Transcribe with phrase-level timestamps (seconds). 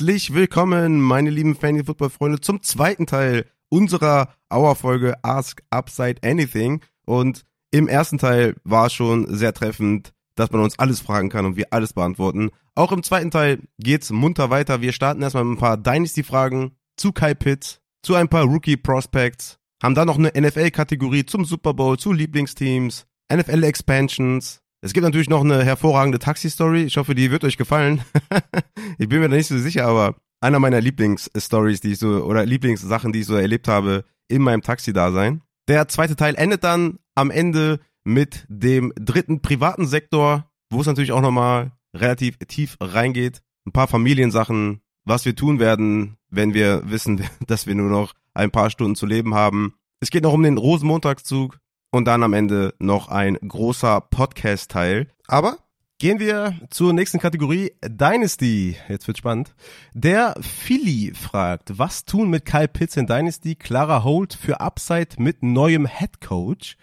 [0.00, 6.80] Herzlich willkommen, meine lieben Fantasy Football Freunde, zum zweiten Teil unserer Hour-Folge Ask Upside Anything.
[7.04, 11.56] Und im ersten Teil war schon sehr treffend, dass man uns alles fragen kann und
[11.56, 12.48] wir alles beantworten.
[12.74, 14.80] Auch im zweiten Teil geht's munter weiter.
[14.80, 19.94] Wir starten erstmal mit ein paar Dynasty-Fragen zu Kai Pitt, zu ein paar Rookie-Prospects, haben
[19.94, 25.62] dann noch eine NFL-Kategorie zum Super Bowl, zu Lieblingsteams, NFL-Expansions, es gibt natürlich noch eine
[25.62, 26.84] hervorragende Taxi-Story.
[26.84, 28.02] Ich hoffe, die wird euch gefallen.
[28.98, 32.46] ich bin mir da nicht so sicher, aber einer meiner Lieblings-Stories, die ich so, oder
[32.46, 35.42] Lieblingssachen, die ich so erlebt habe in meinem Taxi-Dasein.
[35.68, 41.12] Der zweite Teil endet dann am Ende mit dem dritten privaten Sektor, wo es natürlich
[41.12, 43.42] auch nochmal relativ tief reingeht.
[43.66, 48.50] Ein paar Familiensachen, was wir tun werden, wenn wir wissen, dass wir nur noch ein
[48.50, 49.74] paar Stunden zu leben haben.
[50.00, 51.58] Es geht noch um den Rosenmontagszug,
[51.90, 55.08] und dann am Ende noch ein großer Podcast-Teil.
[55.26, 55.58] Aber
[56.00, 58.74] Gehen wir zur nächsten Kategorie, Dynasty.
[58.88, 59.54] Jetzt wird spannend.
[59.92, 63.54] Der Philly fragt, was tun mit Kyle Pitts in Dynasty?
[63.54, 66.78] Clara Holt für Upside mit neuem Head Coach.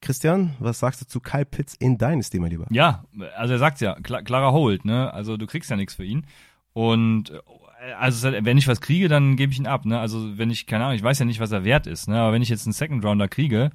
[0.00, 2.66] Christian, was sagst du zu Kyle Pitts in Dynasty, mein Lieber?
[2.70, 3.04] Ja,
[3.36, 5.14] also er sagt ja, Clara Holt, ne?
[5.14, 6.26] Also du kriegst ja nichts für ihn.
[6.72, 10.00] Und äh, also wenn ich was kriege, dann gebe ich ihn ab, ne?
[10.00, 12.18] Also wenn ich, keine Ahnung, ich weiß ja nicht, was er wert ist, ne?
[12.18, 13.70] Aber wenn ich jetzt einen Second Rounder kriege,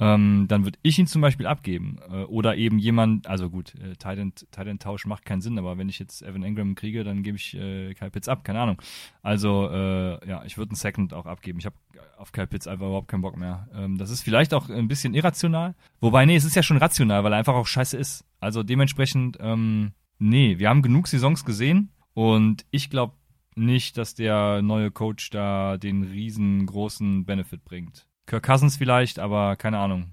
[0.00, 1.98] ähm, dann würde ich ihn zum Beispiel abgeben.
[2.10, 6.22] Äh, oder eben jemand, also gut, äh, Titan-Tausch macht keinen Sinn, aber wenn ich jetzt
[6.22, 8.80] Evan Ingram kriege, dann gebe ich äh, Kyle Pitts ab, keine Ahnung.
[9.22, 11.58] Also, äh, ja, ich würde einen Second auch abgeben.
[11.58, 11.76] Ich habe
[12.16, 13.68] auf Kyle Pitts einfach überhaupt keinen Bock mehr.
[13.74, 15.74] Ähm, das ist vielleicht auch ein bisschen irrational.
[16.00, 18.24] Wobei, nee, es ist ja schon rational, weil er einfach auch scheiße ist.
[18.40, 23.14] Also dementsprechend, ähm, nee, wir haben genug Saisons gesehen und ich glaube
[23.54, 28.06] nicht, dass der neue Coach da den riesengroßen Benefit bringt.
[28.26, 30.10] Kirk Cousins vielleicht, aber keine Ahnung.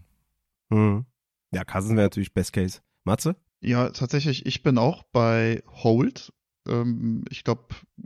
[0.72, 1.06] Hm.
[1.51, 2.81] Ja, Cousins wäre natürlich Best Case.
[3.03, 3.35] Matze?
[3.61, 6.34] Ja, tatsächlich, ich bin auch bei Hold.
[6.67, 7.63] Ähm, ich glaube,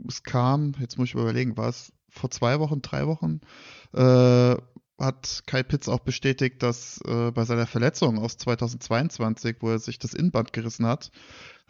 [0.08, 3.40] es kam, jetzt muss ich überlegen, war es vor zwei Wochen, drei Wochen,
[3.92, 4.56] äh,
[4.98, 9.98] hat Kai Pitts auch bestätigt, dass äh, bei seiner Verletzung aus 2022, wo er sich
[9.98, 11.10] das Innenband gerissen hat,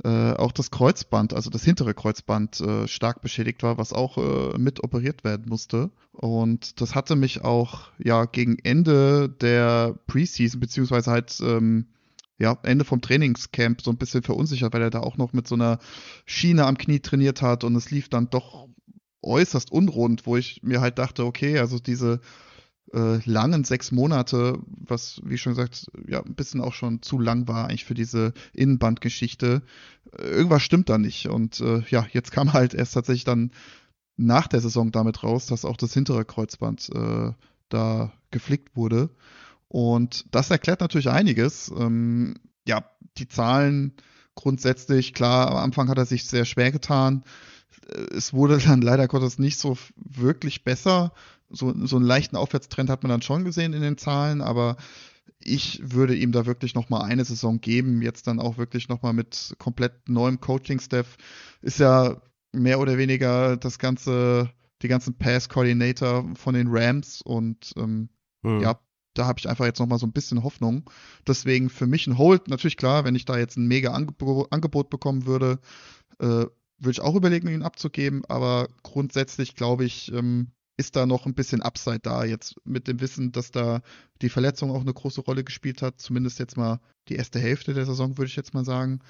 [0.03, 4.59] äh, auch das Kreuzband, also das hintere Kreuzband, äh, stark beschädigt war, was auch äh,
[4.59, 5.91] mit operiert werden musste.
[6.13, 11.87] Und das hatte mich auch ja gegen Ende der Preseason, beziehungsweise halt ähm,
[12.39, 15.55] ja, Ende vom Trainingscamp so ein bisschen verunsichert, weil er da auch noch mit so
[15.55, 15.79] einer
[16.27, 18.69] Schiene am Knie trainiert hat und es lief dann doch
[19.23, 22.21] äußerst unrund, wo ich mir halt dachte, okay, also diese
[22.93, 27.49] äh, langen sechs Monate, was, wie schon gesagt, ja, ein bisschen auch schon zu lang
[27.49, 29.63] war eigentlich für diese Innenbandgeschichte.
[30.17, 31.27] Äh, irgendwas stimmt da nicht.
[31.29, 33.51] Und äh, ja, jetzt kam halt erst tatsächlich dann
[34.17, 37.33] nach der Saison damit raus, dass auch das hintere Kreuzband äh,
[37.69, 39.11] da geflickt wurde.
[39.69, 41.73] Und das erklärt natürlich einiges.
[41.77, 42.35] Ähm,
[42.67, 42.85] ja,
[43.19, 43.95] die Zahlen
[44.35, 47.25] grundsätzlich, klar, am Anfang hat er sich sehr schwer getan.
[48.15, 51.13] Es wurde dann leider Gottes nicht so wirklich besser
[51.51, 54.77] so, so einen leichten Aufwärtstrend hat man dann schon gesehen in den Zahlen, aber
[55.39, 59.03] ich würde ihm da wirklich noch mal eine Saison geben, jetzt dann auch wirklich noch
[59.03, 61.17] mal mit komplett neuem Coaching-Staff.
[61.61, 62.21] Ist ja
[62.53, 64.51] mehr oder weniger das ganze,
[64.83, 68.09] die ganzen Pass-Coordinator von den Rams und ähm,
[68.43, 68.61] hm.
[68.61, 68.79] ja,
[69.15, 70.91] da habe ich einfach jetzt noch mal so ein bisschen Hoffnung.
[71.27, 74.91] Deswegen für mich ein Hold, natürlich klar, wenn ich da jetzt ein mega Angebot, Angebot
[74.91, 75.61] bekommen würde,
[76.21, 76.47] äh,
[76.85, 81.35] würde ich auch überlegen, ihn abzugeben, aber grundsätzlich glaube ich, ähm, ist da noch ein
[81.35, 83.81] bisschen Upside da, jetzt mit dem Wissen, dass da
[84.23, 87.87] die Verletzung auch eine große Rolle gespielt hat, zumindest jetzt mal die erste Hälfte der
[87.87, 89.01] Saison, würde ich jetzt mal sagen.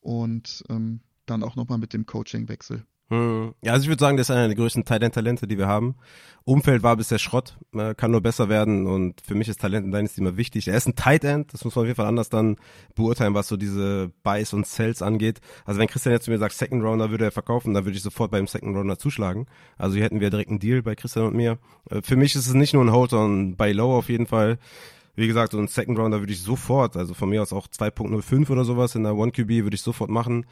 [0.00, 2.84] Und ähm, dann auch nochmal mit dem Coaching-Wechsel.
[3.10, 3.54] Hm.
[3.62, 5.96] Ja, also ich würde sagen, das ist einer der größten Talent-Talente, die wir haben.
[6.44, 7.58] Umfeld war bisher Schrott,
[7.98, 10.68] kann nur besser werden und für mich ist Talent in Dynasty immer wichtig.
[10.68, 12.56] Er ist ein Tight End, das muss man auf jeden Fall anders dann
[12.94, 15.40] beurteilen, was so diese Buys und Sells angeht.
[15.66, 18.02] Also wenn Christian jetzt zu mir sagt, Second Rounder würde er verkaufen, dann würde ich
[18.02, 19.44] sofort beim Second Rounder zuschlagen.
[19.76, 21.58] Also hier hätten wir direkt einen Deal bei Christian und mir.
[21.90, 24.58] Äh, für mich ist es nicht nur ein Hold, sondern Buy Low auf jeden Fall.
[25.16, 28.50] Wie gesagt, so ein Second Rounder würde ich sofort, also von mir aus auch 2.05
[28.50, 30.46] oder sowas in der One QB würde ich sofort machen,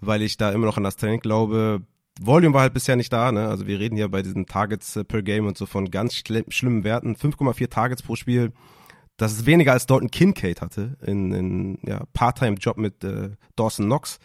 [0.00, 1.82] weil ich da immer noch an das Talent glaube.
[2.20, 3.48] Volume war halt bisher nicht da, ne?
[3.48, 6.44] Also wir reden hier bei diesen Targets äh, per Game und so von ganz schlimm,
[6.48, 7.16] schlimmen Werten.
[7.16, 8.52] 5,4 Targets pro Spiel.
[9.16, 14.18] Das ist weniger als Dalton Kincaid hatte in, in ja, Part-Time-Job mit äh, Dawson Knox.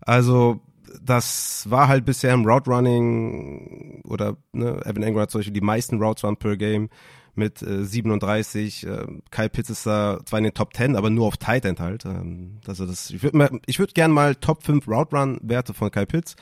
[0.00, 0.60] Also
[1.02, 6.02] das war halt bisher im Route Running oder ne, Evan Engram hat Beispiel die meisten
[6.02, 6.88] Routes run per Game
[7.34, 8.86] mit äh, 37.
[8.86, 11.80] Äh, Kyle Pitts ist da zwar in den Top 10, aber nur auf Tight End
[11.80, 12.04] halt.
[12.04, 15.90] Ähm, also das, ich würde ich würd gerne mal Top 5 Route Run Werte von
[15.90, 16.36] Kyle Pitts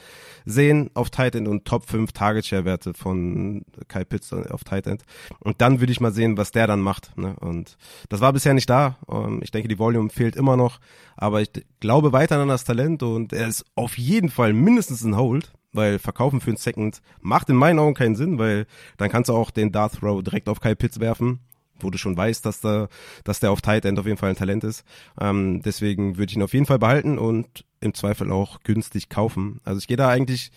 [0.44, 4.86] sehen auf Tight End und Top 5 Target Share Werte von Kyle Pitts auf Tight
[4.86, 5.02] End.
[5.40, 7.16] Und dann würde ich mal sehen, was der dann macht.
[7.18, 7.36] Ne?
[7.40, 7.76] Und
[8.08, 8.96] das war bisher nicht da.
[9.10, 10.80] Ähm, ich denke, die Volume fehlt immer noch,
[11.16, 11.50] aber ich
[11.80, 15.52] glaube weiter an das Talent und er ist auf jeden Fall mindestens ein Hold.
[15.72, 18.66] Weil verkaufen für einen Second macht in meinen Augen keinen Sinn, weil
[18.96, 21.40] dann kannst du auch den Darth Throw direkt auf Kyle Pitts werfen,
[21.80, 22.88] wo du schon weißt, dass der,
[23.24, 24.84] dass der auf Tight End auf jeden Fall ein Talent ist.
[25.20, 29.60] Ähm, deswegen würde ich ihn auf jeden Fall behalten und im Zweifel auch günstig kaufen.
[29.64, 30.50] Also ich gehe da eigentlich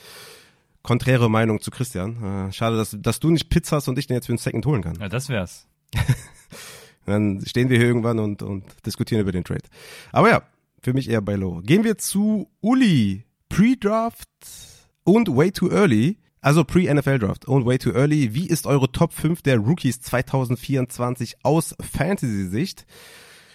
[0.83, 2.47] konträre Meinung zu Christian.
[2.49, 4.65] Äh, schade, dass, dass du nicht Pitts hast und ich den jetzt für einen Second
[4.65, 4.95] holen kann.
[4.99, 5.67] Ja, das wär's.
[7.05, 9.63] Dann stehen wir hier irgendwann und, und diskutieren über den Trade.
[10.11, 10.43] Aber ja,
[10.81, 11.61] für mich eher bei Low.
[11.61, 13.25] Gehen wir zu Uli.
[13.49, 14.29] Pre-Draft
[15.03, 16.17] und Way Too Early.
[16.43, 18.33] Also Pre-NFL-Draft und Way Too Early.
[18.33, 22.85] Wie ist eure Top 5 der Rookies 2024 aus Fantasy-Sicht?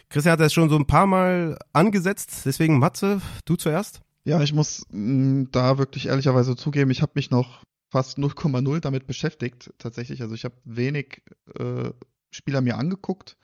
[0.08, 4.02] Christian hat das schon so ein paar Mal angesetzt, deswegen Matze, du zuerst.
[4.24, 9.06] Ja, ich muss mh, da wirklich ehrlicherweise zugeben, ich habe mich noch fast 0,0 damit
[9.06, 10.22] beschäftigt, tatsächlich.
[10.22, 11.22] Also ich habe wenig
[11.58, 11.90] äh,
[12.30, 13.36] Spieler mir angeguckt.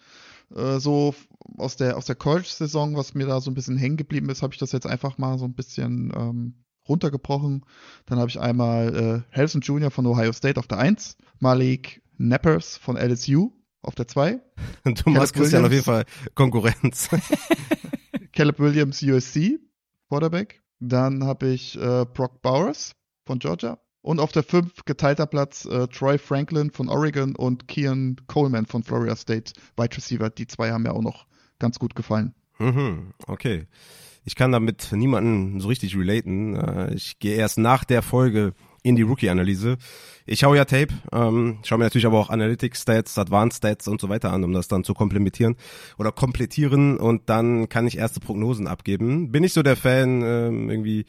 [0.55, 1.14] Äh, so
[1.56, 4.52] aus der, aus der College-Saison, was mir da so ein bisschen hängen geblieben ist, habe
[4.52, 7.64] ich das jetzt einfach mal so ein bisschen ähm, runtergebrochen.
[8.06, 9.90] Dann habe ich einmal äh, Harrison Jr.
[9.90, 13.52] von Ohio State auf der 1, Malik Nappers von LSU
[13.82, 14.40] auf der 2.
[14.84, 17.08] Du machst Christian auf jeden Fall Konkurrenz.
[18.32, 19.58] Caleb Williams USC,
[20.08, 20.62] Quarterback.
[20.81, 22.93] Dann habe ich äh, Brock Bowers
[23.25, 23.79] von Georgia.
[24.00, 28.82] Und auf der 5 geteilter Platz äh, Troy Franklin von Oregon und Kian Coleman von
[28.82, 30.29] Florida State, Wide Receiver.
[30.29, 31.26] Die zwei haben mir auch noch
[31.61, 32.34] ganz gut gefallen.
[32.58, 33.69] Mhm, okay.
[34.24, 36.54] Ich kann damit niemanden so richtig relaten.
[36.56, 39.76] Äh, ich gehe erst nach der Folge in die Rookie-Analyse.
[40.25, 44.32] Ich schaue ja Tape, ähm, schaue mir natürlich aber auch Analytics-Stats, Advanced-Stats und so weiter
[44.32, 45.56] an, um das dann zu komplementieren
[45.99, 49.32] oder komplettieren und dann kann ich erste Prognosen abgeben.
[49.32, 51.06] Bin ich so der Fan, ähm, irgendwie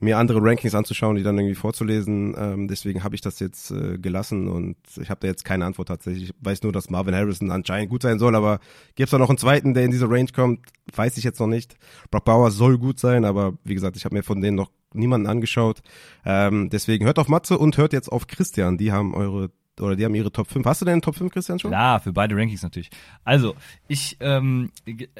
[0.00, 2.34] mir andere Rankings anzuschauen, die dann irgendwie vorzulesen.
[2.38, 5.88] Ähm, deswegen habe ich das jetzt äh, gelassen und ich habe da jetzt keine Antwort
[5.88, 6.30] tatsächlich.
[6.30, 8.60] Ich weiß nur, dass Marvin Harrison anscheinend gut sein soll, aber
[8.94, 10.60] gibt es da noch einen zweiten, der in diese Range kommt?
[10.94, 11.76] Weiß ich jetzt noch nicht.
[12.10, 15.26] Brock Bauer soll gut sein, aber wie gesagt, ich habe mir von denen noch niemanden
[15.26, 15.82] angeschaut.
[16.24, 18.78] Ähm, deswegen hört auf Matze und hört jetzt auf Christian.
[18.78, 19.50] Die haben eure
[19.80, 20.64] oder die haben ihre Top 5.
[20.66, 21.72] Hast du denn Top 5, Christian, schon?
[21.72, 22.90] Ja, für beide Rankings natürlich.
[23.24, 23.54] Also,
[23.88, 24.70] ich, ähm,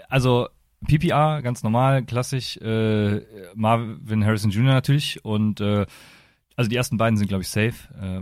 [0.09, 0.49] also
[0.87, 3.21] PPR, ganz normal, klassisch, äh,
[3.55, 4.75] Marvin Harrison Jr.
[4.75, 5.87] natürlich und äh,
[6.57, 7.75] also die ersten beiden sind, glaube ich, safe.
[8.01, 8.21] Äh,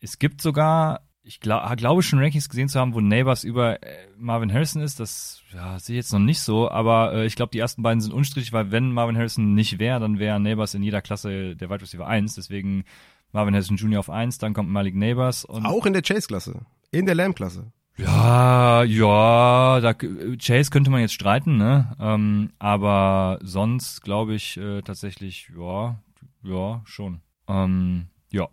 [0.00, 4.06] es gibt sogar, ich glaube glaube schon Rankings gesehen zu haben, wo Neighbors über äh,
[4.16, 5.00] Marvin Harrison ist.
[5.00, 8.00] Das ja, sehe ich jetzt noch nicht so, aber äh, ich glaube, die ersten beiden
[8.00, 11.70] sind unstrittig, weil wenn Marvin Harrison nicht wäre, dann wäre Neighbors in jeder Klasse der
[11.70, 12.34] Wide Receiver 1.
[12.34, 12.84] Deswegen
[13.32, 14.00] Marvin Harrison Jr.
[14.00, 15.44] auf 1, dann kommt Malik Neighbors.
[15.44, 16.62] Und Auch in der Chase-Klasse.
[16.90, 17.72] In der Lamb-Klasse.
[17.96, 21.94] Ja, ja, da, Chase könnte man jetzt streiten, ne?
[22.00, 26.00] Ähm, aber sonst glaube ich äh, tatsächlich, ja,
[26.42, 27.20] ja, schon.
[27.46, 28.48] Ähm, ja.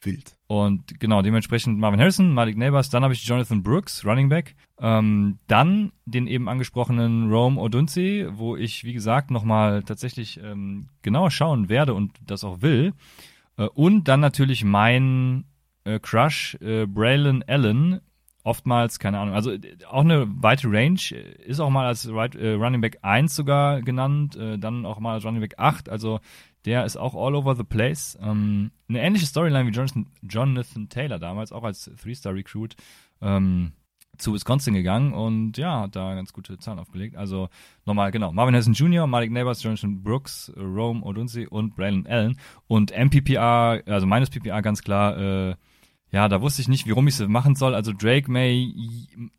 [0.00, 0.36] Wild.
[0.62, 4.54] Und genau, dementsprechend Marvin Harrison, Malik Neighbors, dann habe ich Jonathan Brooks, Running Back.
[4.80, 11.30] Ähm, dann den eben angesprochenen Rome Odunzi, wo ich, wie gesagt, nochmal tatsächlich ähm, genauer
[11.30, 12.92] schauen werde und das auch will.
[13.56, 15.44] Äh, und dann natürlich mein
[15.84, 18.00] äh, Crush, äh, Braylon Allen,
[18.42, 22.34] oftmals, keine Ahnung, also äh, auch eine weite Range, äh, ist auch mal als right,
[22.34, 26.20] äh, Running Back 1 sogar genannt, äh, dann auch mal als Running Back 8, also
[26.64, 28.18] der ist auch all over the place.
[28.20, 32.76] Ähm, eine ähnliche Storyline wie Jonathan, Jonathan Taylor damals, auch als Three-Star-Recruit
[33.20, 33.72] ähm,
[34.18, 37.16] zu Wisconsin gegangen und ja, hat da ganz gute Zahlen aufgelegt.
[37.16, 37.48] Also
[37.84, 42.92] nochmal, genau, Marvin Harrison Jr., Malik Neighbors, Jonathan Brooks, Rome Odunsi und Braylon Allen und
[42.92, 45.56] MPPR, also meines PPR ganz klar, äh,
[46.10, 47.74] ja, da wusste ich nicht, warum ich es machen soll.
[47.74, 48.72] Also Drake May,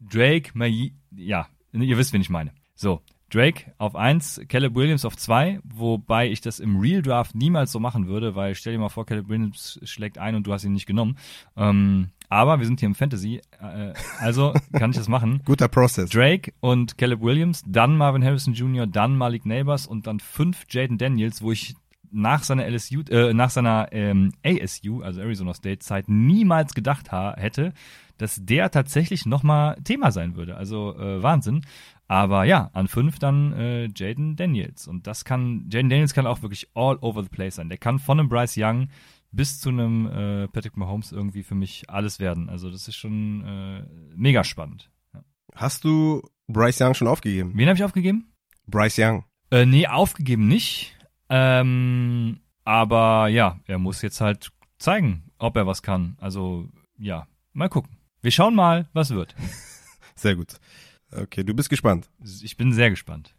[0.01, 2.51] Drake May, ja, ihr wisst, wen ich meine.
[2.73, 7.71] So, Drake auf 1, Caleb Williams auf 2, wobei ich das im Real Draft niemals
[7.71, 10.63] so machen würde, weil stell dir mal vor, Caleb Williams schlägt ein und du hast
[10.63, 11.17] ihn nicht genommen.
[11.57, 15.41] Ähm, aber wir sind hier im Fantasy, äh, also kann ich das machen.
[15.45, 16.09] Guter Prozess.
[16.09, 20.97] Drake und Caleb Williams, dann Marvin Harrison Jr., dann Malik Neighbors und dann fünf Jaden
[20.97, 21.75] Daniels, wo ich
[22.11, 27.73] nach seiner LSU, äh, nach seiner ähm, ASU, also Arizona State Zeit, niemals gedacht hätte,
[28.17, 30.55] dass der tatsächlich nochmal Thema sein würde.
[30.55, 31.65] Also äh, Wahnsinn.
[32.07, 34.87] Aber ja, an fünf dann äh, Jaden Daniels.
[34.87, 37.69] Und das kann, Jaden Daniels kann auch wirklich all over the place sein.
[37.69, 38.89] Der kann von einem Bryce Young
[39.31, 42.49] bis zu einem äh, Patrick Mahomes irgendwie für mich alles werden.
[42.49, 43.83] Also das ist schon äh,
[44.15, 44.91] mega spannend.
[45.13, 45.23] Ja.
[45.55, 47.51] Hast du Bryce Young schon aufgegeben?
[47.55, 48.31] Wen habe ich aufgegeben?
[48.67, 49.25] Bryce Young.
[49.51, 50.95] Äh, nee, aufgegeben nicht.
[51.29, 56.17] Ähm, aber ja, er muss jetzt halt zeigen, ob er was kann.
[56.19, 57.97] Also ja, mal gucken.
[58.21, 59.35] Wir schauen mal, was wird.
[60.15, 60.59] Sehr gut.
[61.11, 62.09] Okay, du bist gespannt.
[62.41, 63.35] Ich bin sehr gespannt.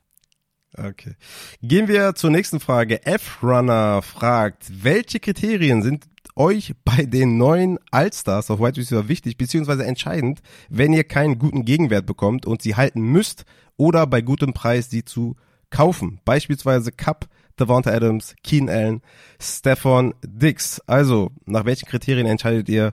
[0.77, 1.15] Okay.
[1.63, 3.05] Gehen wir zur nächsten Frage.
[3.07, 9.87] F-Runner fragt, welche Kriterien sind euch bei den neuen Allstars auf Wide Receiver wichtig beziehungsweise
[9.87, 13.45] entscheidend, wenn ihr keinen guten Gegenwert bekommt und sie halten müsst
[13.77, 15.37] oder bei gutem Preis sie zu
[15.71, 16.21] kaufen?
[16.25, 17.27] Beispielsweise Cup,
[17.59, 19.01] Devonta Adams, Keen Allen,
[19.41, 20.81] Stefan Dix.
[20.81, 22.93] Also, nach welchen Kriterien entscheidet ihr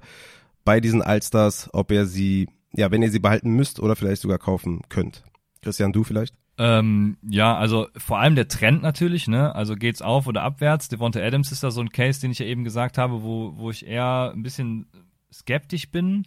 [0.64, 4.38] bei diesen Allstars, ob ihr sie, ja, wenn ihr sie behalten müsst oder vielleicht sogar
[4.38, 5.24] kaufen könnt?
[5.62, 6.36] Christian, du vielleicht?
[6.58, 9.56] Ähm, ja, also vor allem der Trend natürlich, ne?
[9.56, 10.88] Also geht's auf oder abwärts.
[10.88, 13.72] Devonta Adams ist da so ein Case, den ich ja eben gesagt habe, wo, wo
[13.72, 14.88] ich eher ein bisschen
[15.32, 16.26] skeptisch bin.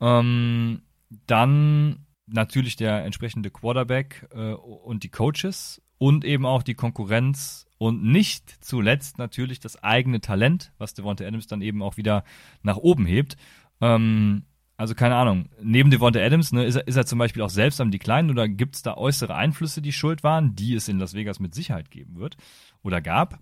[0.00, 0.82] Ähm,
[1.26, 8.02] dann natürlich der entsprechende Quarterback äh, und die Coaches und eben auch die Konkurrenz und
[8.02, 12.24] nicht zuletzt natürlich das eigene Talent, was Devonta Adams dann eben auch wieder
[12.62, 13.36] nach oben hebt.
[13.82, 14.44] Ähm,
[14.80, 17.82] also keine Ahnung, neben Devonta Adams, ne, ist, er, ist er zum Beispiel auch selbst
[17.82, 21.12] am Decline oder gibt es da äußere Einflüsse, die schuld waren, die es in Las
[21.12, 22.38] Vegas mit Sicherheit geben wird
[22.82, 23.40] oder gab?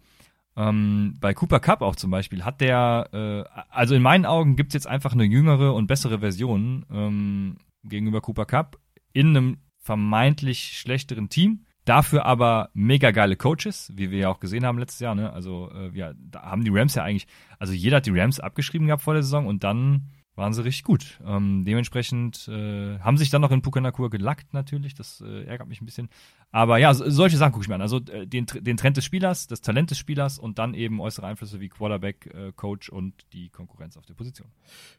[0.56, 4.70] Ähm, bei Cooper Cup auch zum Beispiel hat der, äh, also in meinen Augen gibt
[4.70, 8.80] es jetzt einfach eine jüngere und bessere Version ähm, gegenüber Cooper Cup
[9.12, 11.66] in einem vermeintlich schlechteren Team.
[11.84, 15.14] Dafür aber mega geile Coaches, wie wir ja auch gesehen haben letztes Jahr.
[15.14, 15.32] Ne?
[15.32, 17.28] Also äh, ja, da haben die Rams ja eigentlich,
[17.60, 20.84] also jeder hat die Rams abgeschrieben gehabt vor der Saison und dann waren sie richtig
[20.84, 21.20] gut.
[21.26, 25.82] Ähm, dementsprechend äh, haben sich dann noch in Pukanakur gelackt natürlich, das äh, ärgert mich
[25.82, 26.08] ein bisschen.
[26.50, 27.82] Aber ja, so, solche Sachen gucke ich mir an.
[27.82, 31.26] Also äh, den, den Trend des Spielers, das Talent des Spielers und dann eben äußere
[31.26, 34.48] Einflüsse wie Quarterback, äh, Coach und die Konkurrenz auf der Position.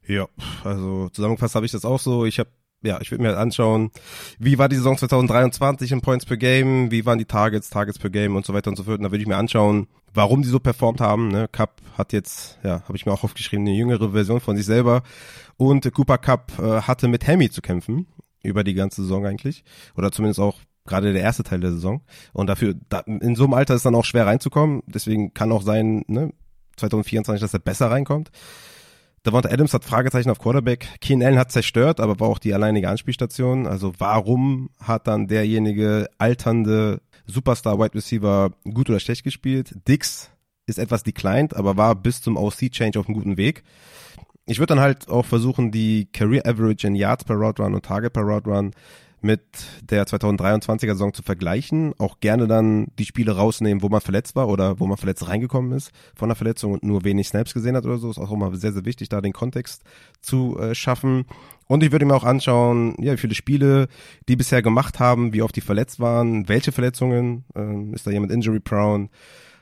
[0.05, 0.27] Ja,
[0.63, 2.25] also zusammengefasst habe ich das auch so.
[2.25, 3.91] Ich habe ja, ich würde mir anschauen,
[4.37, 8.09] wie war die Saison 2023 in Points per Game, wie waren die Targets, Targets per
[8.09, 8.99] Game und so weiter und so fort.
[8.99, 11.29] Und da würde ich mir anschauen, warum die so performt haben.
[11.29, 11.47] Ne?
[11.51, 15.03] Cup hat jetzt, ja, habe ich mir auch aufgeschrieben, eine jüngere Version von sich selber.
[15.57, 18.07] Und Cooper Cup äh, hatte mit Hammy zu kämpfen,
[18.43, 19.63] über die ganze Saison eigentlich.
[19.95, 22.01] Oder zumindest auch gerade der erste Teil der Saison.
[22.33, 24.81] Und dafür, da, in so einem Alter ist dann auch schwer reinzukommen.
[24.87, 26.31] Deswegen kann auch sein, ne,
[26.77, 28.31] 2024, dass er besser reinkommt.
[29.25, 30.87] Devonta Adams hat Fragezeichen auf Quarterback.
[31.01, 33.67] Keen Allen hat zerstört, aber war auch die alleinige Anspielstation.
[33.67, 39.75] Also warum hat dann derjenige alternde Superstar Wide Receiver gut oder schlecht gespielt?
[39.87, 40.31] Dix
[40.65, 43.63] ist etwas declined, aber war bis zum OC Change auf einem guten Weg.
[44.45, 47.85] Ich würde dann halt auch versuchen, die Career Average in Yards per Route Run und
[47.85, 48.71] Target per Route Run
[49.21, 49.41] mit
[49.81, 51.93] der 2023er Saison zu vergleichen.
[51.97, 55.71] Auch gerne dann die Spiele rausnehmen, wo man verletzt war oder wo man verletzt reingekommen
[55.73, 58.09] ist von der Verletzung und nur wenig Snaps gesehen hat oder so.
[58.09, 59.83] Ist auch immer sehr, sehr wichtig, da den Kontext
[60.21, 61.25] zu äh, schaffen.
[61.67, 63.87] Und ich würde mir auch anschauen, ja, wie viele Spiele
[64.27, 68.31] die bisher gemacht haben, wie oft die verletzt waren, welche Verletzungen, ähm, ist da jemand
[68.31, 69.09] injury prone,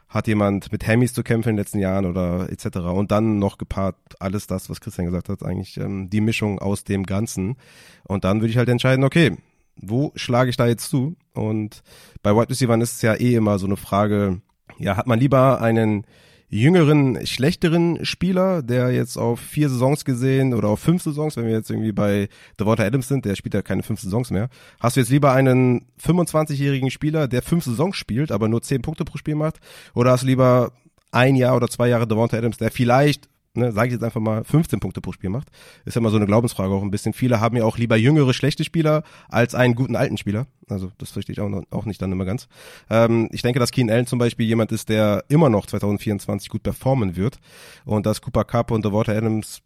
[0.09, 2.77] hat jemand mit Hammies zu kämpfen in den letzten Jahren oder etc.
[2.77, 6.83] Und dann noch gepaart alles das, was Christian gesagt hat, eigentlich ähm, die Mischung aus
[6.83, 7.57] dem Ganzen.
[8.03, 9.35] Und dann würde ich halt entscheiden, okay,
[9.81, 11.15] wo schlage ich da jetzt zu?
[11.33, 11.83] Und
[12.23, 14.41] bei Wide Receivers ist es ja eh immer so eine Frage,
[14.77, 16.05] ja, hat man lieber einen
[16.49, 21.53] jüngeren, schlechteren Spieler, der jetzt auf vier Saisons gesehen oder auf fünf Saisons, wenn wir
[21.53, 22.29] jetzt irgendwie bei
[22.59, 24.49] Devonta Adams sind, der spielt ja keine fünf Saisons mehr.
[24.79, 29.03] Hast du jetzt lieber einen 25-jährigen Spieler, der fünf Saisons spielt, aber nur zehn Punkte
[29.03, 29.59] pro Spiel macht?
[29.93, 30.71] Oder hast du lieber
[31.11, 33.27] ein Jahr oder zwei Jahre Devonta Adams, der vielleicht
[33.57, 35.49] ne, sage ich jetzt einfach mal, 15 Punkte pro Spiel macht.
[35.85, 37.13] Ist ja immer so eine Glaubensfrage auch ein bisschen.
[37.13, 40.47] Viele haben ja auch lieber jüngere, schlechte Spieler als einen guten alten Spieler.
[40.69, 42.47] Also das verstehe ich auch, noch, auch nicht dann immer ganz.
[42.89, 46.63] Ähm, ich denke, dass Keen Allen zum Beispiel jemand ist, der immer noch 2024 gut
[46.63, 47.39] performen wird.
[47.85, 49.61] Und dass Cooper Cup und The Water Adams,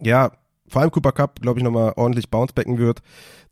[0.00, 0.32] ja,
[0.72, 3.02] vor allem Cooper Cup, glaube ich, nochmal ordentlich bouncebacken wird.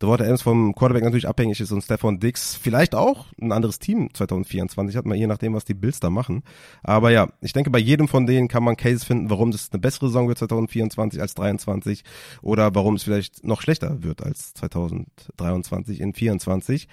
[0.01, 4.09] Water Adams vom Quarterback natürlich abhängig ist und Stefan Dix vielleicht auch ein anderes Team
[4.15, 6.43] 2024 hat, mal je nachdem, was die Bills da machen.
[6.83, 9.81] Aber ja, ich denke, bei jedem von denen kann man Cases finden, warum das eine
[9.81, 12.05] bessere Saison wird 2024 als 23
[12.41, 16.89] oder warum es vielleicht noch schlechter wird als 2023 in 24.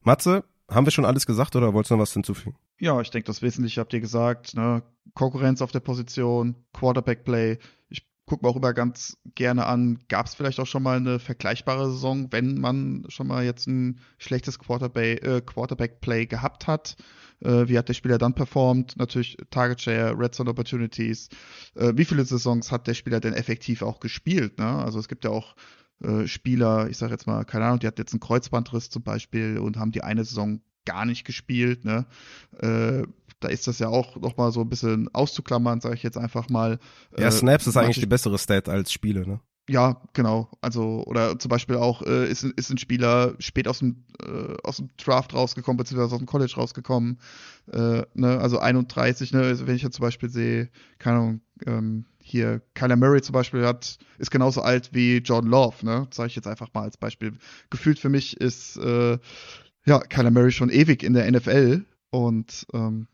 [0.00, 2.56] Matze, haben wir schon alles gesagt oder wolltest du noch was hinzufügen?
[2.80, 4.54] Ja, ich denke, das Wesentliche habt ihr gesagt.
[4.54, 4.82] Ne?
[5.14, 7.58] Konkurrenz auf der Position, Quarterback-Play,
[8.28, 11.90] gucken wir auch immer ganz gerne an, gab es vielleicht auch schon mal eine vergleichbare
[11.90, 16.96] Saison, wenn man schon mal jetzt ein schlechtes Quarterback, äh, Quarterback-Play gehabt hat.
[17.40, 18.96] Äh, wie hat der Spieler dann performt?
[18.96, 21.28] Natürlich Target Share, Red Zone Opportunities.
[21.74, 24.58] Äh, wie viele Saisons hat der Spieler denn effektiv auch gespielt?
[24.58, 24.66] Ne?
[24.66, 25.56] Also es gibt ja auch
[26.02, 29.58] äh, Spieler, ich sage jetzt mal, keine Ahnung, die hat jetzt einen Kreuzbandriss zum Beispiel
[29.58, 31.84] und haben die eine Saison gar nicht gespielt.
[31.84, 32.06] Ne?
[33.40, 36.78] Da ist das ja auch nochmal so ein bisschen auszuklammern, sage ich jetzt einfach mal.
[37.16, 39.40] Ja, äh, Snaps ist eigentlich die bessere Stat als Spiele, ne?
[39.68, 40.48] Ja, genau.
[40.62, 44.78] Also, oder zum Beispiel auch, äh, ist, ist ein Spieler spät aus dem, äh, aus
[44.78, 47.18] dem Draft rausgekommen, beziehungsweise aus dem College rausgekommen.
[47.70, 48.38] Äh, ne?
[48.40, 49.42] Also 31, ne?
[49.42, 53.66] Also wenn ich jetzt zum Beispiel sehe, keine Ahnung, ähm, hier Kyler Murray zum Beispiel
[53.66, 56.06] hat, ist genauso alt wie John Love, ne?
[56.12, 57.34] Sage ich jetzt einfach mal als Beispiel.
[57.68, 59.18] Gefühlt für mich ist äh,
[59.84, 63.06] ja Kyler Murray schon ewig in der NFL und ähm,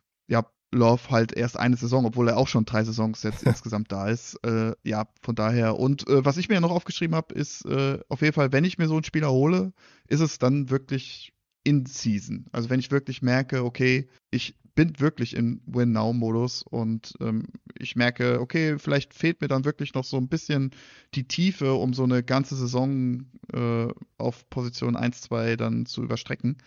[0.75, 4.35] Love halt erst eine Saison, obwohl er auch schon drei Saisons jetzt insgesamt da ist.
[4.45, 5.78] Äh, ja, von daher.
[5.78, 8.78] Und äh, was ich mir noch aufgeschrieben habe, ist äh, auf jeden Fall, wenn ich
[8.78, 9.73] mir so einen Spieler hole,
[10.09, 12.47] ist es dann wirklich in Season.
[12.52, 17.47] Also wenn ich wirklich merke, okay, ich bin wirklich im Win-Now-Modus und ähm,
[17.78, 20.73] ich merke, okay, vielleicht fehlt mir dann wirklich noch so ein bisschen
[21.14, 23.87] die Tiefe, um so eine ganze Saison äh,
[24.19, 26.59] auf Position 1, 2 dann zu überstrecken.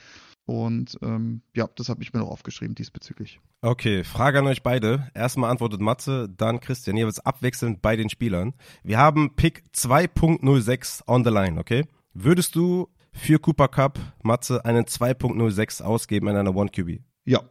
[0.47, 3.41] Und ähm, ja, das habe ich mir noch aufgeschrieben diesbezüglich.
[3.61, 5.11] Okay, Frage an euch beide.
[5.13, 6.95] Erstmal antwortet Matze, dann Christian.
[6.95, 8.53] Jeweils abwechselnd bei den Spielern.
[8.81, 11.85] Wir haben Pick 2.06 on the line, okay?
[12.13, 17.01] Würdest du für Cooper Cup, Matze, einen 2.06 ausgeben in einer One QB?
[17.25, 17.41] Ja.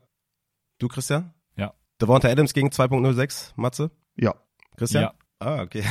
[0.79, 1.35] Du, Christian?
[1.55, 1.75] Ja.
[2.00, 3.91] Devonta Adams gegen 2.06, Matze?
[4.17, 4.35] Ja.
[4.79, 5.03] Christian?
[5.03, 5.15] Ja.
[5.38, 5.85] Ah, okay.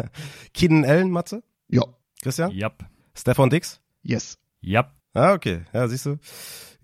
[0.54, 1.42] Keenan Allen, Matze?
[1.66, 1.82] Ja.
[2.22, 2.52] Christian?
[2.52, 2.84] Yep.
[3.16, 3.80] Stefan Dix?
[4.02, 4.38] Yes.
[4.62, 4.92] Yep.
[5.14, 5.62] Ah, okay.
[5.72, 6.18] Ja, siehst du.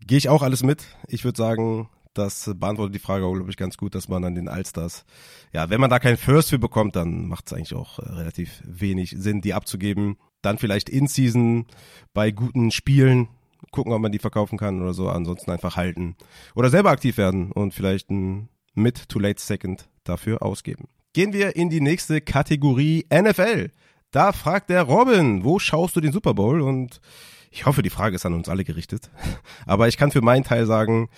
[0.07, 0.85] Gehe ich auch alles mit.
[1.09, 4.49] Ich würde sagen, das beantwortet die Frage, glaube ich, ganz gut, dass man an den
[4.49, 5.05] Allstars,
[5.53, 8.63] ja, wenn man da keinen First für bekommt, dann macht es eigentlich auch äh, relativ
[8.65, 10.17] wenig Sinn, die abzugeben.
[10.43, 11.67] Dann vielleicht in Season
[12.15, 13.29] bei guten Spielen
[13.71, 15.09] gucken, ob man die verkaufen kann oder so.
[15.09, 16.17] Ansonsten einfach halten
[16.55, 20.89] oder selber aktiv werden und vielleicht ein Mid to Late Second dafür ausgeben.
[21.13, 23.71] Gehen wir in die nächste Kategorie NFL.
[24.11, 26.61] Da fragt der Robin, wo schaust du den Super Bowl?
[26.61, 27.01] Und
[27.51, 29.11] ich hoffe, die Frage ist an uns alle gerichtet.
[29.67, 31.09] Aber ich kann für meinen Teil sagen,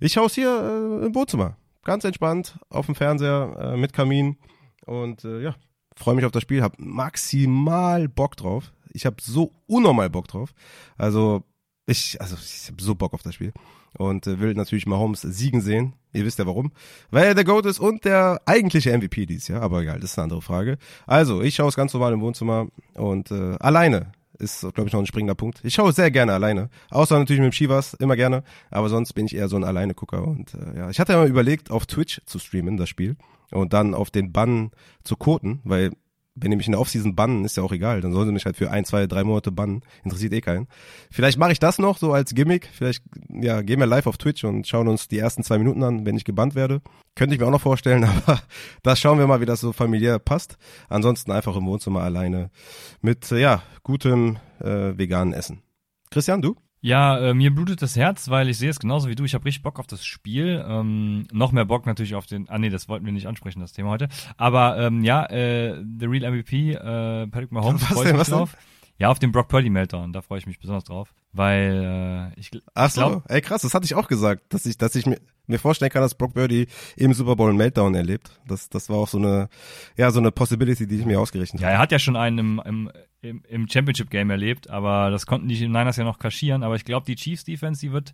[0.00, 1.56] ich schaue es hier äh, im Wohnzimmer.
[1.84, 4.36] Ganz entspannt, auf dem Fernseher, äh, mit Kamin.
[4.86, 5.54] Und äh, ja,
[5.96, 8.72] freue mich auf das Spiel, habe maximal Bock drauf.
[8.92, 10.54] Ich habe so unnormal Bock drauf.
[10.96, 11.44] Also
[11.86, 13.52] ich, also ich habe so Bock auf das Spiel.
[13.98, 15.94] Und äh, will natürlich Mahomes siegen sehen.
[16.12, 16.72] Ihr wisst ja warum.
[17.10, 19.62] Weil er der GOAT ist und der eigentliche MVP dieses Jahr.
[19.62, 20.78] Aber egal, das ist eine andere Frage.
[21.06, 25.00] Also, ich schaue es ganz normal im Wohnzimmer und äh, alleine ist, glaube ich, noch
[25.00, 25.60] ein springender Punkt.
[25.62, 26.68] Ich schaue sehr gerne alleine.
[26.90, 28.42] Außer natürlich mit dem Chivas, immer gerne.
[28.70, 30.26] Aber sonst bin ich eher so ein Alleine-Gucker.
[30.26, 33.16] Und äh, ja, ich hatte ja mal überlegt, auf Twitch zu streamen, das Spiel.
[33.50, 34.70] Und dann auf den Bann
[35.04, 35.92] zu koten, weil
[36.34, 38.00] wenn die mich in der Offseason bannen, ist ja auch egal.
[38.00, 39.82] Dann sollen sie mich halt für ein, zwei, drei Monate bannen.
[40.02, 40.66] Interessiert eh keinen.
[41.10, 42.68] Vielleicht mache ich das noch so als Gimmick.
[42.72, 46.06] Vielleicht, ja, gehen wir live auf Twitch und schauen uns die ersten zwei Minuten an,
[46.06, 46.80] wenn ich gebannt werde.
[47.14, 48.40] Könnte ich mir auch noch vorstellen, aber
[48.82, 50.56] das schauen wir mal, wie das so familiär passt.
[50.88, 52.50] Ansonsten einfach im Wohnzimmer alleine
[53.02, 55.62] mit, äh, ja, gutem äh, veganen Essen.
[56.10, 56.56] Christian, du?
[56.84, 59.22] Ja, äh, mir blutet das Herz, weil ich sehe es genauso wie du.
[59.22, 60.64] Ich habe richtig Bock auf das Spiel.
[60.66, 62.48] Ähm, noch mehr Bock natürlich auf den.
[62.50, 64.08] Ah nee, das wollten wir nicht ansprechen, das Thema heute.
[64.36, 68.20] Aber ähm, ja, äh, The Real MVP, äh, Patrick Mahomes, Was freue ich denn, mich
[68.20, 68.58] was denn?
[68.98, 72.50] Ja, auf den Brock Purdy Meltdown, da freue ich mich besonders drauf, weil äh, ich,
[72.74, 75.18] Ach glaub, so, ey krass, das hatte ich auch gesagt, dass ich, dass ich mir,
[75.46, 78.38] mir vorstellen kann, dass Brock Birdie im Super Bowl einen Meltdown erlebt.
[78.46, 79.48] Das, das war auch so eine,
[79.96, 81.76] ja, so eine Possibility, die ich mir ausgerechnet Ja, habe.
[81.76, 82.90] er hat ja schon einen im, im,
[83.22, 86.62] im, im Championship-Game erlebt, aber das konnten die Niners ja noch kaschieren.
[86.62, 88.12] Aber ich glaube, die Chiefs-Defense, die wird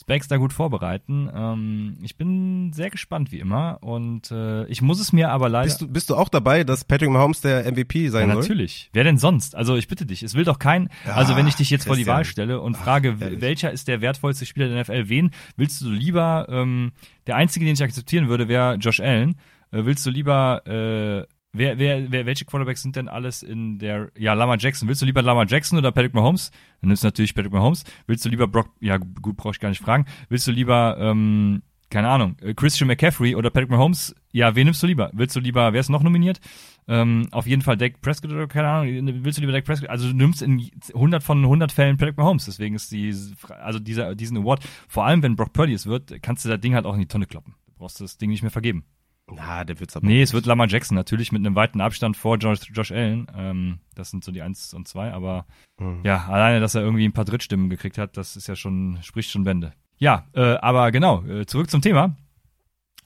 [0.00, 1.30] Specs da gut vorbereiten.
[1.34, 3.78] Ähm, ich bin sehr gespannt, wie immer.
[3.82, 5.64] Und äh, ich muss es mir aber leider...
[5.64, 8.40] Bist du, bist du auch dabei, dass Patrick Mahomes der MVP ja, sein soll?
[8.40, 8.88] natürlich.
[8.92, 9.54] Wer denn sonst?
[9.54, 10.88] Also ich bitte dich, es will doch kein...
[11.04, 12.06] also wenn ich dich jetzt vor die.
[12.06, 13.40] Wahl stelle und frage, ehrlich.
[13.40, 16.46] welcher ist der wertvollste Spieler der NFL, wen willst du lieber...
[16.48, 16.92] Ähm,
[17.26, 19.36] der einzige, den ich akzeptieren würde, wäre Josh Allen.
[19.70, 20.66] Äh, willst du lieber...
[20.66, 24.88] Äh, Wer, wer, wer, welche Quarterbacks sind denn alles in der, ja, Lama Jackson.
[24.88, 26.52] Willst du lieber Lama Jackson oder Patrick Mahomes?
[26.80, 27.84] Dann nimmst du natürlich Patrick Mahomes.
[28.06, 30.06] Willst du lieber Brock, ja, gut, brauche ich gar nicht fragen.
[30.28, 34.14] Willst du lieber, ähm, keine Ahnung, äh, Christian McCaffrey oder Patrick Mahomes?
[34.30, 35.10] Ja, wen nimmst du lieber?
[35.12, 36.40] Willst du lieber, wer ist noch nominiert?
[36.86, 39.90] Ähm, auf jeden Fall Dak Prescott oder keine Ahnung, willst du lieber Dak Prescott?
[39.90, 43.12] Also du nimmst in 100 von 100 Fällen Patrick Mahomes, deswegen ist die,
[43.60, 46.76] also dieser, diesen Award, vor allem wenn Brock Purdy es wird, kannst du das Ding
[46.76, 47.54] halt auch in die Tonne kloppen.
[47.66, 48.84] Du brauchst das Ding nicht mehr vergeben.
[49.36, 50.06] Na, der wird's aber.
[50.06, 53.26] Nee, es wird Lamar Jackson, natürlich mit einem weiten Abstand vor Josh, Josh Allen.
[53.36, 55.46] Ähm, das sind so die eins und zwei, aber
[55.78, 56.00] Mhm.
[56.04, 59.30] ja, alleine, dass er irgendwie ein paar Drittstimmen gekriegt hat, das ist ja schon, spricht
[59.30, 59.72] schon Bände.
[59.98, 62.16] Ja, äh, aber genau, äh, zurück zum Thema.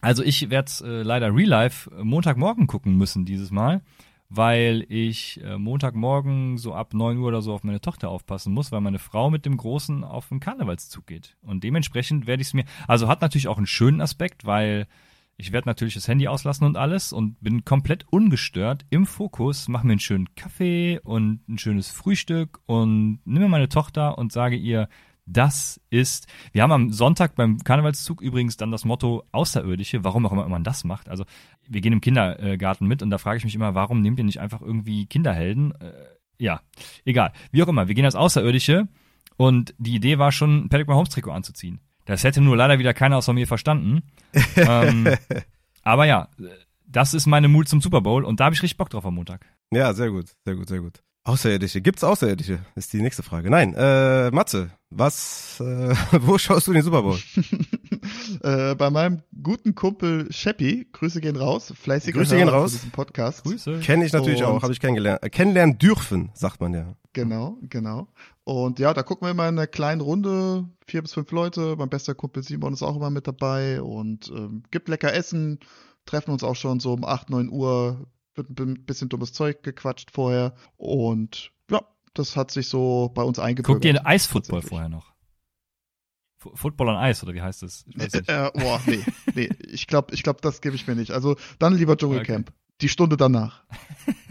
[0.01, 3.81] Also ich werde äh, leider Real Life äh, Montagmorgen gucken müssen dieses Mal,
[4.29, 8.73] weil ich äh, Montagmorgen so ab 9 Uhr oder so auf meine Tochter aufpassen muss,
[8.73, 11.37] weil meine Frau mit dem Großen auf den Karnevalszug geht.
[11.43, 14.87] Und dementsprechend werde ich es mir, also hat natürlich auch einen schönen Aspekt, weil
[15.37, 19.87] ich werde natürlich das Handy auslassen und alles und bin komplett ungestört im Fokus, mache
[19.87, 24.89] mir einen schönen Kaffee und ein schönes Frühstück und nehme meine Tochter und sage ihr,
[25.27, 30.33] das ist, wir haben am Sonntag beim Karnevalszug übrigens dann das Motto Außerirdische, warum auch
[30.33, 31.09] immer man das macht.
[31.09, 31.25] Also
[31.67, 34.41] wir gehen im Kindergarten mit und da frage ich mich immer, warum nehmt ihr nicht
[34.41, 35.73] einfach irgendwie Kinderhelden?
[35.81, 35.93] Äh,
[36.39, 36.61] ja,
[37.05, 37.33] egal.
[37.53, 38.89] Wie auch immer, wir gehen als Außerirdische
[39.37, 41.81] und die Idee war schon, ein Patrick Mahomes Trikot anzuziehen.
[42.05, 44.03] Das hätte nur leider wieder keiner außer mir verstanden.
[44.57, 45.09] ähm,
[45.83, 46.29] aber ja,
[46.87, 49.15] das ist meine Mut zum Super Bowl und da habe ich richtig Bock drauf am
[49.15, 49.47] Montag.
[49.73, 51.01] Ja, sehr gut, sehr gut, sehr gut.
[51.27, 51.81] Außerirdische.
[51.81, 52.59] Gibt's Außerirdische?
[52.75, 53.49] Ist die nächste Frage.
[53.49, 57.19] Nein, äh, Matze, was, äh, wo schaust du den Super Bowl?
[58.43, 62.73] äh, bei meinem guten Kumpel Sheppi, Grüße gehen raus, fleißiger Grüße gehen raus.
[62.73, 63.43] zu diesem Podcast.
[63.45, 63.81] Grüße.
[63.81, 65.23] Kenne ich natürlich Und- auch, habe ich kennengelernt.
[65.23, 66.95] Äh, kennenlernen dürfen, sagt man ja.
[67.15, 68.09] Genau, genau.
[68.43, 71.77] Und ja, da gucken wir immer in einer kleinen Runde, vier bis fünf Leute.
[71.79, 75.61] Mein bester Kumpel Simon ist auch immer mit dabei und ähm, gibt lecker Essen.
[76.07, 78.09] Treffen uns auch schon so um 8, 9 Uhr.
[78.35, 80.55] Wird ein bisschen dummes Zeug gequatscht vorher.
[80.77, 81.83] Und ja,
[82.15, 83.83] das hat sich so bei uns eingebürgert.
[83.83, 85.15] Guckt ihr Eisfootball vorher noch?
[86.39, 87.87] Football on Eis, oder wie heißt das?
[87.97, 89.03] Äh, äh, boah, nee,
[89.35, 89.49] nee.
[89.61, 91.13] Ich glaube, ich glaub, das gebe ich mir nicht.
[91.13, 92.51] Also dann lieber Dschungelcamp.
[92.51, 92.59] Okay.
[92.81, 93.63] Die Stunde danach.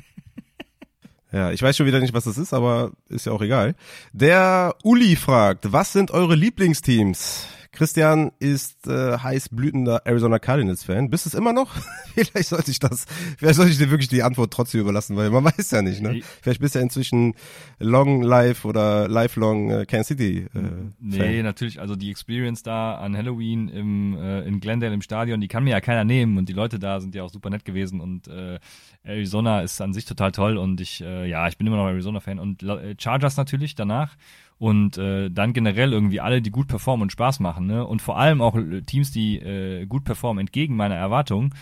[1.34, 3.74] Ja, ich weiß schon wieder nicht, was das ist, aber ist ja auch egal.
[4.12, 7.48] Der Uli fragt, was sind eure Lieblingsteams?
[7.74, 11.10] Christian ist äh, heißblütender Arizona Cardinals Fan.
[11.10, 11.76] Bist du es immer noch?
[12.14, 13.06] vielleicht sollte ich das,
[13.38, 16.22] vielleicht sollte ich dir wirklich die Antwort trotzdem überlassen, weil man weiß ja nicht, ne?
[16.42, 17.34] Vielleicht bist du ja inzwischen
[17.80, 20.46] Long Life oder Lifelong äh, Kansas City.
[20.54, 20.60] Äh,
[21.00, 21.44] nee, Fan.
[21.44, 25.64] natürlich, also die Experience da an Halloween im äh, in Glendale im Stadion, die kann
[25.64, 28.28] mir ja keiner nehmen und die Leute da sind ja auch super nett gewesen und
[28.28, 28.60] äh,
[29.04, 32.20] Arizona ist an sich total toll und ich äh, ja, ich bin immer noch Arizona
[32.20, 34.16] Fan und äh, Chargers natürlich danach
[34.64, 37.86] und äh, dann generell irgendwie alle, die gut performen und Spaß machen, ne?
[37.86, 41.54] Und vor allem auch äh, Teams, die äh, gut performen, entgegen meiner Erwartungen.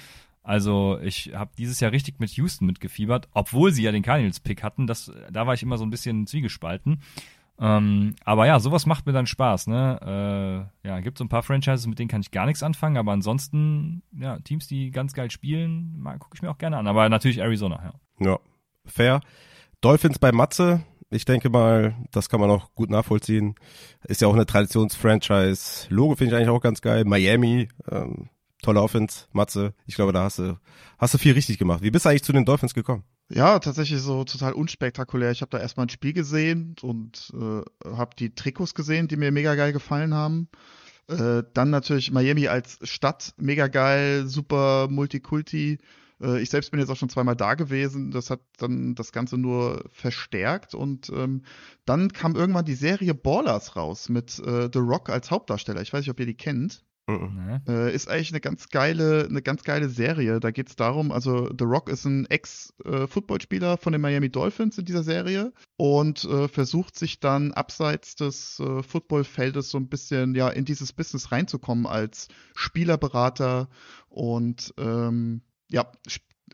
[0.44, 4.86] Also ich habe dieses Jahr richtig mit Houston mitgefiebert, obwohl sie ja den Cardinals-Pick hatten.
[4.86, 7.02] Das, da war ich immer so ein bisschen zwiegespalten.
[7.58, 9.66] Ähm, aber ja, sowas macht mir dann Spaß.
[9.66, 10.70] Ne?
[10.84, 13.14] Äh, ja, gibt so ein paar Franchises, mit denen kann ich gar nichts anfangen, aber
[13.14, 16.86] ansonsten, ja, Teams, die ganz geil spielen, gucke ich mir auch gerne an.
[16.86, 18.28] Aber natürlich Arizona, ja.
[18.28, 18.40] Ja,
[18.86, 19.22] fair.
[19.82, 23.56] Dolphins bei Matze, ich denke mal, das kann man auch gut nachvollziehen.
[24.08, 25.88] Ist ja auch eine Traditionsfranchise.
[25.90, 27.04] Logo finde ich eigentlich auch ganz geil.
[27.06, 28.30] Miami, ähm,
[28.62, 29.74] tolle Offense, Matze.
[29.86, 30.58] Ich glaube, da hast du,
[30.98, 31.84] hast du viel richtig gemacht.
[31.84, 33.04] Wie bist du eigentlich zu den Dolphins gekommen?
[33.30, 35.32] Ja, tatsächlich so total unspektakulär.
[35.32, 39.32] Ich habe da erstmal ein Spiel gesehen und äh, habe die Trikots gesehen, die mir
[39.32, 40.48] mega geil gefallen haben.
[41.08, 45.80] Äh, dann natürlich Miami als Stadt, mega geil, super Multikulti.
[46.22, 48.12] Äh, ich selbst bin jetzt auch schon zweimal da gewesen.
[48.12, 50.74] Das hat dann das Ganze nur verstärkt.
[50.76, 51.44] Und ähm,
[51.86, 55.82] dann kam irgendwann die Serie Ballers raus mit äh, The Rock als Hauptdarsteller.
[55.82, 56.84] Ich weiß nicht, ob ihr die kennt.
[57.08, 57.62] Mhm.
[57.68, 60.40] Äh, ist eigentlich eine ganz geile, eine ganz geile Serie.
[60.40, 64.86] Da geht es darum, also The Rock ist ein Ex-Footballspieler von den Miami Dolphins in
[64.86, 70.50] dieser Serie und äh, versucht sich dann abseits des äh, Footballfeldes so ein bisschen ja
[70.50, 73.68] in dieses Business reinzukommen als Spielerberater
[74.10, 75.92] und ähm, ja,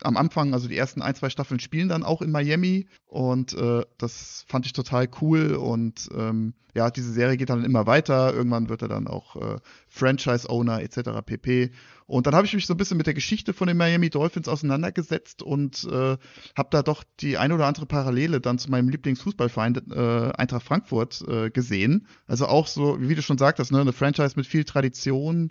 [0.02, 3.82] am Anfang, also die ersten ein, zwei Staffeln spielen dann auch in Miami und äh,
[3.98, 8.32] das fand ich total cool und ähm, ja, diese Serie geht dann immer weiter.
[8.32, 11.24] Irgendwann wird er dann auch äh, Franchise-Owner etc.
[11.26, 11.72] pp.
[12.06, 14.46] Und dann habe ich mich so ein bisschen mit der Geschichte von den Miami Dolphins
[14.46, 16.16] auseinandergesetzt und äh,
[16.56, 21.24] habe da doch die ein oder andere Parallele dann zu meinem Lieblingsfußballverein äh, Eintracht Frankfurt
[21.26, 22.06] äh, gesehen.
[22.26, 25.50] Also auch so, wie du schon sagtest, ne, eine Franchise mit viel Tradition,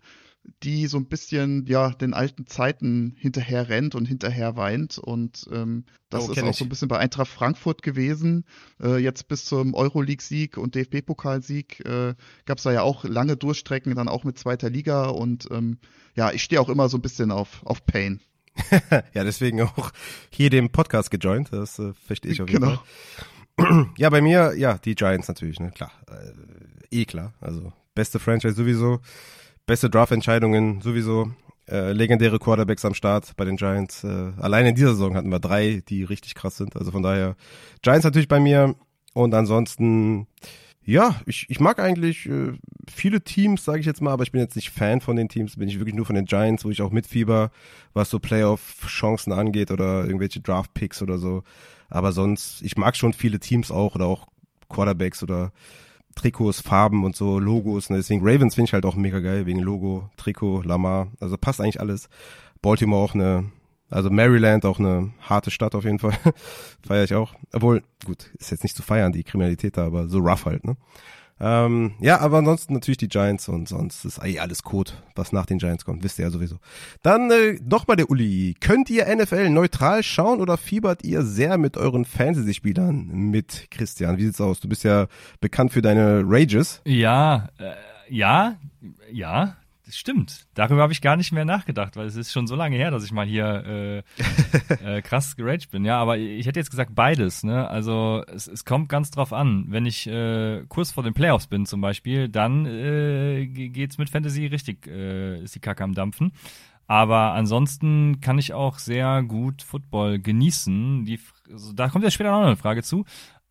[0.63, 4.97] die so ein bisschen ja den alten Zeiten hinterher rennt und hinterher weint.
[4.97, 6.57] Und ähm, das oh, ist auch ich.
[6.57, 8.45] so ein bisschen bei Eintracht Frankfurt gewesen.
[8.81, 13.95] Äh, jetzt bis zum Euroleague-Sieg und DFB-Pokalsieg äh, gab es da ja auch lange Durchstrecken,
[13.95, 15.07] dann auch mit zweiter Liga.
[15.07, 15.77] Und ähm,
[16.15, 18.19] ja, ich stehe auch immer so ein bisschen auf, auf Pain.
[19.13, 19.91] ja, deswegen auch
[20.31, 21.49] hier dem Podcast gejoint.
[21.51, 22.81] Das äh, verstehe ich auf jeden genau.
[23.57, 23.89] Fall.
[23.97, 25.91] ja, bei mir, ja, die Giants natürlich, ne, klar.
[26.09, 27.33] Äh, eh klar.
[27.41, 29.01] Also beste Franchise sowieso
[29.67, 31.31] beste Draft-Entscheidungen sowieso.
[31.69, 34.03] Äh, legendäre Quarterbacks am Start bei den Giants.
[34.05, 36.77] Äh, allein in dieser Saison hatten wir drei, die richtig krass sind.
[36.77, 37.35] Also von daher
[37.81, 38.75] Giants natürlich bei mir.
[39.13, 40.27] Und ansonsten,
[40.81, 42.53] ja, ich, ich mag eigentlich äh,
[42.89, 45.57] viele Teams, sage ich jetzt mal, aber ich bin jetzt nicht Fan von den Teams.
[45.57, 47.51] Bin ich wirklich nur von den Giants, wo ich auch mitfieber,
[47.93, 51.43] was so Playoff-Chancen angeht oder irgendwelche Draft-Picks oder so.
[51.89, 54.27] Aber sonst, ich mag schon viele Teams auch oder auch
[54.69, 55.51] Quarterbacks oder
[56.17, 57.89] Trikots, Farben und so, Logos.
[57.89, 57.97] Ne?
[57.97, 61.07] Deswegen Ravens finde ich halt auch mega geil, wegen Logo, Trikot, Lamar.
[61.19, 62.09] Also passt eigentlich alles.
[62.61, 63.45] Baltimore auch eine,
[63.89, 66.17] also Maryland auch eine harte Stadt auf jeden Fall.
[66.85, 67.33] Feiere ich auch.
[67.53, 70.75] Obwohl, gut, ist jetzt nicht zu feiern, die Kriminalität da, aber so rough halt, ne?
[71.39, 75.45] Ähm, ja, aber ansonsten natürlich die Giants und sonst ist eh alles Code, was nach
[75.45, 76.57] den Giants kommt, wisst ihr ja sowieso.
[77.03, 78.55] Dann äh, nochmal der Uli.
[78.59, 84.17] Könnt ihr NFL neutral schauen oder fiebert ihr sehr mit euren Fantasy-Spielern mit, Christian?
[84.17, 84.59] Wie sieht's aus?
[84.59, 85.07] Du bist ja
[85.39, 86.81] bekannt für deine Rages.
[86.85, 87.73] Ja, äh,
[88.09, 88.55] ja,
[89.11, 89.57] ja,
[89.95, 90.47] stimmt.
[90.53, 93.03] Darüber habe ich gar nicht mehr nachgedacht, weil es ist schon so lange her, dass
[93.03, 94.03] ich mal hier
[94.81, 95.85] äh, äh, krass geraged bin.
[95.85, 97.43] Ja, aber ich hätte jetzt gesagt beides.
[97.43, 97.67] Ne?
[97.69, 99.65] Also es, es kommt ganz drauf an.
[99.69, 104.47] Wenn ich äh, kurz vor den Playoffs bin zum Beispiel, dann äh, geht's mit Fantasy
[104.47, 106.31] richtig, äh, ist die Kacke am Dampfen.
[106.87, 111.05] Aber ansonsten kann ich auch sehr gut Football genießen.
[111.05, 111.19] Die,
[111.51, 113.05] also da kommt ja später noch eine Frage zu.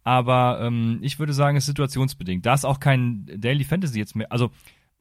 [0.07, 2.46] Aber ähm, ich würde sagen, es ist situationsbedingt.
[2.46, 4.31] Da ist auch kein Daily Fantasy jetzt mehr.
[4.31, 4.53] Also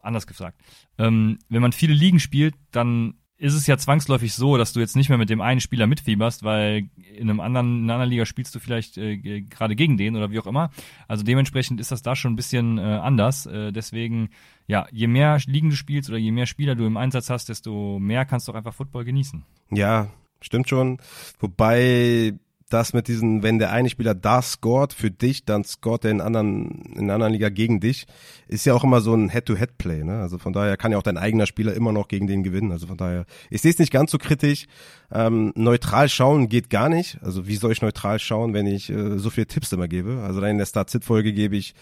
[0.06, 0.60] anders gefragt.
[0.98, 4.96] Ähm, wenn man viele Ligen spielt, dann ist es ja zwangsläufig so, dass du jetzt
[4.96, 8.26] nicht mehr mit dem einen Spieler mitfieberst, weil in einem anderen, in einer anderen Liga
[8.26, 10.72] spielst du vielleicht äh, gerade gegen den oder wie auch immer.
[11.08, 13.46] Also dementsprechend ist das da schon ein bisschen äh, anders.
[13.46, 14.30] Äh, deswegen,
[14.68, 18.00] ja, je mehr Ligen du spielst oder je mehr Spieler du im Einsatz hast, desto
[18.00, 19.44] mehr kannst du auch einfach Football genießen.
[19.70, 20.08] Ja,
[20.40, 21.00] stimmt schon.
[21.40, 22.36] Wobei
[22.76, 26.20] das mit diesen, wenn der eine Spieler da scored für dich, dann scored der in
[26.20, 28.06] anderen, in anderen Liga gegen dich,
[28.50, 30.20] ist ja auch immer so ein Head-to-Head-Play, ne?
[30.20, 32.74] Also von daher kann ja auch dein eigener Spieler immer noch gegen den gewinnen.
[32.74, 34.66] Also von daher, ich sehe es nicht ganz so kritisch.
[35.10, 37.18] Ähm, neutral schauen geht gar nicht.
[37.22, 40.22] Also wie soll ich neutral schauen, wenn ich äh, so viele Tipps immer gebe?
[40.22, 41.76] Also dann in der Start-Sit-Folge gebe ich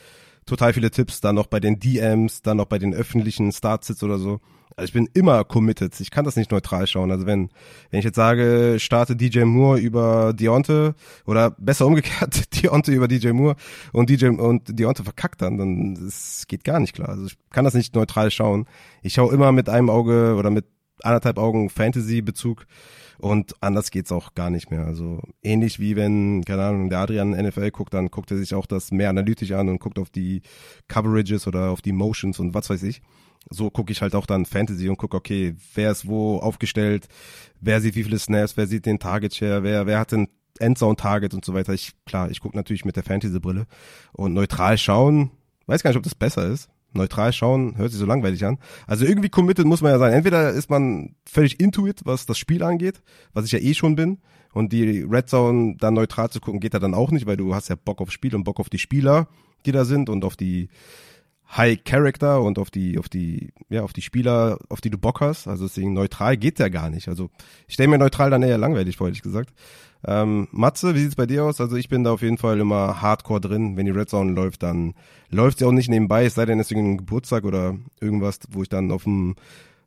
[0.46, 4.20] total viele Tipps, dann noch bei den DMs, dann noch bei den öffentlichen Start-Sits oder
[4.20, 4.40] so.
[4.76, 6.00] Also ich bin immer committed.
[6.00, 7.12] Ich kann das nicht neutral schauen.
[7.12, 7.50] Also wenn,
[7.90, 13.30] wenn ich jetzt sage, starte DJ Moore über Deonte oder besser umgekehrt, Deonte über DJ
[13.30, 13.56] Moore
[13.92, 17.10] und DJ und Deonte verkackt dann, dann das geht gar nicht klar.
[17.10, 18.66] Also ich kann das nicht neutral schauen.
[19.02, 20.66] Ich schaue immer mit einem Auge oder mit
[21.02, 22.66] anderthalb Augen Fantasy-Bezug
[23.24, 24.86] und anders geht's auch gar nicht mehr.
[24.86, 28.66] Also ähnlich wie wenn, keine Ahnung, der Adrian NFL guckt, dann guckt er sich auch
[28.66, 30.42] das mehr analytisch an und guckt auf die
[30.90, 33.02] Coverages oder auf die Motions und was weiß ich
[33.50, 37.10] so gucke ich halt auch dann Fantasy und gucke, okay, wer ist wo aufgestellt,
[37.60, 40.96] wer sieht wie viele Snaps, wer sieht den Target Share, wer, wer hat den Endzone
[40.96, 41.74] Target und so weiter.
[41.74, 43.66] Ich, klar, ich gucke natürlich mit der Fantasy-Brille
[44.14, 45.32] und neutral schauen,
[45.66, 46.70] weiß gar nicht, ob das besser ist.
[46.94, 48.58] Neutral schauen hört sich so langweilig an.
[48.88, 50.14] Also irgendwie committed muss man ja sein.
[50.14, 53.02] Entweder ist man völlig into it, was das Spiel angeht,
[53.34, 54.20] was ich ja eh schon bin.
[54.54, 57.56] Und die Red Zone dann neutral zu gucken, geht da dann auch nicht, weil du
[57.56, 59.28] hast ja Bock aufs Spiel und Bock auf die Spieler,
[59.66, 60.70] die da sind und auf die
[61.56, 65.22] High Character und auf die, auf die, ja, auf die Spieler, auf die du Bock
[65.22, 65.48] hast.
[65.48, 67.08] Also deswegen neutral geht ja gar nicht.
[67.08, 67.30] Also
[67.68, 69.54] ich stelle mir neutral dann eher langweilig vor, ehrlich gesagt.
[70.06, 71.62] Ähm, Matze, wie sieht's bei dir aus?
[71.62, 73.78] Also ich bin da auf jeden Fall immer hardcore drin.
[73.78, 74.96] Wenn die Red Zone läuft, dann
[75.30, 78.64] läuft sie auch nicht nebenbei, es sei denn, es ist ein Geburtstag oder irgendwas, wo
[78.64, 79.36] ich dann auf dem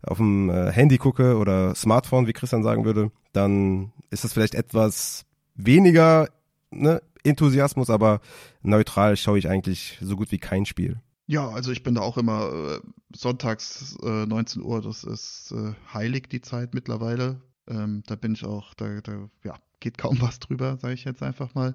[0.02, 4.54] auf dem äh, Handy gucke oder Smartphone, wie Christian sagen würde, dann ist das vielleicht
[4.54, 5.26] etwas
[5.56, 6.28] weniger
[6.70, 8.20] ne, Enthusiasmus, aber
[8.62, 11.00] neutral schaue ich eigentlich so gut wie kein Spiel.
[11.26, 12.80] Ja, also ich bin da auch immer äh,
[13.14, 17.40] sonntags äh, 19 Uhr, das ist äh, heilig die Zeit mittlerweile.
[17.68, 21.22] Ähm, da bin ich auch, da, da ja, geht kaum was drüber, sage ich jetzt
[21.22, 21.74] einfach mal.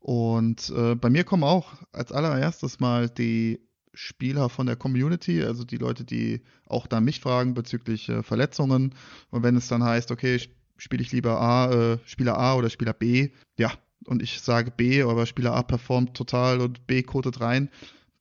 [0.00, 3.60] Und äh, bei mir kommen auch als allererstes mal die
[3.94, 8.94] Spieler von der Community, also die Leute, die auch da mich fragen bezüglich äh, Verletzungen.
[9.30, 10.40] Und wenn es dann heißt, okay,
[10.76, 13.72] spiele ich lieber A, äh, Spieler A oder Spieler B, ja,
[14.06, 17.70] und ich sage B, aber Spieler A performt total und B kotet rein,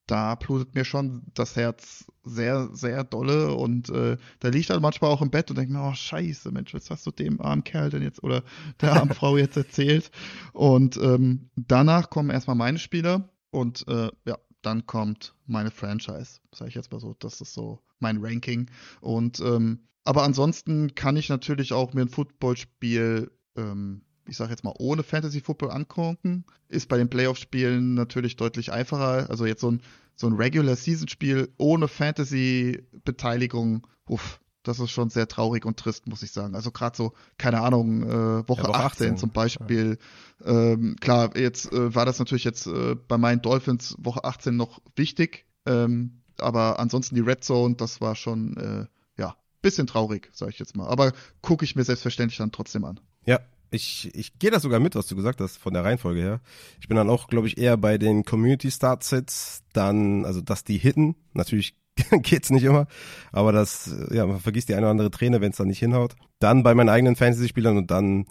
[0.09, 5.11] da blutet mir schon das Herz sehr, sehr dolle und äh, da liegt halt manchmal
[5.11, 7.89] auch im Bett und denkt mir, oh scheiße, Mensch, was hast du dem armen Kerl
[7.89, 8.43] denn jetzt oder
[8.81, 10.09] der armen Frau jetzt erzählt?
[10.53, 16.69] Und ähm, danach kommen erstmal meine Spieler und äh, ja, dann kommt meine Franchise, sage
[16.69, 17.15] ich jetzt mal so.
[17.19, 18.69] Das ist so mein Ranking.
[19.01, 24.63] Und ähm, aber ansonsten kann ich natürlich auch mir ein Footballspiel ähm, ich sage jetzt
[24.63, 29.29] mal, ohne Fantasy Football angucken, ist bei den Playoff-Spielen natürlich deutlich einfacher.
[29.29, 29.81] Also jetzt so ein,
[30.15, 36.31] so ein Regular-Season-Spiel ohne Fantasy-Beteiligung, uff, das ist schon sehr traurig und trist, muss ich
[36.31, 36.55] sagen.
[36.55, 39.97] Also gerade so, keine Ahnung, äh, Woche, ja, Woche 18, 18, zum Beispiel.
[40.45, 40.71] Ja.
[40.71, 44.79] Ähm, klar, jetzt äh, war das natürlich jetzt äh, bei meinen Dolphins Woche 18 noch
[44.95, 45.45] wichtig.
[45.65, 48.85] Ähm, aber ansonsten die Red Zone, das war schon, äh,
[49.19, 50.87] ja, bisschen traurig, sage ich jetzt mal.
[50.87, 52.99] Aber gucke ich mir selbstverständlich dann trotzdem an.
[53.25, 53.39] Ja,
[53.71, 56.41] ich, ich gehe das sogar mit, was du gesagt hast, von der Reihenfolge her.
[56.79, 60.63] Ich bin dann auch, glaube ich, eher bei den Community Start Sets, dann, also dass
[60.63, 61.15] die hitten.
[61.33, 61.75] Natürlich
[62.21, 62.87] geht's nicht immer,
[63.31, 66.15] aber das, ja, man vergisst die eine oder andere Träne, wenn es dann nicht hinhaut.
[66.39, 68.25] Dann bei meinen eigenen Fantasy-Spielern und dann,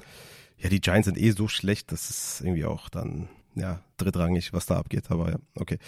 [0.57, 4.67] ja, die Giants sind eh so schlecht, das ist irgendwie auch dann ja, drittrangig, was
[4.67, 5.79] da abgeht, aber ja, okay.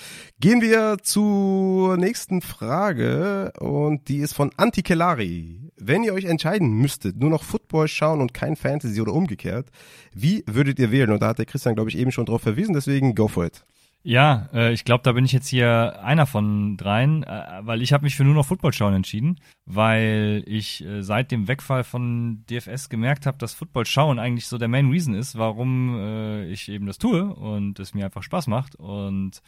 [0.40, 5.60] Gehen wir zur nächsten Frage und die ist von Antikelari.
[5.76, 9.68] Wenn ihr euch entscheiden müsstet, nur noch Football schauen und kein Fantasy oder umgekehrt,
[10.12, 11.10] wie würdet ihr wählen?
[11.10, 13.64] Und da hat der Christian, glaube ich, eben schon drauf verwiesen, deswegen go for it.
[14.02, 17.92] Ja, äh, ich glaube, da bin ich jetzt hier einer von dreien, äh, weil ich
[17.92, 22.44] habe mich für nur noch Football schauen entschieden, weil ich äh, seit dem Wegfall von
[22.48, 26.70] DFS gemerkt habe, dass Football schauen eigentlich so der Main Reason ist, warum äh, ich
[26.70, 29.42] eben das tue und es mir einfach Spaß macht und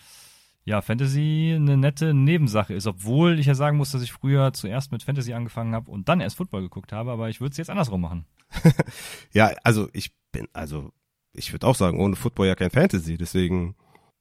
[0.65, 4.93] ja, Fantasy eine nette Nebensache ist, obwohl ich ja sagen muss, dass ich früher zuerst
[4.93, 7.71] mit Fantasy angefangen habe und dann erst Football geguckt habe, aber ich würde es jetzt
[7.71, 8.27] andersrum machen.
[9.33, 10.93] ja, also ich bin, also
[11.33, 13.75] ich würde auch sagen, ohne Football ja kein Fantasy, deswegen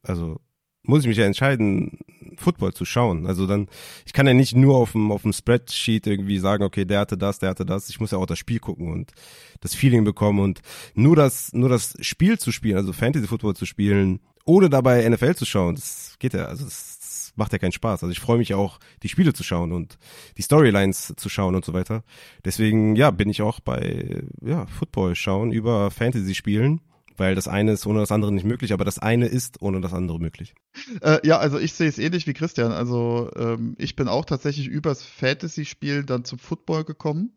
[0.04, 0.40] also
[0.84, 2.00] muss ich mich ja entscheiden,
[2.38, 3.28] Football zu schauen.
[3.28, 3.68] Also dann,
[4.06, 7.18] ich kann ja nicht nur auf dem, auf dem Spreadsheet irgendwie sagen, okay, der hatte
[7.18, 7.90] das, der hatte das.
[7.90, 9.12] Ich muss ja auch das Spiel gucken und
[9.60, 10.62] das Feeling bekommen und
[10.96, 15.36] nur das, nur das Spiel zu spielen, also Fantasy Football zu spielen, ohne dabei NFL
[15.36, 18.04] zu schauen, das geht ja, also das, das macht ja keinen Spaß.
[18.04, 20.00] Also ich freue mich auch, die Spiele zu schauen und
[20.38, 22.04] die Storylines zu schauen und so weiter.
[22.44, 26.82] Deswegen, ja, bin ich auch bei, ja, Football schauen über Fantasy spielen
[27.22, 29.94] Weil das eine ist ohne das andere nicht möglich, aber das eine ist ohne das
[29.94, 30.56] andere möglich.
[31.02, 32.72] Äh, ja, also ich sehe es ähnlich wie Christian.
[32.72, 37.34] Also ähm, ich bin auch tatsächlich übers Fantasy-Spiel dann zum Football gekommen.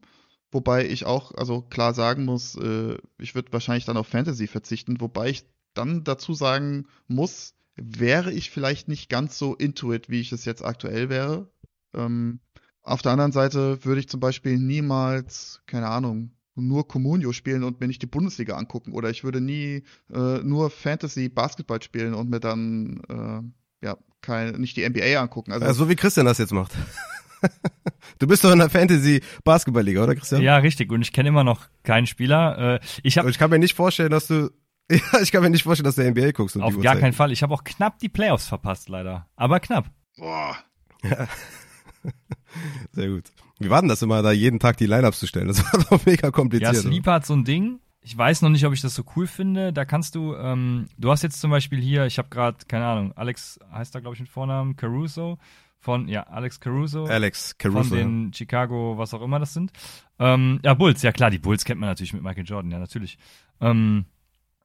[0.50, 5.02] Wobei ich auch, also klar sagen muss, äh, ich würde wahrscheinlich dann auf Fantasy verzichten,
[5.02, 5.44] wobei ich
[5.74, 10.46] dann dazu sagen muss, wäre ich vielleicht nicht ganz so into it, wie ich es
[10.46, 11.50] jetzt aktuell wäre.
[11.92, 12.40] Ähm,
[12.80, 17.80] auf der anderen Seite würde ich zum Beispiel niemals, keine Ahnung, nur Comunio spielen und
[17.80, 18.92] mir nicht die Bundesliga angucken.
[18.92, 24.60] Oder ich würde nie äh, nur Fantasy Basketball spielen und mir dann äh, ja kein,
[24.60, 25.52] nicht die NBA angucken.
[25.52, 26.72] Also, also so wie Christian das jetzt macht.
[28.18, 30.42] du bist doch in der Fantasy Basketballliga, oder Christian?
[30.42, 30.90] Ja, richtig.
[30.90, 32.76] Und ich kenne immer noch keinen Spieler.
[32.76, 34.50] Äh, ich, hab, ich kann mir nicht vorstellen, dass du
[34.90, 36.60] ja, ich kann mir nicht vorstellen, dass du NBA guckst.
[36.60, 37.32] Auf gar keinen Fall.
[37.32, 39.26] Ich habe auch knapp die Playoffs verpasst, leider.
[39.34, 39.90] Aber knapp.
[40.16, 40.56] Boah.
[41.02, 41.26] Ja.
[42.92, 43.24] Sehr gut.
[43.58, 45.48] Wie war denn das immer, da jeden Tag die Lineups zu stellen?
[45.48, 46.74] Das war doch mega kompliziert.
[46.74, 47.80] Ja, Sleeper hat so ein Ding.
[48.00, 49.72] Ich weiß noch nicht, ob ich das so cool finde.
[49.72, 53.12] Da kannst du, ähm, du hast jetzt zum Beispiel hier, ich habe gerade, keine Ahnung,
[53.16, 55.38] Alex heißt da, glaube ich, mit Vornamen, Caruso
[55.84, 57.04] von, ja, Alex Caruso.
[57.04, 57.90] Alex Caruso.
[57.90, 59.70] Von den Chicago, was auch immer das sind.
[60.18, 63.18] Ähm, ja, Bulls, ja klar, die Bulls kennt man natürlich mit Michael Jordan, ja, natürlich.
[63.60, 64.06] Ähm,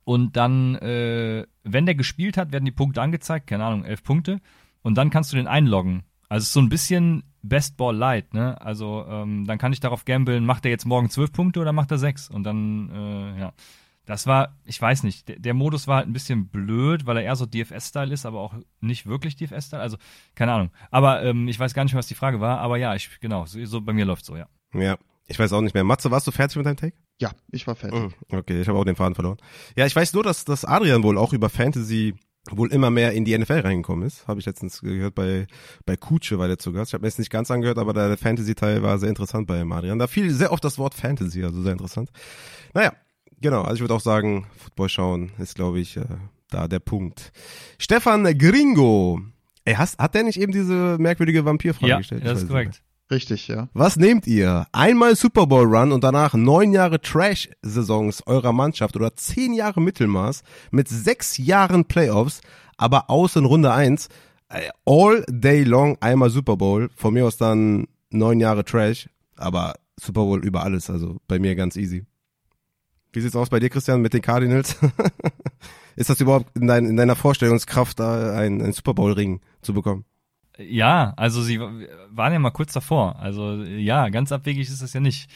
[0.05, 4.39] und dann, äh, wenn der gespielt hat, werden die Punkte angezeigt, keine Ahnung, elf Punkte.
[4.81, 6.03] Und dann kannst du den einloggen.
[6.29, 8.59] Also es ist so ein bisschen Best Ball Light, ne?
[8.61, 11.91] Also ähm, dann kann ich darauf gambeln, macht er jetzt morgen zwölf Punkte oder macht
[11.91, 12.29] er sechs?
[12.29, 13.53] Und dann, äh, ja.
[14.05, 17.23] Das war, ich weiß nicht, der, der Modus war halt ein bisschen blöd, weil er
[17.23, 19.81] eher so DFS-Style ist, aber auch nicht wirklich DFS-Style.
[19.81, 19.97] Also,
[20.33, 20.71] keine Ahnung.
[20.89, 22.59] Aber ähm, ich weiß gar nicht mehr, was die Frage war.
[22.59, 24.47] Aber ja, ich, genau, so, so bei mir läuft so, ja.
[24.73, 25.83] Ja, ich weiß auch nicht mehr.
[25.83, 26.97] Matze, warst du fertig mit deinem Take?
[27.19, 27.99] Ja, ich war fertig.
[28.31, 29.37] Oh, okay, ich habe auch den Faden verloren.
[29.75, 32.15] Ja, ich weiß nur, dass, dass Adrian wohl auch über Fantasy
[32.57, 34.27] wohl immer mehr in die NFL reingekommen ist.
[34.27, 35.47] Habe ich letztens gehört bei,
[35.85, 36.89] bei Kutsche war der zu Gast.
[36.89, 39.99] Ich habe mir jetzt nicht ganz angehört, aber der Fantasy-Teil war sehr interessant bei Adrian.
[39.99, 42.09] Da fiel sehr oft das Wort Fantasy, also sehr interessant.
[42.73, 42.93] Naja,
[43.41, 43.61] genau.
[43.61, 46.05] Also ich würde auch sagen, Football schauen ist, glaube ich, äh,
[46.49, 47.31] da der Punkt.
[47.77, 49.21] Stefan Gringo.
[49.65, 52.23] Ey, hast, hat der nicht eben diese merkwürdige Vampirfrage ja, gestellt?
[52.23, 52.81] Ja, das ist korrekt.
[53.11, 53.69] Richtig, ja.
[53.73, 54.67] Was nehmt ihr?
[54.71, 60.43] Einmal Super Bowl Run und danach neun Jahre Trash-Saisons eurer Mannschaft oder zehn Jahre Mittelmaß
[60.69, 62.41] mit sechs Jahren Playoffs,
[62.77, 64.09] aber aus in Runde eins
[64.49, 66.89] äh, all day long einmal Super Bowl.
[66.95, 71.55] Von mir aus dann neun Jahre Trash, aber Super Bowl über alles, also bei mir
[71.55, 72.05] ganz easy.
[73.11, 74.75] Wie sieht's aus bei dir, Christian, mit den Cardinals?
[75.95, 80.05] Ist das überhaupt in, dein, in deiner Vorstellungskraft, da einen, einen Super Bowl-Ring zu bekommen?
[80.59, 83.17] Ja, also sie waren ja mal kurz davor.
[83.17, 85.29] Also ja, ganz abwegig ist das ja nicht.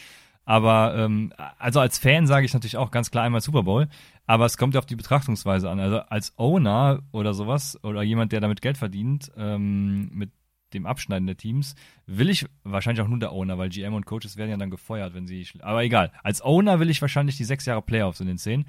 [0.46, 3.88] Aber ähm, also als Fan sage ich natürlich auch ganz klar einmal Super Bowl,
[4.26, 5.80] aber es kommt ja auf die Betrachtungsweise an.
[5.80, 10.32] Also als Owner oder sowas oder jemand, der damit Geld verdient, ähm, mit
[10.74, 11.76] dem Abschneiden der Teams,
[12.08, 15.14] will ich wahrscheinlich auch nur der Owner, weil GM und Coaches werden ja dann gefeuert,
[15.14, 15.48] wenn sie.
[15.62, 16.12] Aber egal.
[16.24, 18.66] Als Owner will ich wahrscheinlich die sechs Jahre Playoffs in den zehn.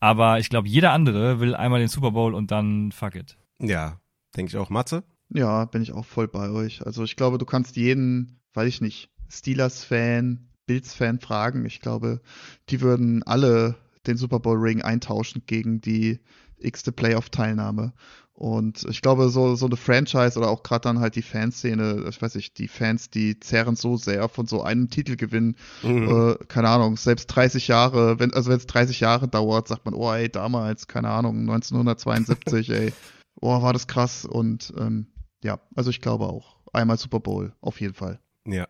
[0.00, 3.36] Aber ich glaube, jeder andere will einmal den Super Bowl und dann fuck it.
[3.60, 4.00] Ja,
[4.36, 4.70] denke ich auch.
[4.70, 5.04] Matze?
[5.34, 6.84] Ja, bin ich auch voll bei euch.
[6.84, 11.64] Also ich glaube, du kannst jeden, weiß ich nicht, Steelers-Fan, Bills-Fan fragen.
[11.64, 12.20] Ich glaube,
[12.68, 16.20] die würden alle den Super Bowl Ring eintauschen gegen die
[16.58, 17.92] x-te Playoff-Teilnahme.
[18.34, 22.20] Und ich glaube, so, so eine Franchise oder auch gerade dann halt die Fanszene, ich
[22.20, 26.08] weiß nicht, die Fans, die zehren so sehr von so einem Titelgewinn, mhm.
[26.08, 29.94] äh, keine Ahnung, selbst 30 Jahre, wenn, also wenn es 30 Jahre dauert, sagt man,
[29.94, 32.92] oh ey, damals, keine Ahnung, 1972, ey,
[33.40, 34.24] oh, war das krass.
[34.24, 35.06] Und ähm,
[35.42, 36.56] ja, also ich glaube auch.
[36.72, 38.18] Einmal Super Bowl, auf jeden Fall.
[38.46, 38.66] Ja.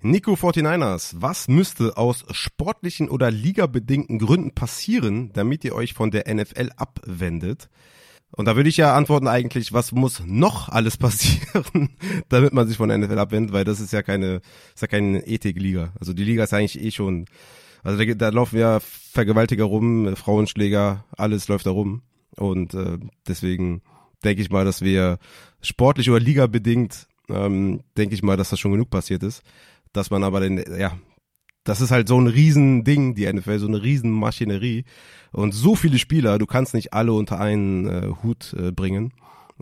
[0.00, 6.32] Nico 49ers, was müsste aus sportlichen oder ligabedingten Gründen passieren, damit ihr euch von der
[6.32, 7.68] NFL abwendet?
[8.30, 11.96] Und da würde ich ja antworten eigentlich, was muss noch alles passieren,
[12.28, 14.40] damit man sich von der NFL abwendet, weil das ist ja keine,
[14.74, 15.92] ist ja keine Ethikliga.
[15.98, 17.24] Also die Liga ist eigentlich eh schon,
[17.82, 22.02] also da, da laufen ja Vergewaltiger rum, Frauenschläger, alles läuft da rum.
[22.36, 23.82] Und äh, deswegen
[24.24, 25.18] denke ich mal, dass wir
[25.60, 29.42] sportlich oder ligabedingt, ähm, denke ich mal, dass das schon genug passiert ist.
[29.92, 30.98] Dass man aber den, ja,
[31.64, 34.84] das ist halt so ein Riesending, die NFL, so eine Riesenmaschinerie.
[35.32, 39.12] Und so viele Spieler, du kannst nicht alle unter einen äh, Hut äh, bringen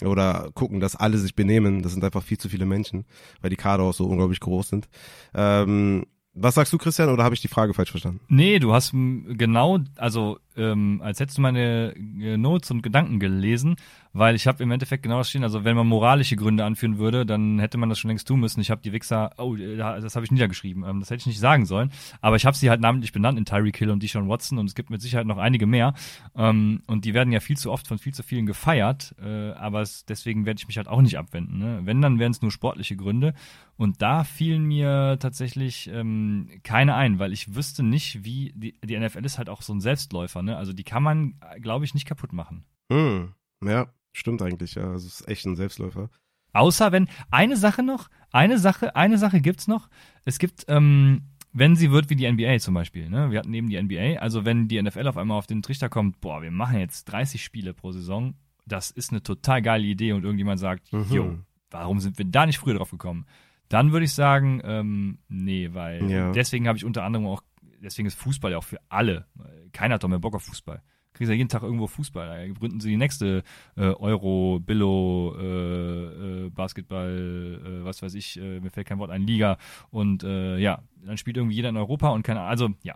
[0.03, 1.83] oder gucken, dass alle sich benehmen.
[1.83, 3.05] Das sind einfach viel zu viele Menschen,
[3.41, 4.89] weil die Kader auch so unglaublich groß sind.
[5.35, 6.05] Ähm,
[6.39, 8.21] was sagst du, Christian, oder habe ich die Frage falsch verstanden?
[8.29, 13.77] Nee, du hast genau, also ähm, als hättest du meine äh, Notes und Gedanken gelesen,
[14.19, 15.45] weil ich habe im Endeffekt genau das stehen.
[15.45, 18.61] Also wenn man moralische Gründe anführen würde, dann hätte man das schon längst tun müssen.
[18.61, 20.85] Ich habe die Wichser, oh, das habe ich niedergeschrieben.
[20.85, 21.93] Ähm, das hätte ich nicht sagen sollen.
[22.23, 24.75] Aber ich habe sie halt namentlich benannt in Tyreek Hill und Deshaun Watson und es
[24.75, 25.93] gibt mit Sicherheit noch einige mehr.
[26.35, 29.15] Ähm, und die werden ja viel zu oft von viel zu vielen gefeiert.
[29.23, 31.59] Äh, aber es, deswegen werde ich mich halt auch nicht abwenden.
[31.59, 31.81] Ne?
[31.85, 33.35] Wenn, dann wären es nur sportliche Gründe.
[33.77, 38.99] Und da fielen mir tatsächlich ähm, keine ein, weil ich wüsste nicht, wie die, die
[38.99, 40.43] NFL ist halt auch so ein Selbstläufer.
[40.43, 40.57] Ne?
[40.57, 42.65] Also die kann man, glaube ich, nicht kaputt machen.
[42.91, 43.89] Hm, ja.
[44.17, 44.91] Stimmt eigentlich, ja.
[44.91, 46.09] Also es ist echt ein Selbstläufer.
[46.55, 49.91] Außer wenn, eine Sache noch, eine Sache, eine Sache gibt's noch.
[50.25, 53.31] Es gibt, ähm, wenn sie wird wie die NBA zum Beispiel, ne?
[53.31, 56.23] Wir hatten eben die NBA, also wenn die NFL auf einmal auf den Trichter kommt,
[56.23, 60.25] boah, wir machen jetzt 30 Spiele pro Saison, das ist eine total geile Idee und
[60.25, 61.07] irgendjemand sagt, mhm.
[61.11, 61.39] yo,
[61.71, 63.27] warum sind wir da nicht früher drauf gekommen?
[63.69, 66.33] Dann würde ich sagen, ähm, nee, weil ja.
[66.33, 67.43] deswegen habe ich unter anderem auch,
[67.83, 69.27] deswegen ist Fußball ja auch für alle.
[69.73, 70.83] Keiner hat doch mehr Bock auf Fußball
[71.17, 72.27] kriegst ja jeden Tag irgendwo Fußball.
[72.27, 73.43] Da gründen sie die nächste
[73.77, 79.11] äh, Euro, Billo, äh, äh, Basketball, äh, was weiß ich, äh, mir fällt kein Wort
[79.11, 79.59] ein, Liga.
[79.91, 82.95] Und äh, ja, dann spielt irgendwie jeder in Europa und keine Also, ja,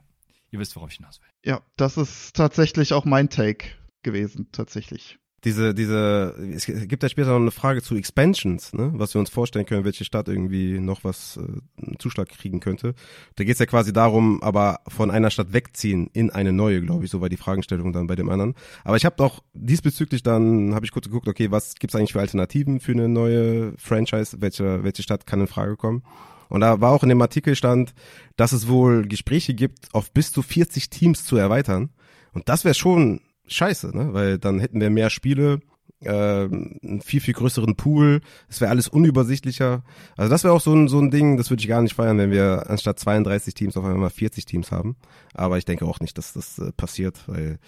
[0.50, 1.28] ihr wisst, worauf ich hinaus will.
[1.44, 3.68] Ja, das ist tatsächlich auch mein Take
[4.02, 8.92] gewesen, tatsächlich diese, diese, es gibt ja später noch eine Frage zu Expansions, ne?
[8.94, 11.40] was wir uns vorstellen können, welche Stadt irgendwie noch was, äh,
[11.82, 12.94] einen Zuschlag kriegen könnte.
[13.36, 17.04] Da geht es ja quasi darum, aber von einer Stadt wegziehen in eine neue, glaube
[17.04, 18.54] ich, so war die Fragestellung dann bei dem anderen.
[18.84, 22.20] Aber ich habe doch diesbezüglich dann, habe ich kurz geguckt, okay, was gibt's eigentlich für
[22.20, 26.02] Alternativen für eine neue Franchise, welche, welche Stadt kann in Frage kommen?
[26.50, 27.94] Und da war auch in dem Artikel stand,
[28.36, 31.90] dass es wohl Gespräche gibt, auf bis zu 40 Teams zu erweitern.
[32.32, 33.20] Und das wäre schon
[33.50, 34.12] scheiße, ne?
[34.12, 35.60] Weil dann hätten wir mehr Spiele,
[36.02, 39.84] äh, einen viel, viel größeren Pool, es wäre alles unübersichtlicher.
[40.16, 42.18] Also das wäre auch so ein, so ein Ding, das würde ich gar nicht feiern,
[42.18, 44.96] wenn wir anstatt 32 Teams auf einmal 40 Teams haben.
[45.34, 47.58] Aber ich denke auch nicht, dass das äh, passiert, weil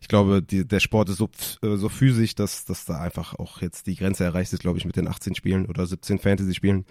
[0.00, 1.28] ich glaube, die, der Sport ist so,
[1.62, 4.84] äh, so physisch, dass, dass da einfach auch jetzt die Grenze erreicht ist, glaube ich,
[4.84, 6.86] mit den 18 Spielen oder 17 Fantasy-Spielen.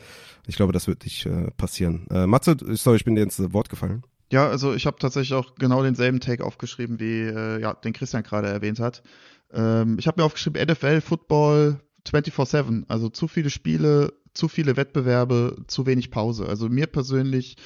[0.47, 2.05] Ich glaube, das wird nicht äh, passieren.
[2.11, 4.03] Äh, Matze, sorry, ich bin dir ins Wort gefallen.
[4.31, 8.23] Ja, also ich habe tatsächlich auch genau denselben Take aufgeschrieben, wie äh, ja, den Christian
[8.23, 9.03] gerade erwähnt hat.
[9.51, 15.57] Ähm, ich habe mir aufgeschrieben, NFL, Football 24-7, also zu viele Spiele, zu viele Wettbewerbe,
[15.67, 16.47] zu wenig Pause.
[16.47, 17.57] Also mir persönlich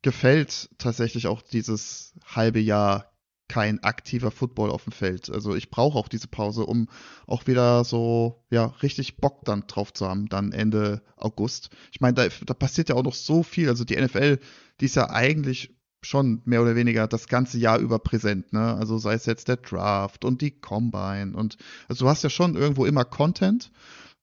[0.00, 3.10] gefällt tatsächlich auch dieses halbe Jahr
[3.48, 5.28] kein aktiver Football auf dem Feld.
[5.28, 6.88] Also ich brauche auch diese Pause, um
[7.26, 11.68] auch wieder so ja richtig Bock dann drauf zu haben, dann Ende August.
[11.92, 13.68] Ich meine, da, da passiert ja auch noch so viel.
[13.68, 14.38] Also die NFL,
[14.80, 15.74] die ist ja eigentlich
[16.04, 18.74] schon mehr oder weniger das ganze Jahr über präsent, ne?
[18.74, 21.56] Also sei es jetzt der Draft und die Combine und
[21.88, 23.70] also du hast ja schon irgendwo immer Content.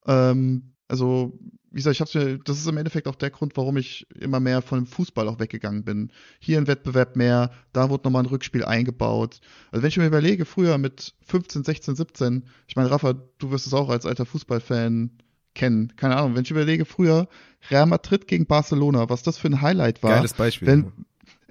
[0.05, 3.77] Ähm, also, wie gesagt, ich hab's mir, das ist im Endeffekt auch der Grund, warum
[3.77, 6.11] ich immer mehr von dem Fußball auch weggegangen bin.
[6.39, 9.39] Hier ein Wettbewerb mehr, da wurde nochmal ein Rückspiel eingebaut.
[9.71, 13.67] Also wenn ich mir überlege, früher mit 15, 16, 17, ich meine, Rafa, du wirst
[13.67, 15.11] es auch als alter Fußballfan
[15.55, 15.93] kennen.
[15.95, 17.29] Keine Ahnung, wenn ich überlege, früher
[17.69, 20.15] Real Madrid gegen Barcelona, was das für ein Highlight war.
[20.15, 20.67] Geiles Beispiel.
[20.67, 20.91] Wenn,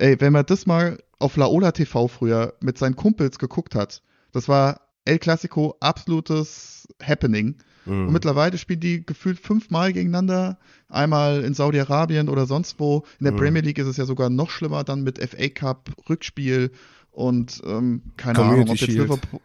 [0.01, 4.49] Ey, wenn man das mal auf Laola TV früher mit seinen Kumpels geguckt hat, das
[4.49, 7.57] war El Clasico absolutes Happening.
[7.85, 8.07] Mhm.
[8.07, 10.59] Und mittlerweile spielen die gefühlt fünfmal gegeneinander.
[10.89, 13.05] Einmal in Saudi-Arabien oder sonst wo.
[13.19, 13.37] In der mhm.
[13.37, 16.71] Premier League ist es ja sogar noch schlimmer, dann mit FA Cup, Rückspiel
[17.11, 19.41] und ähm, keine Community Ahnung, ob jetzt Liverpool.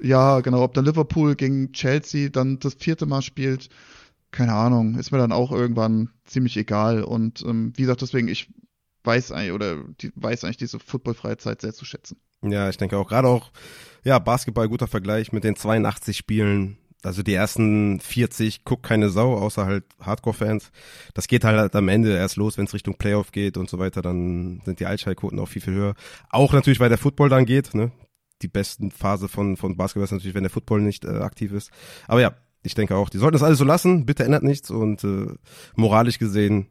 [0.00, 3.68] Ja, genau, ob dann Liverpool gegen Chelsea dann das vierte Mal spielt.
[4.30, 7.02] Keine Ahnung, ist mir dann auch irgendwann ziemlich egal.
[7.02, 8.48] Und ähm, wie gesagt, deswegen, ich
[9.08, 12.20] weiß eigentlich oder die, weiß eigentlich diese footballfreie Zeit sehr zu schätzen.
[12.42, 13.50] Ja, ich denke auch gerade auch
[14.04, 16.78] ja Basketball guter Vergleich mit den 82 Spielen.
[17.02, 20.72] Also die ersten 40 guckt keine Sau, außer halt Hardcore-Fans.
[21.14, 24.02] Das geht halt am Ende erst los, wenn es Richtung Playoff geht und so weiter.
[24.02, 25.94] Dann sind die Einschaltquoten auch viel, viel höher.
[26.28, 27.72] Auch natürlich, weil der Football dann geht.
[27.74, 27.92] Ne?
[28.42, 31.70] Die besten Phase von, von Basketball ist natürlich, wenn der Football nicht äh, aktiv ist.
[32.08, 32.34] Aber ja,
[32.64, 34.04] ich denke auch, die sollten das alles so lassen.
[34.04, 34.68] Bitte ändert nichts.
[34.70, 35.28] Und äh,
[35.76, 36.66] moralisch gesehen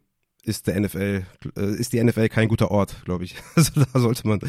[0.48, 1.26] ist der NFL,
[1.58, 3.36] äh, ist die NFL kein guter Ort, glaube ich.
[3.56, 4.40] Also da sollte man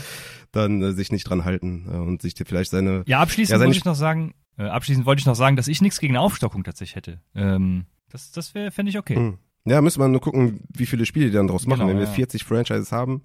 [0.53, 3.03] dann äh, sich nicht dran halten äh, und sich vielleicht seine.
[3.07, 5.83] Ja, abschließend ja, wollte ich noch sagen, äh, abschließend wollte ich noch sagen, dass ich
[5.83, 7.21] nichts gegen eine Aufstockung tatsächlich hätte.
[7.35, 9.17] Ähm, das das fände ich okay.
[9.17, 9.39] Hm.
[9.65, 11.81] Ja, müssen wir nur gucken, wie viele Spiele die dann draus machen.
[11.81, 12.13] Genau, Wenn wir ja.
[12.13, 13.23] 40 Franchises haben,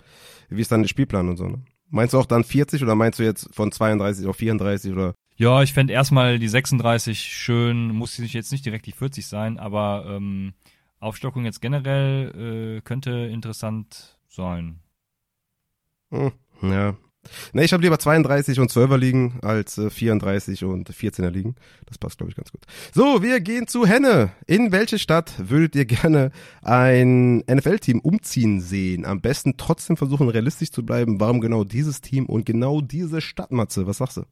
[0.49, 1.63] wie ist dann der Spielplan und so, ne?
[1.89, 5.13] Meinst du auch dann 40 oder meinst du jetzt von 32 auf 34 oder?
[5.35, 10.05] Ja, ich fände erstmal die 36 schön, muss jetzt nicht direkt die 40 sein, aber
[10.07, 10.53] ähm,
[11.03, 14.79] Aufstockung jetzt generell äh, könnte interessant sein.
[16.11, 16.31] Hm,
[16.61, 16.95] ja.
[17.53, 21.55] Ne, ich habe lieber 32 und 12er liegen als äh, 34 und 14er liegen.
[21.85, 22.65] Das passt, glaube ich, ganz gut.
[22.93, 24.31] So, wir gehen zu Henne.
[24.45, 26.31] In welche Stadt würdet ihr gerne
[26.61, 29.05] ein NFL-Team umziehen sehen?
[29.05, 31.19] Am besten trotzdem versuchen, realistisch zu bleiben.
[31.19, 33.87] Warum genau dieses Team und genau diese Stadt, Matze?
[33.87, 34.23] Was sagst du?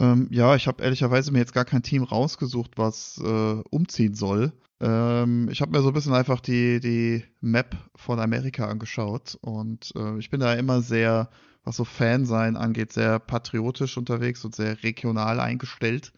[0.00, 4.52] Ähm, ja, ich habe ehrlicherweise mir jetzt gar kein Team rausgesucht, was äh, umziehen soll.
[4.80, 9.92] Ähm, ich habe mir so ein bisschen einfach die, die Map von Amerika angeschaut und
[9.96, 11.30] äh, ich bin da immer sehr,
[11.64, 16.12] was so Fansein angeht, sehr patriotisch unterwegs und sehr regional eingestellt.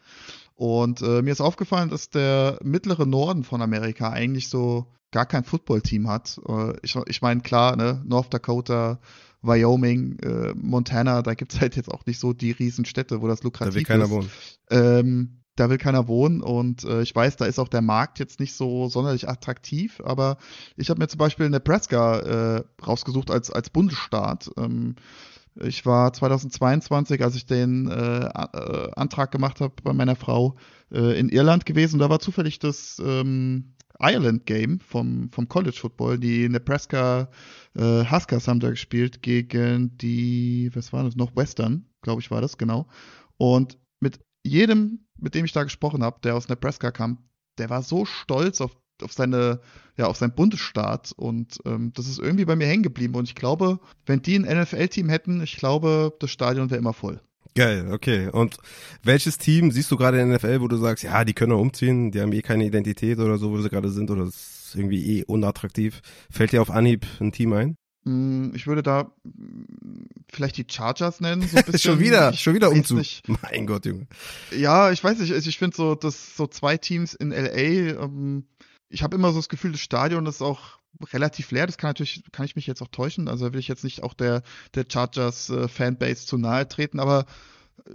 [0.56, 5.44] Und äh, mir ist aufgefallen, dass der mittlere Norden von Amerika eigentlich so gar kein
[5.44, 6.38] Footballteam hat.
[6.46, 9.00] Äh, ich ich meine, klar, ne, North Dakota,
[9.40, 13.76] Wyoming, äh, Montana, da gibt's halt jetzt auch nicht so die Riesenstädte, wo das lukrativ
[13.76, 13.88] ist.
[13.88, 14.30] Da will keiner wohnen.
[14.68, 18.40] Ähm, da will keiner wohnen und äh, ich weiß, da ist auch der Markt jetzt
[18.40, 20.38] nicht so sonderlich attraktiv, aber
[20.76, 22.18] ich habe mir zum Beispiel Nebraska
[22.56, 24.50] äh, rausgesucht als, als Bundesstaat.
[24.56, 24.96] Ähm,
[25.56, 30.56] ich war 2022, als ich den äh, äh, Antrag gemacht habe bei meiner Frau,
[30.90, 31.98] äh, in Irland gewesen.
[31.98, 36.18] Da war zufällig das ähm, Ireland Game vom, vom College Football.
[36.18, 37.28] Die Nebraska
[37.76, 42.40] äh, Huskers haben da gespielt gegen die, was war das noch, Western, glaube ich, war
[42.40, 42.86] das, genau.
[43.36, 47.18] Und mit jedem, mit dem ich da gesprochen habe, der aus Nebraska kam,
[47.58, 49.60] der war so stolz auf, auf seine,
[49.96, 53.14] ja, auf sein Bundesstaat und ähm, das ist irgendwie bei mir hängen geblieben.
[53.14, 57.20] Und ich glaube, wenn die ein NFL-Team hätten, ich glaube, das Stadion wäre immer voll.
[57.54, 58.28] Geil, okay.
[58.28, 58.58] Und
[59.02, 62.12] welches Team siehst du gerade in der NFL, wo du sagst, ja, die können umziehen,
[62.12, 65.24] die haben eh keine Identität oder so, wo sie gerade sind, oder ist irgendwie eh
[65.24, 66.00] unattraktiv.
[66.30, 67.76] Fällt dir auf Anhieb ein Team ein?
[68.04, 71.42] Mm, ich würde da mm, vielleicht die Chargers nennen.
[71.46, 71.78] So ein bisschen.
[71.92, 72.98] schon wieder, ich schon wieder Umzug.
[72.98, 73.28] Nicht.
[73.28, 74.06] Mein Gott, Junge.
[74.56, 75.30] Ja, ich weiß nicht.
[75.32, 78.02] Ich finde so, dass so zwei Teams in LA.
[78.02, 78.46] Ähm,
[78.88, 80.78] ich habe immer so das Gefühl, das Stadion ist auch
[81.12, 81.66] relativ leer.
[81.66, 83.28] Das kann natürlich, kann ich mich jetzt auch täuschen.
[83.28, 84.42] Also will ich jetzt nicht auch der
[84.74, 87.00] der Chargers äh, Fanbase zu nahe treten.
[87.00, 87.26] Aber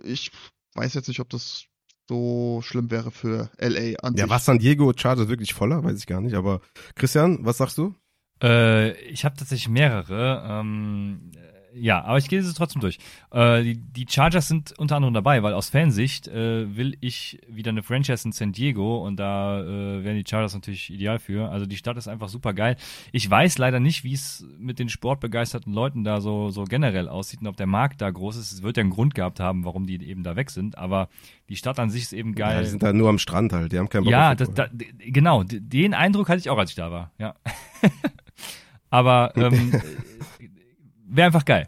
[0.03, 0.31] ich
[0.75, 1.65] weiß jetzt nicht, ob das
[2.07, 4.29] so schlimm wäre für LA an Ja, sich.
[4.29, 6.35] was San Diego Chargers wirklich voller, weiß ich gar nicht.
[6.35, 6.61] Aber
[6.95, 7.95] Christian, was sagst du?
[8.41, 10.43] Äh, ich habe tatsächlich mehrere.
[10.47, 11.31] Ähm,
[11.77, 12.99] ja, aber ich gehe sie trotzdem durch.
[13.31, 17.71] Äh, die, die Chargers sind unter anderem dabei, weil aus Fansicht äh, will ich wieder
[17.71, 21.49] eine Franchise in San Diego und da äh, wären die Chargers natürlich ideal für.
[21.49, 22.77] Also die Stadt ist einfach super geil.
[23.11, 27.41] Ich weiß leider nicht, wie es mit den sportbegeisterten Leuten da so, so generell aussieht
[27.41, 28.53] und ob der Markt da groß ist.
[28.53, 31.09] Es wird ja einen Grund gehabt haben, warum die eben da weg sind, aber
[31.49, 32.55] die Stadt an sich ist eben geil.
[32.55, 34.67] Ja, die sind da nur am Strand halt, die haben keinen Bock Ja, das, da,
[34.99, 37.35] genau, den Eindruck hatte ich auch, als ich da war, ja.
[38.95, 39.73] Aber ähm,
[41.05, 41.67] wäre einfach geil.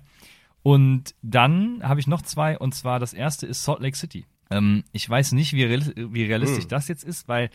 [0.63, 4.25] Und dann habe ich noch zwei, und zwar das erste ist Salt Lake City.
[4.49, 6.69] Ähm, ich weiß nicht, wie, real, wie realistisch hm.
[6.69, 7.49] das jetzt ist, weil,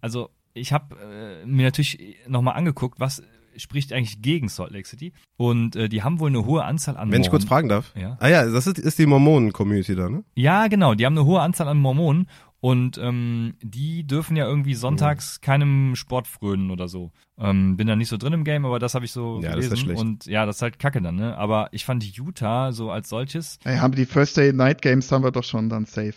[0.00, 3.22] also ich habe äh, mir natürlich nochmal angeguckt, was
[3.56, 5.12] spricht eigentlich gegen Salt Lake City.
[5.36, 7.22] Und äh, die haben wohl eine hohe Anzahl an Wenn Mormonen.
[7.22, 7.92] ich kurz fragen darf.
[7.96, 8.16] Ja.
[8.20, 10.24] Ah ja, das ist, ist die Mormonen-Community da, ne?
[10.34, 10.94] Ja, genau.
[10.94, 12.28] Die haben eine hohe Anzahl an Mormonen
[12.60, 17.12] und ähm, die dürfen ja irgendwie sonntags keinem Sport frönen oder so.
[17.38, 19.70] Ähm, bin da nicht so drin im Game, aber das habe ich so ja, gelesen.
[19.70, 20.00] Das ist schlecht.
[20.00, 21.36] Und ja, das ist halt kacke dann, ne?
[21.38, 23.58] Aber ich fand Utah so als solches.
[23.62, 26.14] Hey, haben die First Day Night Games haben wir doch schon dann safe.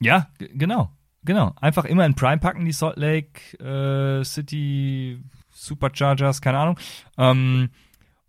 [0.00, 0.90] Ja, genau.
[1.24, 1.54] Genau.
[1.60, 5.20] Einfach immer in Prime packen, die Salt Lake äh, City
[5.50, 6.78] Superchargers, keine Ahnung.
[7.18, 7.70] Ähm,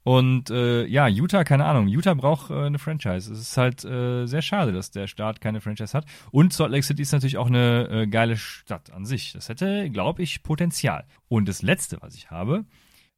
[0.07, 1.89] und äh, ja, Utah, keine Ahnung.
[1.89, 3.29] Utah braucht äh, eine Franchise.
[3.29, 6.05] Es ist halt äh, sehr schade, dass der Staat keine Franchise hat.
[6.31, 9.33] Und Salt Lake City ist natürlich auch eine äh, geile Stadt an sich.
[9.33, 11.03] Das hätte, glaube ich, Potenzial.
[11.27, 12.63] Und das Letzte, was ich habe,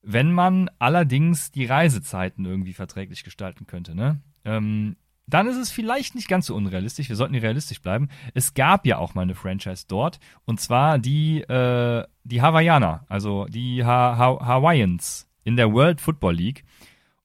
[0.02, 4.20] wenn man allerdings die Reisezeiten irgendwie verträglich gestalten könnte, ne?
[4.44, 4.96] Ähm,
[5.28, 7.08] dann ist es vielleicht nicht ganz so unrealistisch.
[7.08, 8.10] Wir sollten realistisch bleiben.
[8.34, 10.20] Es gab ja auch mal eine Franchise dort.
[10.46, 16.36] Und zwar die, äh, die Hawaiianer, also die ha ha Hawaiians in der World Football
[16.36, 16.64] League.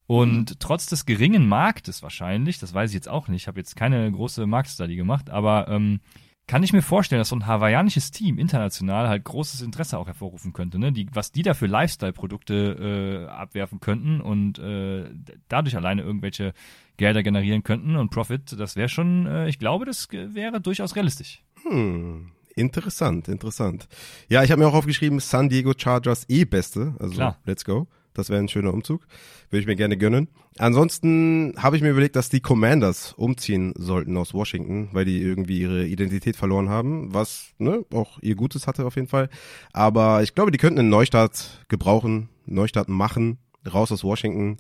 [0.06, 0.56] Und mhm.
[0.58, 4.10] trotz des geringen Marktes wahrscheinlich, das weiß ich jetzt auch nicht, ich habe jetzt keine
[4.10, 6.00] große Marktstudy gemacht, aber ähm,
[6.46, 10.52] kann ich mir vorstellen, dass so ein hawaiianisches Team international halt großes Interesse auch hervorrufen
[10.52, 10.92] könnte, ne?
[10.92, 15.04] Die, was die da für Lifestyle-Produkte äh, abwerfen könnten und äh,
[15.48, 16.52] dadurch alleine irgendwelche
[16.96, 21.42] Gelder generieren könnten und Profit, das wäre schon, äh, ich glaube, das wäre durchaus realistisch.
[21.62, 22.30] Hm.
[22.56, 23.88] Interessant, interessant.
[24.28, 27.38] Ja, ich habe mir auch aufgeschrieben, San Diego Chargers eh beste, also Klar.
[27.46, 27.88] let's go.
[28.14, 29.06] Das wäre ein schöner Umzug.
[29.50, 30.28] Würde ich mir gerne gönnen.
[30.58, 35.60] Ansonsten habe ich mir überlegt, dass die Commanders umziehen sollten aus Washington, weil die irgendwie
[35.60, 39.28] ihre Identität verloren haben, was ne, auch ihr Gutes hatte auf jeden Fall.
[39.72, 43.38] Aber ich glaube, die könnten einen Neustart gebrauchen, Neustart machen,
[43.72, 44.58] raus aus Washington.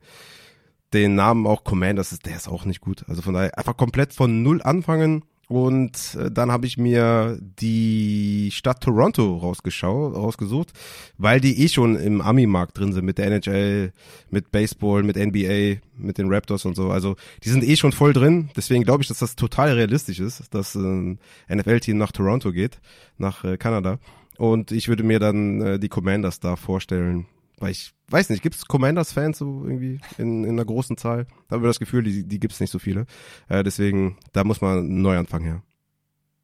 [0.92, 3.04] Den Namen auch Commanders, der ist auch nicht gut.
[3.08, 8.50] Also von daher einfach komplett von Null anfangen und äh, dann habe ich mir die
[8.52, 10.72] Stadt Toronto rausgeschaut, rausgesucht,
[11.18, 13.92] weil die eh schon im Ami-Markt drin sind mit der NHL,
[14.30, 16.90] mit Baseball, mit NBA, mit den Raptors und so.
[16.90, 18.50] Also die sind eh schon voll drin.
[18.56, 21.18] Deswegen glaube ich, dass das total realistisch ist, dass ein
[21.48, 22.80] NFL-Team nach Toronto geht,
[23.18, 23.98] nach äh, Kanada.
[24.38, 27.26] Und ich würde mir dann äh, die Commanders da vorstellen,
[27.64, 31.26] weil ich weiß nicht, gibt es Commanders-Fans so irgendwie in, in einer großen Zahl?
[31.48, 33.06] Da haben wir das Gefühl, die, die gibt es nicht so viele.
[33.48, 35.62] Äh, deswegen, da muss man einen Neuanfang her.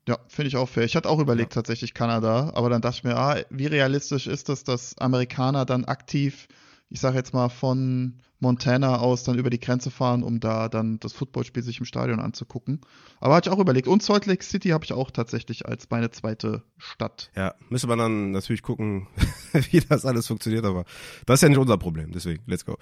[0.08, 0.84] Ja, finde ich auch fair.
[0.84, 1.60] Ich hatte auch überlegt ja.
[1.60, 5.84] tatsächlich Kanada, aber dann dachte ich mir, ah, wie realistisch ist es, dass Amerikaner dann
[5.84, 6.48] aktiv,
[6.90, 10.98] ich sage jetzt mal von Montana aus dann über die Grenze fahren, um da dann
[10.98, 12.80] das Footballspiel sich im Stadion anzugucken.
[13.20, 13.86] Aber hatte ich auch überlegt.
[13.86, 17.30] Und Salt Lake City habe ich auch tatsächlich als meine zweite Stadt.
[17.36, 19.06] Ja, müsste man dann natürlich gucken,
[19.52, 20.84] wie das alles funktioniert, aber
[21.26, 22.12] das ist ja nicht unser Problem.
[22.12, 22.76] Deswegen, let's go.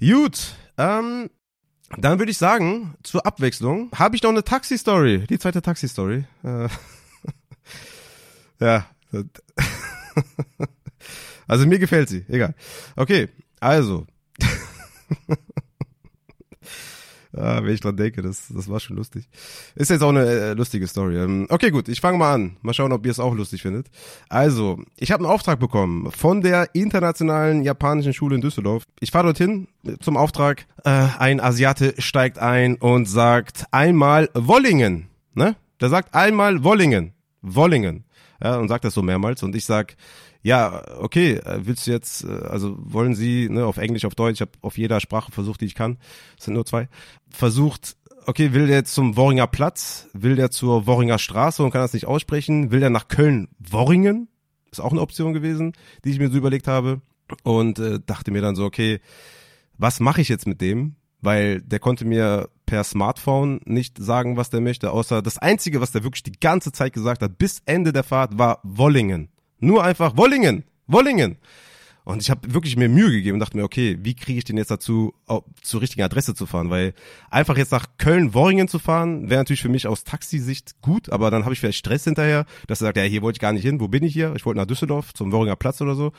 [0.00, 1.30] Gut, ähm,
[1.98, 5.26] dann würde ich sagen, zur Abwechslung habe ich noch eine Taxi-Story.
[5.28, 6.24] Die zweite Taxi-Story.
[6.42, 6.68] Äh,
[8.60, 8.86] ja.
[11.46, 12.24] also mir gefällt sie.
[12.28, 12.54] Egal.
[12.96, 13.28] Okay,
[13.64, 14.06] also.
[17.36, 19.28] Ah, wenn ich dran denke, das, das war schon lustig.
[19.74, 21.16] Ist jetzt auch eine äh, lustige Story.
[21.16, 22.56] Ähm, okay, gut, ich fange mal an.
[22.62, 23.88] Mal schauen, ob ihr es auch lustig findet.
[24.28, 28.84] Also, ich habe einen Auftrag bekommen von der internationalen japanischen Schule in Düsseldorf.
[29.00, 29.66] Ich fahre dorthin
[30.00, 30.66] zum Auftrag.
[30.84, 35.08] Äh, ein Asiate steigt ein und sagt einmal Wollingen.
[35.34, 35.56] Ne?
[35.80, 37.14] Der sagt einmal Wollingen.
[37.42, 38.04] Wollingen.
[38.40, 39.42] Ja, und sagt das so mehrmals.
[39.42, 39.96] Und ich sag,
[40.44, 44.34] ja, okay, äh, willst du jetzt, äh, also wollen Sie, ne, auf Englisch, auf Deutsch,
[44.34, 45.96] ich habe auf jeder Sprache versucht, die ich kann,
[46.38, 46.88] es sind nur zwei,
[47.30, 51.80] versucht, okay, will der jetzt zum Worringer Platz, will der zur Worringer Straße und kann
[51.80, 54.28] das nicht aussprechen, will der nach Köln-Worringen,
[54.70, 55.72] ist auch eine Option gewesen,
[56.04, 57.00] die ich mir so überlegt habe
[57.42, 59.00] und äh, dachte mir dann so, okay,
[59.78, 60.96] was mache ich jetzt mit dem?
[61.22, 65.90] Weil der konnte mir per Smartphone nicht sagen, was der möchte, außer das Einzige, was
[65.90, 69.30] der wirklich die ganze Zeit gesagt hat, bis Ende der Fahrt, war Wollingen.
[69.58, 71.38] Nur einfach Wollingen, Wollingen.
[72.06, 74.58] Und ich habe wirklich mir Mühe gegeben und dachte mir, okay, wie kriege ich den
[74.58, 75.14] jetzt dazu,
[75.62, 76.68] zur richtigen Adresse zu fahren?
[76.68, 76.92] Weil
[77.30, 81.44] einfach jetzt nach Köln-Worringen zu fahren, wäre natürlich für mich aus Taxisicht gut, aber dann
[81.44, 83.80] habe ich vielleicht Stress hinterher, dass er sagt, ja, hier wollte ich gar nicht hin,
[83.80, 84.34] wo bin ich hier?
[84.36, 86.12] Ich wollte nach Düsseldorf, zum Worringer Platz oder so.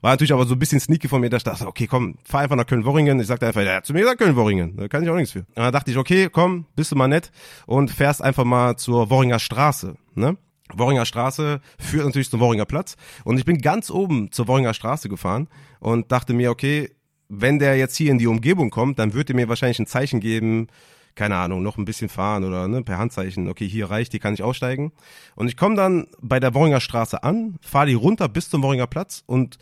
[0.00, 2.42] War natürlich aber so ein bisschen sneaky von mir, dass ich dachte, okay, komm, fahr
[2.42, 3.18] einfach nach Köln-Worringen.
[3.18, 5.40] Ich sagte einfach, ja, zu mir gesagt Köln-Worringen, da kann ich auch nichts für.
[5.40, 7.32] Und dann dachte ich, okay, komm, bist du mal nett
[7.66, 10.36] und fährst einfach mal zur Worringer Straße, ne?
[10.76, 12.96] Worringer Straße führt natürlich zum Worringer Platz.
[13.24, 15.48] Und ich bin ganz oben zur Worringer Straße gefahren
[15.80, 16.90] und dachte mir, okay,
[17.28, 20.20] wenn der jetzt hier in die Umgebung kommt, dann wird er mir wahrscheinlich ein Zeichen
[20.20, 20.68] geben,
[21.14, 24.34] keine Ahnung, noch ein bisschen fahren oder ne, per Handzeichen, okay, hier reicht, hier kann
[24.34, 24.92] ich aussteigen.
[25.34, 28.86] Und ich komme dann bei der Worringer Straße an, fahre die runter bis zum Worringer
[28.86, 29.58] Platz und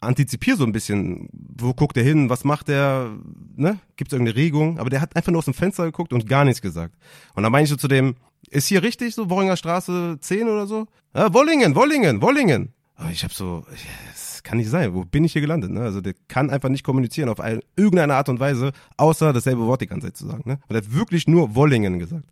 [0.00, 3.10] antizipiere so ein bisschen, wo guckt er hin, was macht er,
[3.56, 3.78] ne?
[3.96, 4.78] Gibt es irgendeine Regung?
[4.78, 6.94] Aber der hat einfach nur aus dem Fenster geguckt und gar nichts gesagt.
[7.34, 8.16] Und dann meine ich so zu dem,
[8.50, 10.86] ist hier richtig so Worringer Straße 10 oder so?
[11.14, 12.72] Ja, Wollingen, Wollingen, Wollingen.
[12.96, 13.64] Aber ich habe so,
[14.12, 14.94] das kann nicht sein.
[14.94, 15.70] Wo bin ich hier gelandet?
[15.70, 15.80] Ne?
[15.80, 19.80] Also der kann einfach nicht kommunizieren auf eine, irgendeine Art und Weise, außer dasselbe Wort
[19.80, 20.42] die ganze Zeit zu sagen.
[20.44, 20.58] Ne?
[20.68, 22.28] Und er hat wirklich nur Wollingen gesagt.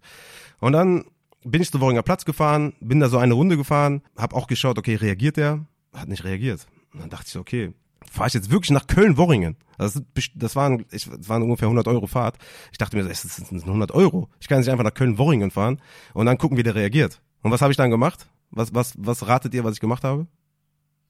[0.60, 1.04] Und dann
[1.44, 4.78] bin ich zu Worringer Platz gefahren, bin da so eine Runde gefahren, habe auch geschaut,
[4.78, 5.66] okay, reagiert der?
[5.92, 6.66] Hat nicht reagiert.
[6.92, 7.72] Und dann dachte ich, okay,
[8.10, 9.56] fahre ich jetzt wirklich nach Köln-Worringen.
[9.78, 10.00] Das,
[10.34, 12.36] das, waren, ich, das waren ungefähr 100 Euro Fahrt.
[12.70, 14.28] Ich dachte mir, das sind 100 Euro.
[14.40, 15.80] Ich kann nicht einfach nach Köln-Worringen fahren
[16.14, 17.20] und dann gucken, wie der reagiert.
[17.42, 18.28] Und was habe ich dann gemacht?
[18.50, 20.26] Was, was, was ratet ihr, was ich gemacht habe?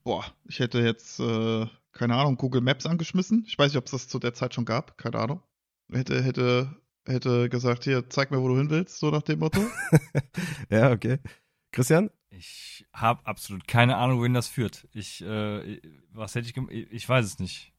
[0.04, 3.44] Boah, ich hätte jetzt, äh, keine Ahnung, Google Maps angeschmissen.
[3.46, 4.96] Ich weiß nicht, ob es das zu der Zeit schon gab.
[4.96, 5.42] Keine Ahnung.
[5.92, 6.74] Hätte, hätte,
[7.06, 9.60] hätte gesagt, hier, zeig mir, wo du hin willst, so nach dem Motto.
[10.70, 11.18] ja, okay.
[11.70, 12.10] Christian?
[12.34, 14.88] Ich habe absolut keine Ahnung, wohin das führt.
[14.92, 15.80] Ich, äh,
[16.12, 16.72] was hätte ich gemacht?
[16.72, 17.72] Ich weiß es nicht.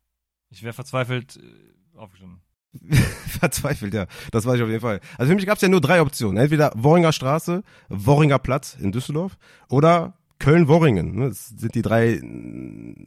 [0.50, 2.42] Ich wäre verzweifelt äh, aufgestanden.
[3.40, 4.08] verzweifelt, ja.
[4.32, 5.00] Das weiß ich auf jeden Fall.
[5.18, 6.38] Also für mich gab es ja nur drei Optionen.
[6.38, 9.38] Entweder Worringer Straße, Worringer Platz in Düsseldorf
[9.70, 11.16] oder Köln-Worringen.
[11.16, 11.30] Ne?
[11.30, 12.22] Das sind die drei,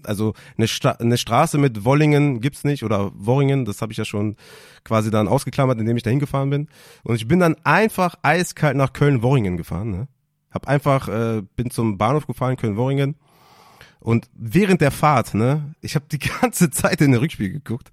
[0.05, 4.05] also eine, Sta eine Straße mit Wollingen gibt's nicht oder Worringen, das habe ich ja
[4.05, 4.37] schon
[4.85, 6.69] quasi dann ausgeklammert, indem ich da hingefahren bin.
[7.03, 9.91] Und ich bin dann einfach eiskalt nach Köln-Worringen gefahren.
[9.91, 10.09] Ne?
[10.57, 13.17] Hab einfach, äh, bin zum Bahnhof gefahren, Köln-Worringen.
[14.01, 17.91] Und während der Fahrt, ne, ich habe die ganze Zeit in den Rückspiel geguckt.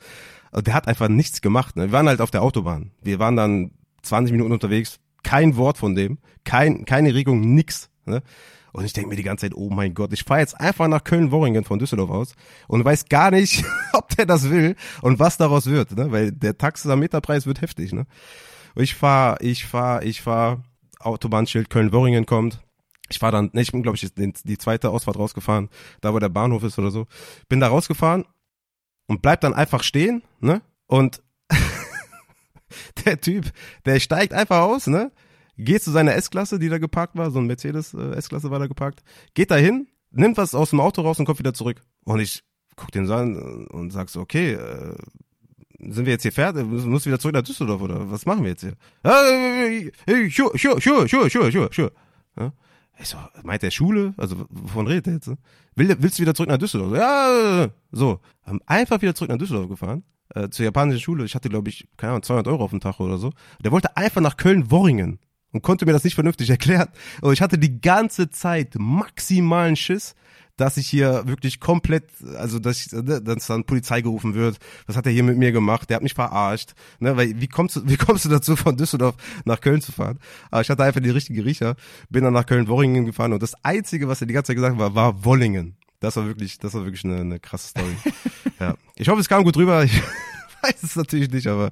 [0.50, 1.76] Also der hat einfach nichts gemacht.
[1.76, 1.88] Ne?
[1.88, 2.92] Wir waren halt auf der Autobahn.
[3.02, 3.72] Wir waren dann
[4.04, 5.02] 20 Minuten unterwegs.
[5.24, 6.20] Kein Wort von dem.
[6.46, 7.90] Kein, keine Regung, nix.
[8.06, 8.24] Ne?
[8.72, 11.04] Und ich denke mir die ganze Zeit, oh mein Gott, ich fahre jetzt einfach nach
[11.04, 12.36] Köln-Worringen von Düsseldorf aus
[12.70, 16.14] und weiß gar nicht, ob der das will und was daraus wird, ne?
[16.14, 18.06] Weil der Taxameterpreis wird heftig, ne?
[18.76, 20.64] Ich fahre, ich fahre, ich fahre
[21.06, 22.62] Autobahnschild Köln-Worringen kommt.
[23.10, 25.70] Ich fahre dann, ne, ich bin, glaube ich, die zweite Ausfahrt rausgefahren,
[26.02, 27.06] da wo der Bahnhof ist oder so.
[27.50, 28.26] Bin da rausgefahren
[29.08, 30.62] und bleib dann einfach stehen, ne?
[30.88, 31.22] Und
[33.06, 33.52] der Typ,
[33.86, 35.12] der steigt einfach aus, ne?
[35.58, 39.04] Geht zu seiner S-Klasse, die da geparkt war, so ein Mercedes äh, war da geparkt,
[39.36, 41.84] geht da hin, nimmt was aus dem Auto raus und kommt wieder zurück.
[42.06, 42.44] Und ich
[42.76, 44.96] guck den so an und sag so, okay, äh,
[45.90, 46.66] sind wir jetzt hier fertig?
[46.66, 48.74] Muss wieder zurück nach Düsseldorf oder was machen wir jetzt hier?
[50.30, 51.92] Sure, sure, sure, sure, sure, sure, sure.
[53.00, 54.14] Ich so, meint der Schule?
[54.18, 55.32] Also, wovon redet der jetzt?
[55.76, 56.96] Will, willst du wieder zurück nach Düsseldorf?
[56.96, 58.20] Ja, so.
[58.44, 60.04] Haben einfach wieder zurück nach Düsseldorf gefahren,
[60.36, 61.26] äh, zur japanischen Schule.
[61.26, 63.32] Ich hatte, glaube ich, keine Ahnung, 200 Euro auf dem Tag oder so.
[63.64, 65.20] Der wollte einfach nach Köln-Worringen.
[65.52, 66.90] und konnte mir das nicht vernünftig erklären.
[67.22, 70.16] Und ich hatte die ganze Zeit maximalen Schiss,
[70.58, 72.06] dass ich hier wirklich komplett,
[72.38, 74.58] also dass, ich, ne, dass dann Polizei gerufen wird.
[74.86, 75.90] Was hat er hier mit mir gemacht?
[75.90, 76.74] Der hat mich verarscht.
[77.00, 80.20] Ne, weil wie kommst du, wie kommst du dazu, von Düsseldorf nach Köln zu fahren?
[80.52, 81.76] Aber ich hatte einfach die richtige Riecher,
[82.10, 84.80] bin dann nach Köln-Worringen gefahren und das Einzige, was er die ganze Zeit gesagt hat,
[84.80, 85.76] war, war Wollingen.
[86.00, 87.96] Das war wirklich, das war wirklich eine, eine krasse Story.
[88.60, 88.76] ja.
[88.96, 89.84] Ich hoffe, es kam gut rüber.
[89.84, 89.94] Ich
[90.62, 91.72] weiß es natürlich nicht, aber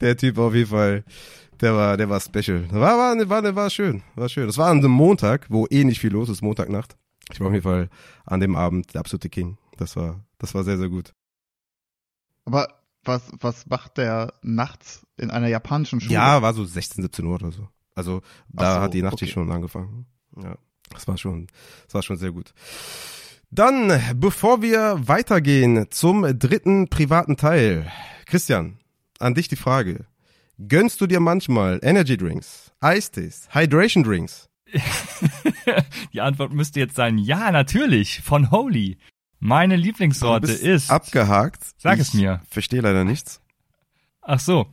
[0.00, 1.04] der Typ auf jeden Fall,
[1.60, 2.64] der war, der war special.
[2.70, 4.46] War, war, war, war schön, war schön.
[4.46, 6.96] Das war an einem Montag, wo eh nicht viel los ist, Montagnacht.
[7.32, 7.88] Ich war auf jeden Fall
[8.24, 9.58] an dem Abend der absolute King.
[9.76, 11.14] Das war, das war sehr, sehr gut.
[12.44, 12.68] Aber
[13.04, 16.14] was, was macht der nachts in einer japanischen Schule?
[16.14, 17.68] Ja, war so 16, 17 Uhr oder so.
[17.94, 19.26] Also da so, hat die Nacht okay.
[19.26, 20.06] schon angefangen.
[20.42, 20.56] Ja,
[20.90, 21.46] das war schon,
[21.86, 22.52] das war schon sehr gut.
[23.50, 27.90] Dann, bevor wir weitergehen zum dritten privaten Teil,
[28.26, 28.78] Christian,
[29.18, 30.06] an dich die Frage.
[30.68, 34.48] Gönnst du dir manchmal Energy Drinks, Eistees, Hydration Drinks?
[36.12, 38.98] Die Antwort müsste jetzt sein, ja, natürlich, von Holy.
[39.40, 40.90] Meine Lieblingssorte ist.
[40.90, 41.62] abgehakt.
[41.76, 42.40] Sag es mir.
[42.48, 43.40] Verstehe leider nichts.
[44.22, 44.66] Ach so.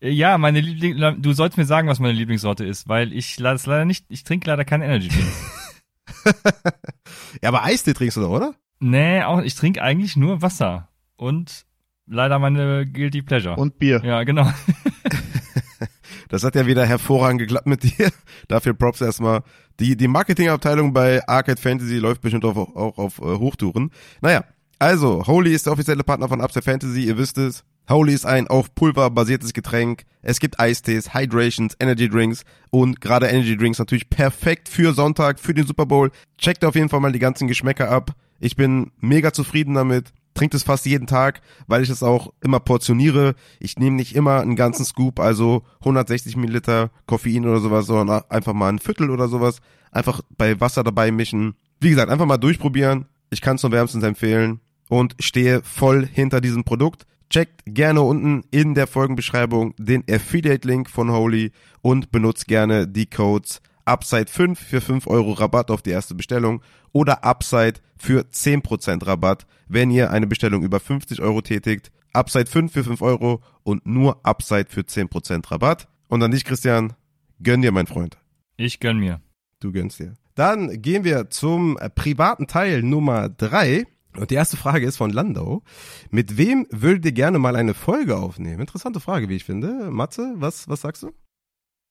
[0.00, 3.66] Äh, Ja, meine Liebling, du sollst mir sagen, was meine Lieblingssorte ist, weil ich das
[3.66, 5.28] leider nicht, ich trinke leider keinen Energy Drink.
[7.42, 8.54] Ja, aber Eistee trinkst du doch, oder?
[8.80, 10.88] nee, auch, ich trinke eigentlich nur Wasser.
[11.16, 11.66] Und
[12.06, 13.56] leider meine Guilty Pleasure.
[13.56, 14.00] Und Bier.
[14.04, 14.50] ja, genau.
[16.28, 18.10] Das hat ja wieder hervorragend geklappt mit dir.
[18.48, 19.42] Dafür Props erstmal.
[19.80, 23.90] Die, die Marketingabteilung bei Arcade Fantasy läuft bestimmt auch, auch auf äh, Hochtouren.
[24.20, 24.44] Naja,
[24.78, 27.64] also, Holy ist der offizielle Partner von Upset Fantasy, ihr wisst es.
[27.88, 30.04] Holy ist ein auf Pulver basiertes Getränk.
[30.22, 35.54] Es gibt Eistees, Hydrations, Energy Drinks und gerade Energy Drinks natürlich perfekt für Sonntag, für
[35.54, 36.12] den Super Bowl.
[36.36, 38.12] Checkt auf jeden Fall mal die ganzen Geschmäcker ab.
[38.38, 40.12] Ich bin mega zufrieden damit.
[40.38, 43.34] Trinkt es fast jeden Tag, weil ich es auch immer portioniere.
[43.58, 48.52] Ich nehme nicht immer einen ganzen Scoop, also 160 Milliliter Koffein oder sowas, sondern einfach
[48.52, 49.58] mal ein Viertel oder sowas.
[49.90, 51.56] Einfach bei Wasser dabei mischen.
[51.80, 53.06] Wie gesagt, einfach mal durchprobieren.
[53.30, 57.04] Ich kann es nur wärmstens empfehlen und stehe voll hinter diesem Produkt.
[57.30, 61.50] Checkt gerne unten in der Folgenbeschreibung den Affiliate-Link von Holy
[61.82, 66.62] und benutzt gerne die Codes Upside 5 für 5 Euro Rabatt auf die erste Bestellung
[66.92, 71.90] oder Upside für 10% Rabatt, wenn ihr eine Bestellung über 50 Euro tätigt.
[72.12, 75.88] Upside 5 für 5 Euro und nur Upside für 10% Rabatt.
[76.08, 76.94] Und an dich, Christian,
[77.42, 78.18] gönn dir, mein Freund.
[78.56, 79.20] Ich gönn mir.
[79.60, 80.14] Du gönnst dir.
[80.34, 83.86] Dann gehen wir zum privaten Teil Nummer drei.
[84.16, 85.62] Und die erste Frage ist von Landau.
[86.10, 88.60] Mit wem würdet ihr gerne mal eine Folge aufnehmen?
[88.60, 89.90] Interessante Frage, wie ich finde.
[89.90, 91.12] Matze, was, was sagst du?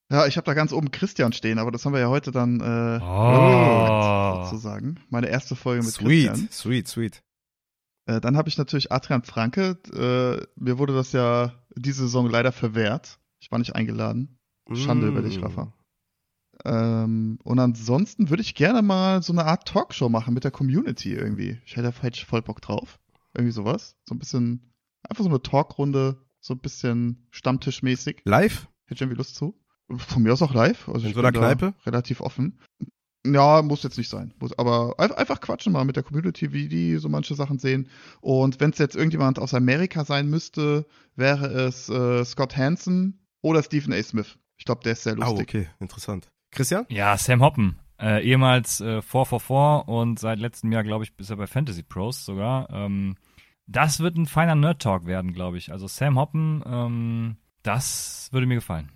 [0.09, 2.59] Ja, ich habe da ganz oben Christian stehen, aber das haben wir ja heute dann
[2.61, 4.45] äh, Oh.
[4.45, 4.99] sozusagen.
[5.09, 6.49] Meine erste Folge mit Sweet, Christian.
[6.51, 7.23] sweet, sweet.
[8.05, 9.77] Äh, dann habe ich natürlich Adrian Franke.
[9.93, 13.19] Äh, mir wurde das ja diese Saison leider verwehrt.
[13.41, 14.39] Ich war nicht eingeladen.
[14.73, 15.43] Schande über dich, Mm.
[15.43, 15.73] Rafa.
[16.65, 21.13] Ähm, und ansonsten würde ich gerne mal so eine Art Talkshow machen mit der Community
[21.13, 21.59] irgendwie.
[21.65, 22.99] Ich hätte ich voll Bock drauf.
[23.33, 23.95] Irgendwie sowas.
[24.05, 24.73] So ein bisschen,
[25.07, 28.21] einfach so eine Talkrunde, so ein bisschen Stammtischmäßig.
[28.25, 28.67] Live?
[28.85, 29.53] Hätte ich irgendwie Lust zu.
[29.95, 30.87] Von mir aus auch live.
[30.89, 31.73] Also In ich so einer Kneipe?
[31.85, 32.59] Relativ offen.
[33.25, 34.33] Ja, muss jetzt nicht sein.
[34.39, 37.89] Muss, aber ein- einfach quatschen mal mit der Community, wie die so manche Sachen sehen.
[38.21, 40.85] Und wenn es jetzt irgendjemand aus Amerika sein müsste,
[41.15, 44.01] wäre es äh, Scott Hansen oder Stephen A.
[44.01, 44.37] Smith.
[44.57, 45.49] Ich glaube, der ist sehr Oh, lustig.
[45.49, 46.27] okay, interessant.
[46.51, 46.85] Christian?
[46.89, 47.79] Ja, Sam Hoppen.
[47.99, 52.23] Äh, ehemals äh, 444 und seit letztem Jahr, glaube ich, ist er bei Fantasy Pros
[52.25, 52.69] sogar.
[52.71, 53.15] Ähm,
[53.65, 55.71] das wird ein feiner Nerd-Talk werden, glaube ich.
[55.71, 58.89] Also Sam Hoppen, ähm, das würde mir gefallen.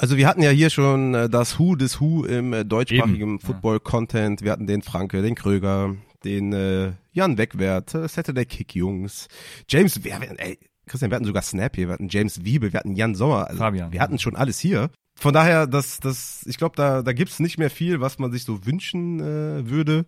[0.00, 3.40] Also wir hatten ja hier schon äh, das Who des Who im äh, deutschsprachigen Eben.
[3.40, 4.42] Football-Content.
[4.42, 9.26] Wir hatten den Franke, den Kröger, den äh, Jan Wegwert, äh, Saturday Kick Jungs,
[9.68, 12.78] James, wir, wir- ey, Christian, wir hatten sogar Snap hier, wir hatten James Wiebe, wir
[12.78, 13.92] hatten Jan Sommer, also Fabian.
[13.92, 14.90] wir hatten schon alles hier.
[15.20, 18.44] Von daher, das, das, ich glaube, da, da gibt's nicht mehr viel, was man sich
[18.44, 20.06] so wünschen äh, würde.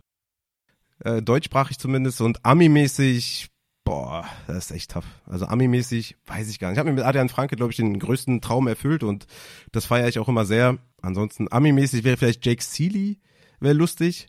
[1.03, 3.47] Äh, deutschsprachig zumindest und Ami-mäßig,
[3.91, 5.03] boah, das ist echt tough.
[5.25, 6.75] Also Ami-mäßig weiß ich gar nicht.
[6.75, 9.27] Ich habe mir mit Adrian Franke, glaube ich, den größten Traum erfüllt und
[9.73, 10.77] das feiere ich auch immer sehr.
[11.01, 13.19] Ansonsten Ami-mäßig wäre vielleicht Jake Seeley,
[13.59, 14.27] wäre lustig.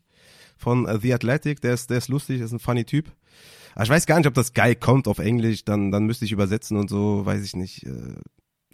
[0.56, 3.12] Von äh, The Athletic, der ist, der ist lustig, ist ein funny Typ.
[3.76, 6.32] Aber ich weiß gar nicht, ob das geil kommt auf Englisch, dann, dann müsste ich
[6.32, 7.86] übersetzen und so, weiß ich nicht.
[7.86, 8.16] Äh,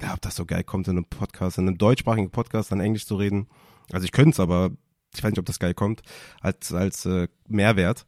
[0.01, 3.05] ja, ob das so geil kommt in einem Podcast, in einem deutschsprachigen Podcast dann Englisch
[3.05, 3.49] zu reden.
[3.93, 4.70] Also ich könnte es, aber
[5.14, 6.01] ich weiß nicht, ob das geil kommt
[6.41, 8.07] als als äh, Mehrwert.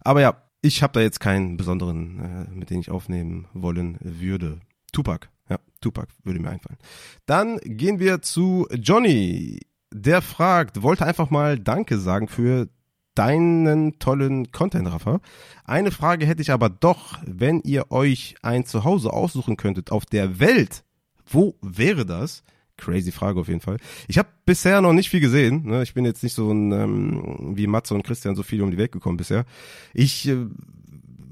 [0.00, 4.60] Aber ja, ich habe da jetzt keinen besonderen, äh, mit dem ich aufnehmen wollen würde.
[4.92, 6.78] Tupac, ja, Tupac würde mir einfallen.
[7.26, 9.60] Dann gehen wir zu Johnny.
[9.92, 12.68] Der fragt, wollte einfach mal Danke sagen für
[13.14, 15.20] deinen tollen Content, Rafa.
[15.64, 20.38] Eine Frage hätte ich aber doch, wenn ihr euch ein Zuhause aussuchen könntet auf der
[20.40, 20.84] Welt,
[21.26, 22.42] wo wäre das?
[22.82, 23.76] Crazy Frage auf jeden Fall.
[24.08, 25.66] Ich habe bisher noch nicht viel gesehen.
[25.66, 25.82] Ne?
[25.82, 28.78] Ich bin jetzt nicht so ein, ähm, wie Matze und Christian so viel um die
[28.78, 29.44] Welt gekommen bisher.
[29.94, 30.46] Ich äh,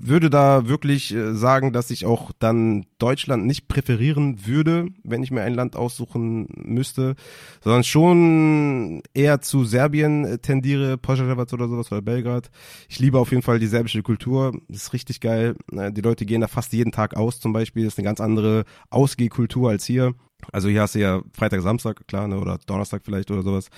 [0.03, 5.31] würde da wirklich äh, sagen, dass ich auch dann Deutschland nicht präferieren würde, wenn ich
[5.31, 7.15] mir ein Land aussuchen müsste,
[7.63, 12.51] sondern schon eher zu Serbien äh, tendiere, Požarevac oder sowas oder Belgrad.
[12.89, 15.55] Ich liebe auf jeden Fall die serbische Kultur, das ist richtig geil.
[15.71, 18.65] Die Leute gehen da fast jeden Tag aus zum Beispiel, das ist eine ganz andere
[18.89, 20.15] Ausgehkultur als hier.
[20.53, 23.69] Also hier hast du ja Freitag, Samstag, klar, ne, oder Donnerstag vielleicht oder sowas.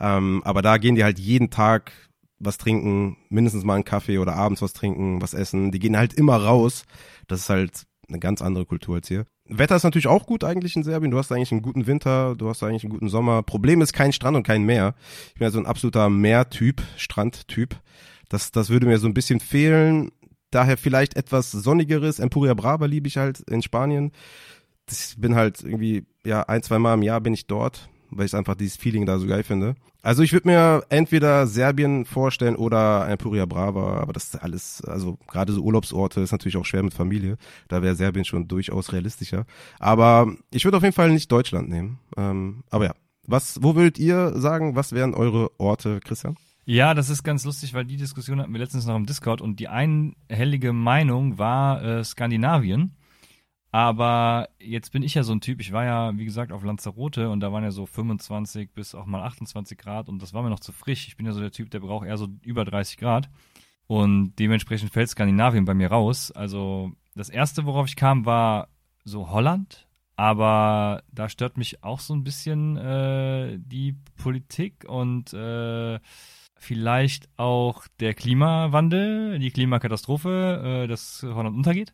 [0.00, 1.92] Ähm, aber da gehen die halt jeden Tag
[2.38, 5.70] was trinken, mindestens mal einen Kaffee oder abends was trinken, was essen.
[5.72, 6.84] Die gehen halt immer raus.
[7.26, 9.26] Das ist halt eine ganz andere Kultur als hier.
[9.48, 11.10] Wetter ist natürlich auch gut eigentlich in Serbien.
[11.10, 13.42] Du hast eigentlich einen guten Winter, du hast eigentlich einen guten Sommer.
[13.42, 14.94] Problem ist kein Strand und kein Meer.
[15.28, 17.80] Ich bin ja so ein absoluter Meertyp, Strandtyp.
[18.28, 20.10] Das, das würde mir so ein bisschen fehlen.
[20.50, 22.18] Daher vielleicht etwas sonnigeres.
[22.18, 24.12] Empuria Brava liebe ich halt in Spanien.
[24.90, 28.34] Ich bin halt irgendwie, ja, ein, zwei Mal im Jahr bin ich dort weil ich
[28.34, 29.74] einfach dieses Feeling da so geil finde.
[30.02, 34.82] Also ich würde mir entweder Serbien vorstellen oder ein Puria Brava, aber das ist alles,
[34.84, 37.36] also gerade so Urlaubsorte ist natürlich auch schwer mit Familie.
[37.68, 39.44] Da wäre Serbien schon durchaus realistischer.
[39.78, 41.98] Aber ich würde auf jeden Fall nicht Deutschland nehmen.
[42.16, 42.94] Ähm, aber ja,
[43.26, 46.36] was, wo würdet ihr sagen, was wären eure Orte, Christian?
[46.64, 49.58] Ja, das ist ganz lustig, weil die Diskussion hatten wir letztens noch im Discord und
[49.58, 52.92] die einhellige Meinung war äh, Skandinavien.
[53.70, 57.28] Aber jetzt bin ich ja so ein Typ, ich war ja, wie gesagt, auf Lanzarote
[57.28, 60.48] und da waren ja so 25 bis auch mal 28 Grad und das war mir
[60.48, 61.06] noch zu frisch.
[61.06, 63.28] Ich bin ja so der Typ, der braucht eher so über 30 Grad.
[63.86, 66.30] Und dementsprechend fällt Skandinavien bei mir raus.
[66.30, 68.68] Also das erste, worauf ich kam, war
[69.04, 69.86] so Holland.
[70.16, 76.00] Aber da stört mich auch so ein bisschen äh, die Politik und äh,
[76.56, 81.92] vielleicht auch der Klimawandel, die Klimakatastrophe, äh, dass Holland untergeht.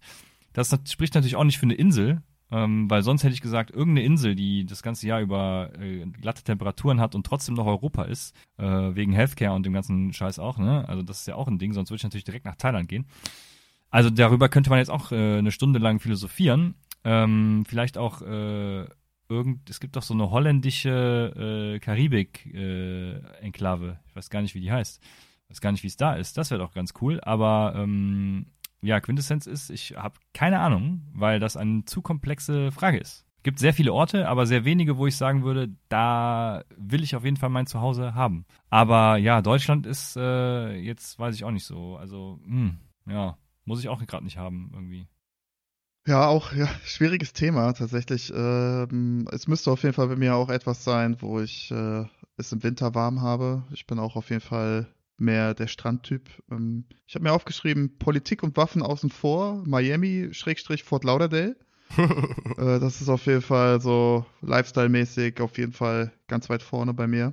[0.55, 4.07] Das spricht natürlich auch nicht für eine Insel, ähm, weil sonst hätte ich gesagt, irgendeine
[4.07, 8.35] Insel, die das ganze Jahr über äh, glatte Temperaturen hat und trotzdem noch Europa ist,
[8.57, 10.89] äh, wegen Healthcare und dem ganzen Scheiß auch, ne?
[10.89, 13.07] Also das ist ja auch ein Ding, sonst würde ich natürlich direkt nach Thailand gehen.
[13.91, 16.75] Also darüber könnte man jetzt auch äh, eine Stunde lang philosophieren.
[17.05, 18.87] Ähm, vielleicht auch äh,
[19.29, 23.89] irgend, es gibt doch so eine holländische äh, Karibik-Enklave.
[23.89, 25.03] Äh, ich weiß gar nicht, wie die heißt.
[25.03, 26.39] Ich weiß gar nicht, wie es da ist.
[26.39, 27.21] Das wäre doch ganz cool.
[27.23, 28.47] Aber ähm,
[28.85, 33.25] ja, Quintessenz ist, ich habe keine Ahnung, weil das eine zu komplexe Frage ist.
[33.43, 37.25] Gibt sehr viele Orte, aber sehr wenige, wo ich sagen würde, da will ich auf
[37.25, 38.47] jeden Fall mein Zuhause haben.
[38.71, 41.97] Aber ja, Deutschland ist äh, jetzt, weiß ich auch nicht so.
[41.97, 45.09] Also, hm, ja, muss ich auch gerade nicht haben irgendwie.
[46.07, 48.33] Ja, auch ja, schwieriges Thema tatsächlich.
[48.35, 52.05] Ähm, es müsste auf jeden Fall bei mir auch etwas sein, wo ich äh,
[52.37, 53.65] es im Winter warm habe.
[53.73, 56.29] Ich bin auch auf jeden Fall mehr der Strandtyp.
[56.51, 61.57] Ähm, ich habe mir aufgeschrieben, Politik und Waffen außen vor, Miami, Schrägstrich, Fort Lauderdale.
[61.97, 67.07] äh, das ist auf jeden Fall so Lifestyle-mäßig auf jeden Fall ganz weit vorne bei
[67.07, 67.33] mir.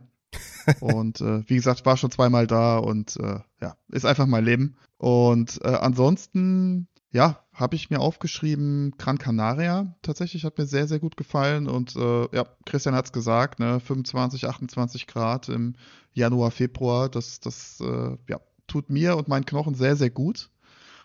[0.80, 4.78] und äh, wie gesagt, war schon zweimal da und äh, ja, ist einfach mein Leben.
[4.98, 9.96] Und äh, ansonsten ja, habe ich mir aufgeschrieben, Gran Canaria.
[10.02, 11.68] Tatsächlich hat mir sehr, sehr gut gefallen.
[11.68, 15.76] Und äh, ja, Christian hat es gesagt, ne, 25, 28 Grad im
[16.14, 20.50] Januar, Februar, das, das äh, ja, tut mir und meinen Knochen sehr, sehr gut.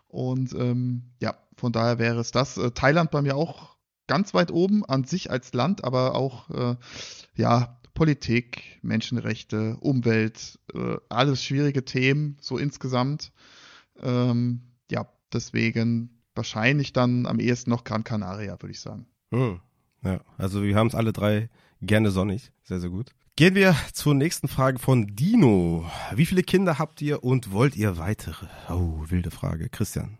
[0.09, 2.57] Und ähm, ja, von daher wäre es das.
[2.57, 3.77] Äh, Thailand bei mir auch
[4.07, 6.77] ganz weit oben an sich als Land, aber auch äh,
[7.35, 13.33] ja, Politik, Menschenrechte, Umwelt, äh, alles schwierige Themen, so insgesamt.
[14.03, 19.07] Ähm, ja, Deswegen wahrscheinlich dann am ehesten noch Gran Canaria, würde ich sagen.
[19.31, 19.61] Hm.
[20.03, 21.51] Ja, also wir haben es alle drei
[21.81, 22.53] gerne sonnig.
[22.63, 23.11] Sehr, sehr gut.
[23.39, 25.85] Gehen wir zur nächsten Frage von Dino.
[26.15, 28.47] Wie viele Kinder habt ihr und wollt ihr weitere?
[28.71, 29.69] Oh, wilde Frage.
[29.69, 30.17] Christian.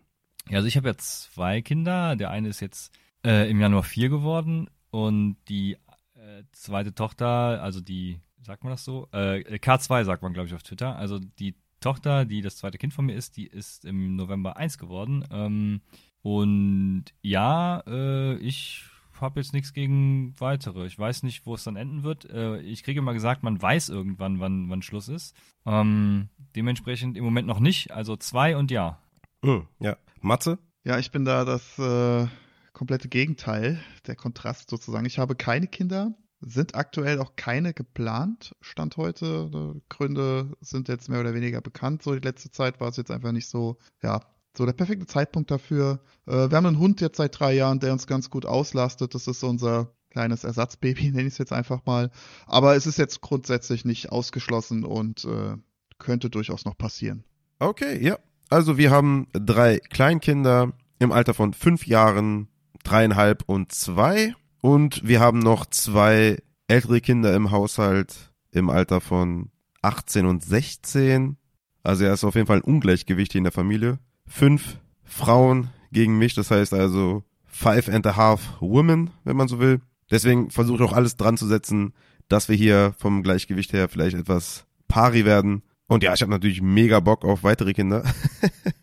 [0.47, 2.15] Ja, also ich habe jetzt zwei Kinder.
[2.15, 2.93] Der eine ist jetzt
[3.25, 5.77] äh, im Januar vier geworden und die
[6.13, 9.07] äh, zweite Tochter, also die, sagt man das so?
[9.11, 10.95] Äh, K2 sagt man, glaube ich, auf Twitter.
[10.95, 14.77] Also die Tochter, die das zweite Kind von mir ist, die ist im November 1
[14.77, 15.25] geworden.
[15.31, 15.81] Ähm,
[16.21, 18.83] und ja, äh, ich
[19.21, 20.85] habe jetzt nichts gegen weitere.
[20.85, 22.29] Ich weiß nicht, wo es dann enden wird.
[22.29, 25.35] Äh, ich kriege immer gesagt, man weiß irgendwann, wann, wann Schluss ist.
[25.65, 27.91] Ähm, dementsprechend im Moment noch nicht.
[27.91, 29.01] Also zwei und ja.
[29.43, 29.97] Hm, ja.
[30.21, 30.59] Matze?
[30.83, 32.27] Ja, ich bin da das äh,
[32.73, 35.05] komplette Gegenteil, der Kontrast sozusagen.
[35.05, 39.81] Ich habe keine Kinder sind aktuell auch keine geplant, Stand heute.
[39.89, 42.03] Gründe sind jetzt mehr oder weniger bekannt.
[42.03, 44.21] So die letzte Zeit war es jetzt einfach nicht so, ja,
[44.57, 45.99] so der perfekte Zeitpunkt dafür.
[46.25, 49.15] Äh, wir haben einen Hund jetzt seit drei Jahren, der uns ganz gut auslastet.
[49.15, 52.11] Das ist unser kleines Ersatzbaby, nenne ich es jetzt einfach mal.
[52.45, 55.55] Aber es ist jetzt grundsätzlich nicht ausgeschlossen und äh,
[55.99, 57.23] könnte durchaus noch passieren.
[57.59, 58.17] Okay, ja.
[58.49, 62.47] Also wir haben drei Kleinkinder im Alter von fünf Jahren,
[62.83, 64.33] dreieinhalb und zwei.
[64.61, 66.37] Und wir haben noch zwei
[66.67, 69.51] ältere Kinder im Haushalt im Alter von
[69.81, 71.37] 18 und 16.
[71.83, 73.99] Also er ist auf jeden Fall ein Ungleichgewicht in der Familie.
[74.27, 79.59] Fünf Frauen gegen mich, das heißt also five and a half women, wenn man so
[79.59, 79.81] will.
[80.11, 81.93] Deswegen versuche ich auch alles dran zu setzen,
[82.29, 85.63] dass wir hier vom Gleichgewicht her vielleicht etwas pari werden.
[85.87, 88.03] Und ja, ich habe natürlich mega Bock auf weitere Kinder.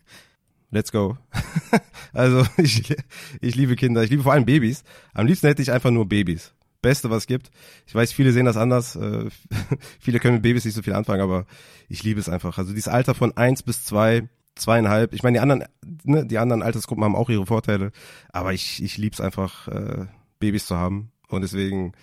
[0.71, 1.17] Let's go.
[2.13, 2.93] also ich,
[3.39, 4.83] ich liebe Kinder, ich liebe vor allem Babys.
[5.13, 6.53] Am liebsten hätte ich einfach nur Babys.
[6.81, 7.49] Beste, was es gibt.
[7.87, 8.95] Ich weiß, viele sehen das anders.
[8.95, 9.29] Äh,
[9.99, 11.45] viele können mit Babys nicht so viel anfangen, aber
[11.87, 12.57] ich liebe es einfach.
[12.57, 15.13] Also dieses Alter von eins bis zwei, zweieinhalb.
[15.13, 15.65] Ich meine, die anderen,
[16.03, 17.91] ne, die anderen Altersgruppen haben auch ihre Vorteile,
[18.31, 20.07] aber ich, ich liebe es einfach, äh,
[20.39, 21.11] Babys zu haben.
[21.27, 21.93] Und deswegen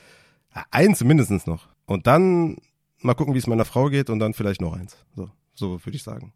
[0.71, 1.69] eins mindestens noch.
[1.87, 2.57] Und dann
[3.01, 4.97] mal gucken, wie es meiner Frau geht und dann vielleicht noch eins.
[5.15, 6.33] So, so würde ich sagen.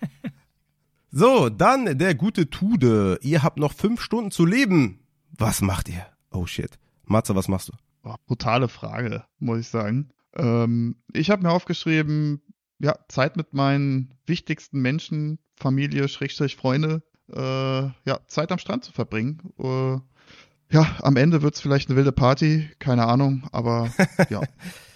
[1.10, 3.18] so, dann der gute Tude.
[3.22, 5.00] Ihr habt noch fünf Stunden zu leben.
[5.30, 6.06] Was macht ihr?
[6.30, 6.78] Oh shit.
[7.04, 7.72] Matze, was machst du?
[8.04, 10.10] Oh, brutale Frage, muss ich sagen.
[10.34, 12.40] Ähm, ich habe mir aufgeschrieben,
[12.80, 17.02] ja, Zeit mit meinen wichtigsten Menschen, Familie, Schrägstrich, Freunde,
[17.32, 19.52] äh, ja, Zeit am Strand zu verbringen.
[19.58, 19.98] Äh,
[20.74, 23.90] ja, am Ende wird's vielleicht eine wilde Party, keine Ahnung, aber
[24.30, 24.42] ja,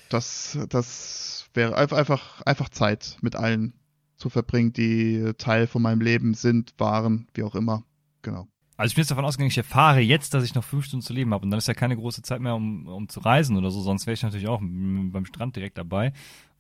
[0.09, 3.75] das, das wäre einfach, einfach Zeit mit allen
[4.17, 7.85] zu verbringen, die Teil von meinem Leben sind, waren, wie auch immer.
[8.23, 8.49] Genau.
[8.77, 11.13] Also ich bin jetzt davon ausgegangen, ich erfahre jetzt, dass ich noch fünf Stunden zu
[11.13, 13.71] leben habe und dann ist ja keine große Zeit mehr, um, um zu reisen oder
[13.71, 16.13] so, sonst wäre ich natürlich auch beim Strand direkt dabei.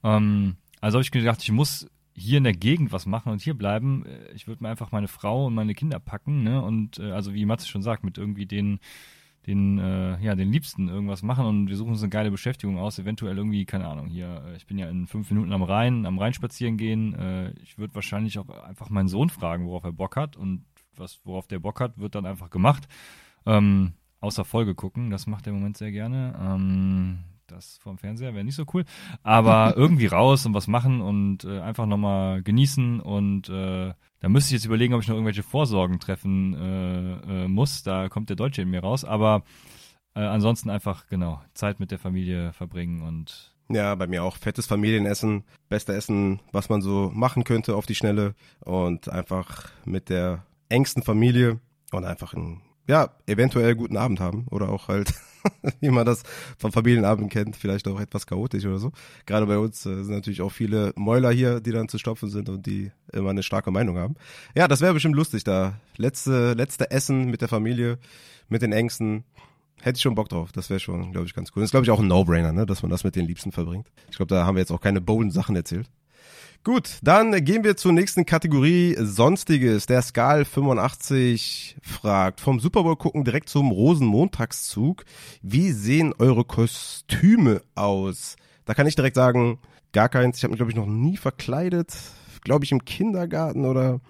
[0.05, 3.55] Ähm, also habe ich gedacht, ich muss hier in der Gegend was machen und hier
[3.55, 4.05] bleiben.
[4.35, 6.62] Ich würde mir einfach meine Frau und meine Kinder packen, ne?
[6.62, 8.78] Und äh, also wie Matze schon sagt, mit irgendwie den
[9.47, 12.99] den, äh, ja, den Liebsten irgendwas machen und wir suchen uns eine geile Beschäftigung aus,
[12.99, 16.18] eventuell irgendwie, keine Ahnung, hier, äh, ich bin ja in fünf Minuten am Rhein, am
[16.18, 17.14] Rhein spazieren gehen.
[17.14, 20.64] Äh, ich würde wahrscheinlich auch einfach meinen Sohn fragen, worauf er Bock hat und
[20.97, 22.89] was, worauf der Bock hat, wird dann einfach gemacht.
[23.45, 26.35] Ähm, außer Folge gucken, das macht er im Moment sehr gerne.
[26.41, 28.84] Ähm, das vom Fernseher wäre nicht so cool.
[29.22, 34.55] Aber irgendwie raus und was machen und äh, einfach nochmal genießen und äh, da müsste
[34.55, 37.82] ich jetzt überlegen, ob ich noch irgendwelche Vorsorgen treffen äh, äh, muss.
[37.82, 39.05] Da kommt der Deutsche in mir raus.
[39.05, 39.42] Aber
[40.14, 44.66] äh, ansonsten einfach, genau, Zeit mit der Familie verbringen und ja, bei mir auch fettes
[44.66, 50.45] Familienessen, beste Essen, was man so machen könnte auf die Schnelle und einfach mit der
[50.68, 55.14] engsten Familie und einfach einen, ja, eventuell guten Abend haben oder auch halt
[55.80, 56.22] wie man das
[56.59, 58.93] vom Familienabend kennt, vielleicht auch etwas chaotisch oder so.
[59.26, 62.49] Gerade bei uns äh, sind natürlich auch viele Mäuler hier, die dann zu stopfen sind
[62.49, 64.14] und die immer eine starke Meinung haben.
[64.55, 65.80] Ja, das wäre bestimmt lustig da.
[65.97, 67.99] Letzte, letzte Essen mit der Familie,
[68.49, 69.24] mit den Ängsten.
[69.82, 70.51] Hätte ich schon Bock drauf.
[70.53, 71.61] Das wäre schon, glaube ich, ganz cool.
[71.61, 73.91] Das ist, glaube ich, auch ein No-Brainer, ne, dass man das mit den Liebsten verbringt.
[74.11, 75.91] Ich glaube, da haben wir jetzt auch keine bolden Sachen erzählt.
[76.64, 79.85] Gut, dann gehen wir zur nächsten Kategorie Sonstiges.
[79.85, 85.05] Der Skal 85 fragt, vom Super Bowl gucken direkt zum Rosenmontagszug.
[85.43, 88.37] Wie sehen eure Kostüme aus?
[88.64, 89.59] Da kann ich direkt sagen,
[89.93, 90.39] gar keins.
[90.39, 91.95] Ich habe mich, glaube ich, noch nie verkleidet.
[92.45, 94.01] Glaube ich, im Kindergarten oder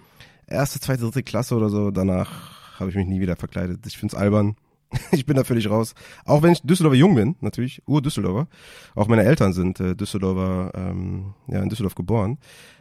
[0.46, 1.90] erste, zweite, dritte Klasse oder so.
[1.90, 3.84] Danach habe ich mich nie wieder verkleidet.
[3.84, 4.54] Ich find's albern.
[5.12, 5.94] ich bin da völlig raus.
[6.24, 8.48] Auch wenn ich Düsseldorfer jung bin, natürlich, Ur-Düsseldorfer.
[8.94, 12.38] Auch meine Eltern sind äh, Düsseldorfer, ähm, ja, in Düsseldorf geboren.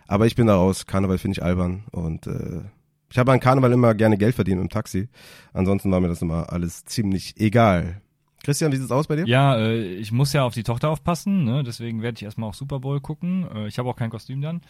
[0.08, 0.86] Aber ich bin da raus.
[0.86, 1.84] Karneval finde ich albern.
[1.92, 2.62] Und äh,
[3.10, 5.08] ich habe an Karneval immer gerne Geld verdient im Taxi.
[5.54, 8.02] Ansonsten war mir das immer alles ziemlich egal.
[8.44, 9.26] Christian, wie sieht's aus bei dir?
[9.26, 11.64] Ja, äh, ich muss ja auf die Tochter aufpassen, ne?
[11.64, 13.48] deswegen werde ich erstmal auch Super Bowl gucken.
[13.56, 14.62] Äh, ich habe auch kein Kostüm dann.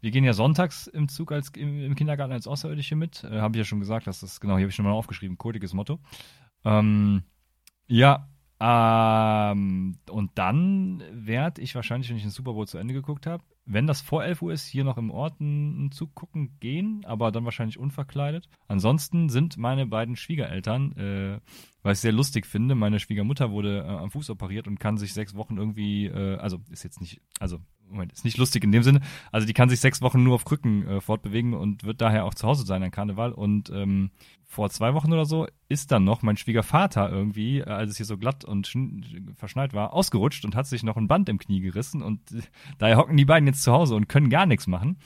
[0.00, 3.24] Wir gehen ja sonntags im Zug als im, im Kindergarten als Außerirdische mit.
[3.24, 5.38] Äh, habe ich ja schon gesagt, dass das, genau, hier habe ich schon mal aufgeschrieben,
[5.38, 5.98] kodiges Motto.
[6.66, 7.22] Ähm,
[7.86, 13.26] ja, ähm, und dann werde ich wahrscheinlich, wenn ich den Super Bowl zu Ende geguckt
[13.26, 17.04] habe, wenn das vor 11 Uhr ist, hier noch im Ort einen Zug gucken gehen,
[17.04, 18.48] aber dann wahrscheinlich unverkleidet.
[18.68, 21.40] Ansonsten sind meine beiden Schwiegereltern, äh,
[21.82, 25.12] weil ich sehr lustig finde, meine Schwiegermutter wurde äh, am Fuß operiert und kann sich
[25.12, 27.58] sechs Wochen irgendwie, äh, also ist jetzt nicht, also
[27.88, 29.00] Moment, ist nicht lustig in dem Sinne.
[29.32, 32.34] Also die kann sich sechs Wochen nur auf Krücken äh, fortbewegen und wird daher auch
[32.34, 33.32] zu Hause sein an Karneval.
[33.32, 34.10] Und ähm,
[34.44, 38.06] vor zwei Wochen oder so ist dann noch mein Schwiegervater irgendwie, äh, als es hier
[38.06, 38.72] so glatt und
[39.34, 42.02] verschneit war, ausgerutscht und hat sich noch ein Band im Knie gerissen.
[42.02, 42.42] Und äh,
[42.78, 44.98] daher hocken die beiden jetzt zu Hause und können gar nichts machen.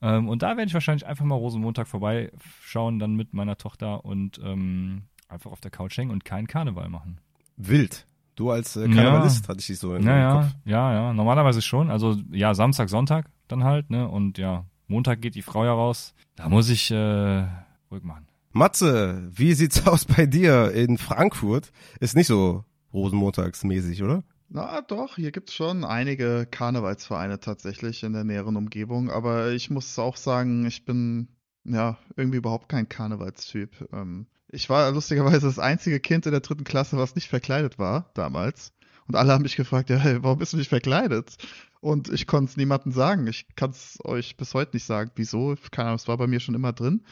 [0.00, 4.40] Ähm, und da werde ich wahrscheinlich einfach mal Rosenmontag vorbeischauen, dann mit meiner Tochter und
[4.42, 7.20] ähm, einfach auf der Couch hängen und keinen Karneval machen.
[7.56, 8.07] Wild.
[8.38, 9.48] Du als äh, Karnevalist ja.
[9.48, 10.54] hatte ich dich so in ja, Kopf.
[10.64, 11.90] Ja, ja, normalerweise schon.
[11.90, 14.08] Also ja, Samstag, Sonntag dann halt, ne?
[14.08, 16.14] Und ja, Montag geht die Frau ja raus.
[16.36, 17.46] Da muss ich äh,
[17.90, 18.28] ruhig machen.
[18.52, 21.72] Matze, wie sieht's aus bei dir in Frankfurt?
[21.98, 24.22] Ist nicht so Rosenmontagsmäßig, oder?
[24.48, 29.98] Na doch, hier gibt's schon einige Karnevalsvereine tatsächlich in der näheren Umgebung, aber ich muss
[29.98, 31.26] auch sagen, ich bin
[31.64, 33.88] ja irgendwie überhaupt kein Karnevalstyp.
[33.92, 38.10] Ähm, ich war lustigerweise das einzige Kind in der dritten Klasse, was nicht verkleidet war
[38.14, 38.72] damals.
[39.06, 41.36] Und alle haben mich gefragt, ja, hey, warum bist du nicht verkleidet?
[41.80, 43.26] Und ich konnte es niemandem sagen.
[43.26, 45.54] Ich kann es euch bis heute nicht sagen, wieso.
[45.70, 47.04] Keine Ahnung, es war bei mir schon immer drin.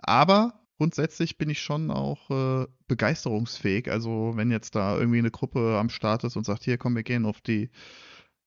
[0.00, 3.90] Aber grundsätzlich bin ich schon auch äh, begeisterungsfähig.
[3.90, 7.02] Also wenn jetzt da irgendwie eine Gruppe am Start ist und sagt, hier komm, wir
[7.02, 7.70] gehen auf die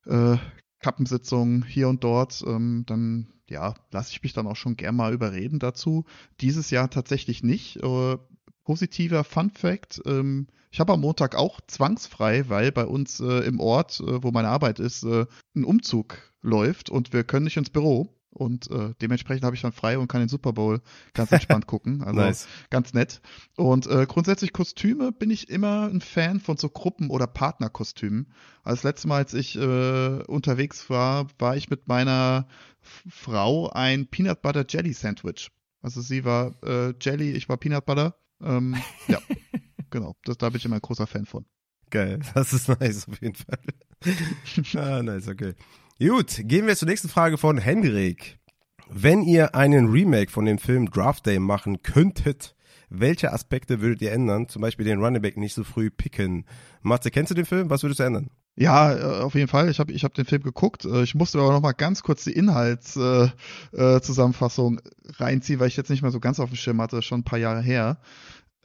[0.06, 0.38] äh,
[0.80, 5.14] Kappensitzung hier und dort, ähm, dann ja, lasse ich mich dann auch schon gern mal
[5.14, 6.06] überreden dazu.
[6.42, 7.78] Dieses Jahr tatsächlich nicht.
[7.84, 8.18] Äh,
[8.66, 13.62] positiver Fun Fact, ähm, ich habe am Montag auch zwangsfrei, weil bei uns äh, im
[13.62, 17.70] Ort, äh, wo meine Arbeit ist, äh, ein Umzug läuft und wir können nicht ins
[17.70, 18.12] Büro.
[18.30, 20.82] Und äh, dementsprechend habe ich dann frei und kann den Super Bowl
[21.14, 22.04] ganz entspannt gucken.
[22.04, 22.48] Also nice.
[22.70, 23.22] ganz nett.
[23.56, 28.34] Und äh, grundsätzlich Kostüme bin ich immer ein Fan von so Gruppen- oder Partnerkostümen.
[28.64, 32.50] Als letztes Mal, als ich äh, unterwegs war, war ich mit meiner
[32.82, 35.52] Frau ein Peanut Butter Jelly Sandwich.
[35.82, 38.18] Also sie war äh, Jelly, ich war Peanut Butter.
[38.42, 38.76] Ähm,
[39.08, 39.20] ja,
[39.90, 40.16] genau.
[40.24, 41.46] Das, da bin ich immer ein großer Fan von.
[41.90, 43.60] Geil, das ist nice auf jeden Fall.
[44.84, 45.54] ah, nice, okay.
[46.00, 48.40] Gut, gehen wir zur nächsten Frage von Hendrik.
[48.88, 52.56] Wenn ihr einen Remake von dem Film Draft Day machen könntet,
[52.90, 54.48] welche Aspekte würdet ihr ändern?
[54.48, 56.46] Zum Beispiel den Running Back nicht so früh picken.
[56.82, 57.70] Matze, kennst du den Film?
[57.70, 58.30] Was würdest du ändern?
[58.58, 59.70] Ja, äh, auf jeden Fall.
[59.70, 60.86] Ich habe ich hab den Film geguckt.
[60.86, 64.82] Äh, ich musste aber noch mal ganz kurz die Inhaltszusammenfassung äh,
[65.18, 67.40] reinziehen, weil ich jetzt nicht mehr so ganz auf dem Schirm hatte, schon ein paar
[67.40, 68.00] Jahre her.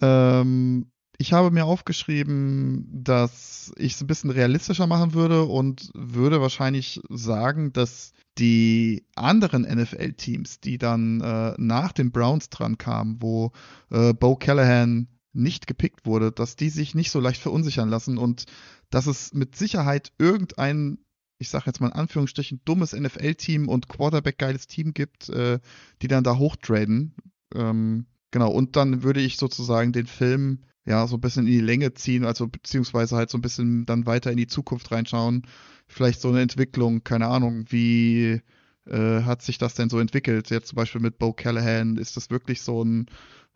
[0.00, 6.40] Ähm, ich habe mir aufgeschrieben, dass ich es ein bisschen realistischer machen würde und würde
[6.40, 13.52] wahrscheinlich sagen, dass die anderen NFL-Teams, die dann äh, nach den Browns dran kamen, wo
[13.90, 18.46] äh, Bo Callahan nicht gepickt wurde, dass die sich nicht so leicht verunsichern lassen und
[18.90, 20.98] dass es mit Sicherheit irgendein,
[21.38, 25.58] ich sage jetzt mal in Anführungsstrichen, dummes NFL-Team und Quarterback-geiles Team gibt, äh,
[26.02, 27.14] die dann da hochtraden.
[27.54, 31.60] Ähm, genau, und dann würde ich sozusagen den Film ja, so ein bisschen in die
[31.60, 35.46] Länge ziehen, also beziehungsweise halt so ein bisschen dann weiter in die Zukunft reinschauen.
[35.86, 38.40] Vielleicht so eine Entwicklung, keine Ahnung, wie
[38.86, 40.50] äh, hat sich das denn so entwickelt?
[40.50, 43.06] Jetzt zum Beispiel mit Bo Callahan, ist das wirklich so ein,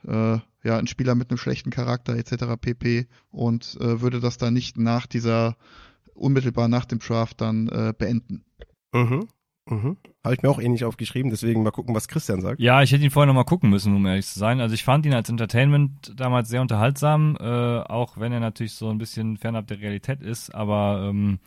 [0.07, 2.57] äh, ja, ein Spieler mit einem schlechten Charakter etc.
[2.61, 3.07] pp.
[3.31, 5.57] Und äh, würde das dann nicht nach dieser,
[6.15, 8.45] unmittelbar nach dem Draft dann äh, beenden.
[8.93, 9.29] Mhm.
[9.67, 9.97] Mhm.
[10.23, 12.61] Habe ich mir auch ähnlich aufgeschrieben, deswegen mal gucken, was Christian sagt.
[12.61, 14.61] Ja, ich hätte ihn vorher nochmal gucken müssen, um ehrlich zu sein.
[14.61, 17.45] Also ich fand ihn als Entertainment damals sehr unterhaltsam, äh,
[17.81, 21.39] auch wenn er natürlich so ein bisschen fernab der Realität ist, aber ähm,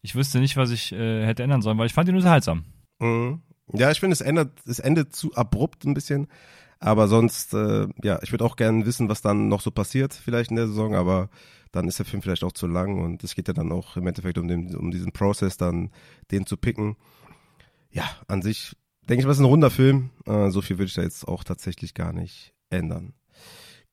[0.00, 2.64] ich wüsste nicht, was ich äh, hätte ändern sollen, weil ich fand ihn unterhaltsam.
[2.98, 3.42] Mhm.
[3.72, 6.28] Ja, ich finde, es ändert, es endet zu abrupt ein bisschen.
[6.78, 10.50] Aber sonst, äh, ja, ich würde auch gerne wissen, was dann noch so passiert, vielleicht
[10.50, 11.30] in der Saison, aber
[11.72, 14.06] dann ist der Film vielleicht auch zu lang und es geht ja dann auch im
[14.06, 15.90] Endeffekt um, den, um diesen Prozess, dann
[16.30, 16.96] den zu picken
[17.96, 18.76] ja, an sich
[19.08, 20.10] denke ich mal, ist ein runder Film.
[20.26, 23.14] Äh, so viel würde ich da jetzt auch tatsächlich gar nicht ändern.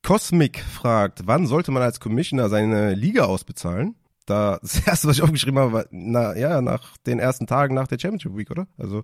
[0.02, 3.96] Cosmic fragt, wann sollte man als Commissioner seine Liga ausbezahlen?
[4.26, 7.88] Da, das erste, was ich aufgeschrieben habe, war, na, ja, nach den ersten Tagen nach
[7.88, 8.68] der Championship Week, oder?
[8.78, 9.04] Also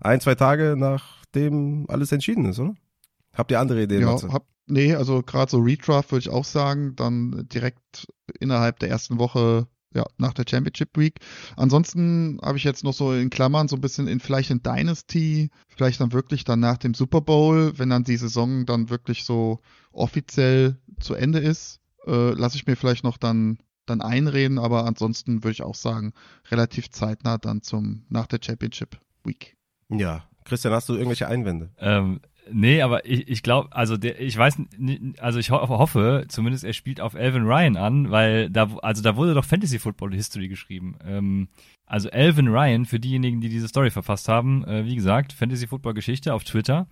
[0.00, 2.74] ein, zwei Tage nachdem alles entschieden ist, oder?
[3.40, 4.02] Habt ihr andere Ideen?
[4.02, 8.06] Ja, hab, nee, also gerade so Redraft würde ich auch sagen, dann direkt
[8.38, 11.18] innerhalb der ersten Woche ja, nach der Championship Week.
[11.56, 15.50] Ansonsten habe ich jetzt noch so in Klammern so ein bisschen in vielleicht in Dynasty,
[15.68, 19.60] vielleicht dann wirklich dann nach dem Super Bowl, wenn dann die Saison dann wirklich so
[19.90, 25.42] offiziell zu Ende ist, äh, lasse ich mir vielleicht noch dann dann einreden, aber ansonsten
[25.42, 26.12] würde ich auch sagen,
[26.50, 29.56] relativ zeitnah dann zum nach der Championship Week.
[29.88, 31.70] Ja, Christian, hast du irgendwelche Einwände?
[31.78, 32.20] Ähm,
[32.52, 34.60] Nee, aber ich, ich glaube, also der, ich weiß,
[35.18, 39.16] also ich ho hoffe, zumindest er spielt auf Alvin Ryan an, weil da, also da
[39.16, 40.96] wurde doch Fantasy Football History geschrieben.
[41.04, 41.48] Ähm,
[41.86, 45.94] also Alvin Ryan, für diejenigen, die diese Story verfasst haben, äh, wie gesagt, Fantasy Football
[45.94, 46.86] Geschichte auf Twitter.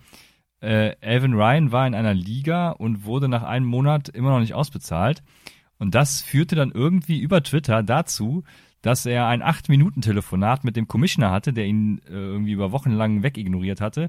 [0.60, 4.54] Äh, Alvin Ryan war in einer Liga und wurde nach einem Monat immer noch nicht
[4.54, 5.22] ausbezahlt.
[5.78, 8.42] Und das führte dann irgendwie über Twitter dazu,
[8.82, 13.22] dass er ein 8-Minuten-Telefonat mit dem Commissioner hatte, der ihn äh, irgendwie über Wochen lang
[13.22, 14.08] wegignoriert hatte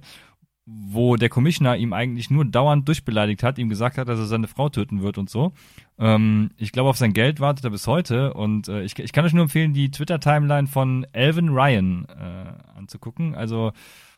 [0.72, 4.48] wo der Commissioner ihm eigentlich nur dauernd durchbeleidigt hat, ihm gesagt hat, dass er seine
[4.48, 5.54] Frau töten wird und so.
[5.98, 9.26] Ähm, ich glaube, auf sein Geld wartet er bis heute und äh, ich, ich kann
[9.26, 13.36] euch nur empfehlen, die Twitter-Timeline von Alvin Ryan äh, anzugucken.
[13.36, 13.72] Also,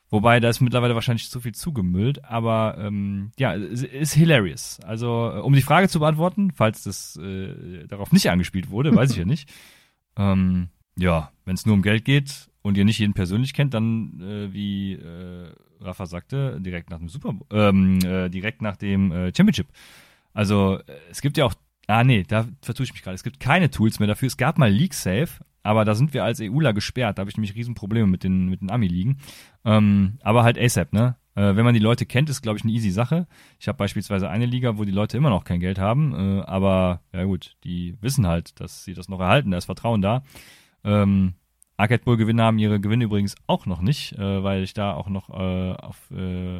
[0.09, 4.79] wobei da ist mittlerweile wahrscheinlich zu viel zugemüllt, aber ähm, ja, ist, ist hilarious.
[4.81, 9.11] Also, äh, um die Frage zu beantworten, falls das äh, darauf nicht angespielt wurde, weiß
[9.11, 9.49] ich ja nicht.
[10.17, 14.19] Ähm, ja, wenn es nur um Geld geht und ihr nicht jeden persönlich kennt, dann
[14.21, 19.31] äh, wie äh, Rafa sagte, direkt nach dem Super, ähm, äh, direkt nach dem äh,
[19.35, 19.67] Championship.
[20.33, 21.53] Also äh, es gibt ja auch,
[21.88, 23.15] ah nee, da vertue ich mich gerade.
[23.15, 24.27] Es gibt keine Tools mehr dafür.
[24.27, 25.29] Es gab mal League Safe,
[25.63, 27.17] aber da sind wir als EUler gesperrt.
[27.17, 29.17] Da habe ich nämlich Riesenprobleme mit den mit den Ami-Ligen.
[29.65, 31.15] Ähm, aber halt ASAP, ne?
[31.35, 33.27] Äh, wenn man die Leute kennt, ist, glaube ich, eine easy Sache.
[33.59, 37.01] Ich habe beispielsweise eine Liga, wo die Leute immer noch kein Geld haben, äh, aber
[37.13, 40.23] ja gut, die wissen halt, dass sie das noch erhalten, da ist Vertrauen da.
[40.83, 41.35] Ähm,
[41.81, 45.09] Arcade Bowl Gewinner haben ihre Gewinne übrigens auch noch nicht, äh, weil ich da auch
[45.09, 46.59] noch äh, auf äh,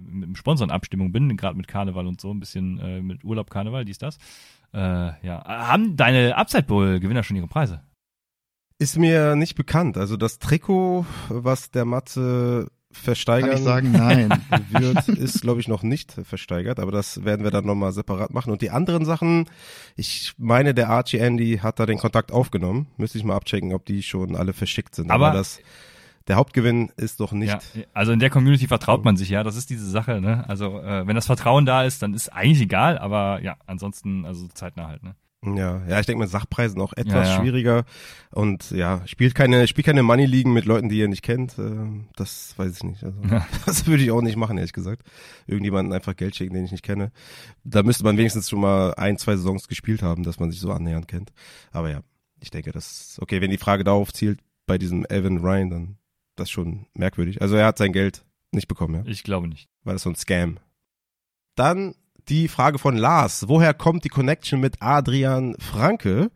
[0.00, 3.98] mit Sponsorenabstimmung bin, gerade mit Karneval und so, ein bisschen äh, mit Urlaub Karneval, dies
[3.98, 4.18] das.
[4.72, 4.78] Äh,
[5.26, 7.82] ja, haben deine Upside Bowl Gewinner schon ihre Preise?
[8.78, 9.98] Ist mir nicht bekannt.
[9.98, 14.28] Also das Trikot, was der Matze versteigern Kann ich sagen, nein.
[14.70, 18.50] wird, ist, glaube ich, noch nicht versteigert, aber das werden wir dann nochmal separat machen.
[18.50, 19.46] Und die anderen Sachen,
[19.96, 22.86] ich meine, der Archie Andy hat da den Kontakt aufgenommen.
[22.96, 25.10] Müsste ich mal abchecken, ob die schon alle verschickt sind.
[25.10, 25.60] Aber- Aber, das,
[26.28, 27.48] der Hauptgewinn ist doch nicht.
[27.74, 30.44] Ja, also in der Community vertraut man sich ja, das ist diese Sache, ne?
[30.48, 34.46] Also äh, wenn das Vertrauen da ist, dann ist eigentlich egal, aber ja, ansonsten, also
[34.48, 35.14] zeitnah halt, ne?
[35.44, 37.40] Ja, ja, ich denke mit Sachpreisen auch etwas Ja, ja.
[37.40, 37.84] schwieriger
[38.32, 41.56] und ja, spielt keine, spielt keine Money Ligen mit Leuten, die ihr nicht kennt.
[41.60, 41.76] äh,
[42.16, 43.04] Das weiß ich nicht.
[43.04, 43.46] Also, Ja.
[43.66, 45.02] das würde ich auch nicht machen, ehrlich gesagt.
[45.46, 47.12] Irgendjemanden einfach Geld schicken, den ich nicht kenne.
[47.62, 50.72] Da müsste man wenigstens schon mal ein, zwei Saisons gespielt haben, dass man sich so
[50.72, 51.32] annähernd kennt.
[51.70, 52.00] Aber ja,
[52.40, 53.40] ich denke, das okay.
[53.40, 55.98] Wenn die Frage darauf zielt, bei diesem Evan Ryan, dann
[56.34, 57.42] das schon merkwürdig.
[57.42, 59.02] Also er hat sein Geld nicht bekommen, ja.
[59.06, 59.68] Ich glaube nicht.
[59.84, 60.58] War das so ein Scam?
[61.54, 61.94] Dann
[62.28, 63.48] die Frage von Lars.
[63.48, 66.30] Woher kommt die Connection mit Adrian Franke?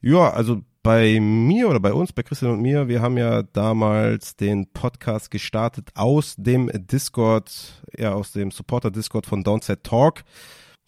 [0.00, 4.36] Ja, also bei mir oder bei uns, bei Christian und mir, wir haben ja damals
[4.36, 10.22] den Podcast gestartet aus dem Discord, ja, aus dem Supporter-Discord von Downset Talk.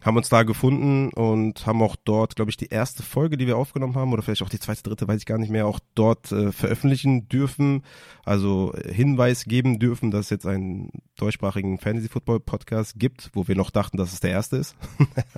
[0.02, 3.56] Haben uns da gefunden und haben auch dort, glaube ich, die erste Folge, die wir
[3.56, 6.32] aufgenommen haben, oder vielleicht auch die zweite, dritte, weiß ich gar nicht mehr, auch dort
[6.32, 7.82] äh, veröffentlichen dürfen.
[8.24, 13.70] Also äh, Hinweis geben dürfen, dass es jetzt einen deutschsprachigen Fantasy-Football-Podcast gibt, wo wir noch
[13.70, 14.76] dachten, dass es der erste ist.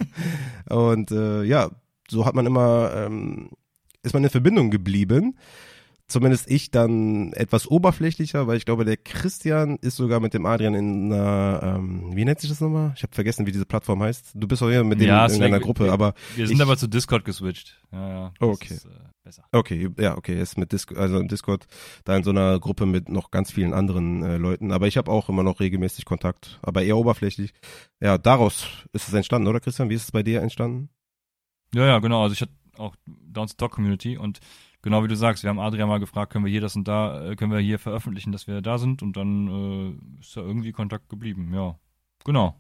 [0.71, 1.71] und äh, ja,
[2.09, 3.51] so hat man immer, ähm,
[4.03, 5.37] ist man in Verbindung geblieben.
[6.07, 10.75] Zumindest ich dann etwas oberflächlicher, weil ich glaube, der Christian ist sogar mit dem Adrian
[10.75, 12.93] in einer, ähm, wie nennt sich das nochmal?
[12.95, 14.33] Ich habe vergessen, wie diese Plattform heißt.
[14.35, 16.77] Du bist auch hier mit dem Ja, in einer Gruppe, aber Wir sind Ich- aber
[16.77, 17.81] zu Discord geswitcht.
[17.91, 18.33] Ja, ja.
[18.39, 18.75] das Okay.
[18.75, 18.89] Ist, äh,
[19.23, 19.45] besser.
[19.51, 21.67] Okay, ja, okay, ist mit Discord, also im Discord
[22.05, 24.73] da in so einer Gruppe mit noch ganz vielen anderen äh, Leuten.
[24.73, 27.55] Aber ich habe auch immer noch regelmäßig Kontakt, aber eher oberflächlich.
[28.01, 29.89] Ja, daraus ist es entstanden, oder Christian?
[29.89, 30.91] Wie ist es bei dir entstanden?
[31.75, 32.23] Ja, ja, genau.
[32.23, 34.41] Also ich hatte auch Downs Talk Community und
[34.85, 37.31] genau wie du sagst, wir haben Adrian mal gefragt, können wir hier das und da,
[37.31, 40.73] äh, können wir hier veröffentlichen, dass wir da sind und dann äh, ist da irgendwie
[40.73, 41.51] Kontakt geblieben.
[41.53, 41.77] Ja,
[42.25, 42.55] genau.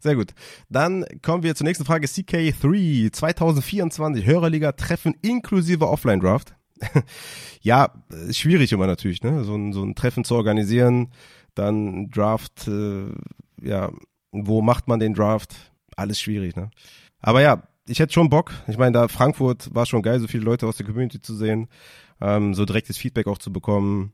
[0.00, 0.32] Sehr gut.
[0.70, 2.06] Dann kommen wir zur nächsten Frage.
[2.06, 6.54] CK3 2024 Hörerliga Treffen inklusive Offline Draft.
[7.60, 7.92] ja,
[8.30, 9.44] schwierig immer natürlich, ne?
[9.44, 11.12] So ein, so ein Treffen zu organisieren,
[11.54, 13.12] dann Draft, äh,
[13.60, 13.92] ja,
[14.32, 15.54] wo macht man den Draft?
[15.94, 16.70] Alles schwierig, ne?
[17.20, 18.52] Aber ja, ich hätte schon Bock.
[18.68, 21.68] Ich meine, da Frankfurt war schon geil, so viele Leute aus der Community zu sehen,
[22.20, 24.12] ähm, so direktes Feedback auch zu bekommen,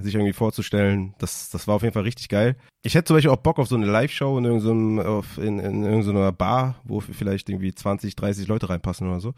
[0.00, 1.14] sich irgendwie vorzustellen.
[1.18, 2.56] Das, das war auf jeden Fall richtig geil.
[2.82, 5.84] Ich hätte zum Beispiel auch Bock auf so eine Live-Show in irgendeinem, auf, in, in
[5.84, 9.34] irgendeiner Bar, wo vielleicht irgendwie 20, 30 Leute reinpassen oder so.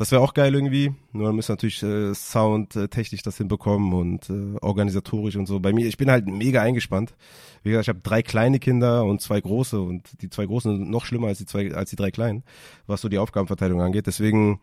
[0.00, 0.94] Das wäre auch geil irgendwie.
[1.12, 5.60] Nur dann müssen natürlich äh, soundtechnisch das hinbekommen und äh, organisatorisch und so.
[5.60, 7.14] Bei mir, ich bin halt mega eingespannt.
[7.62, 10.90] Wie gesagt, ich habe drei kleine Kinder und zwei große und die zwei großen sind
[10.90, 12.44] noch schlimmer als die zwei, als die drei kleinen,
[12.86, 14.06] was so die Aufgabenverteilung angeht.
[14.06, 14.62] Deswegen,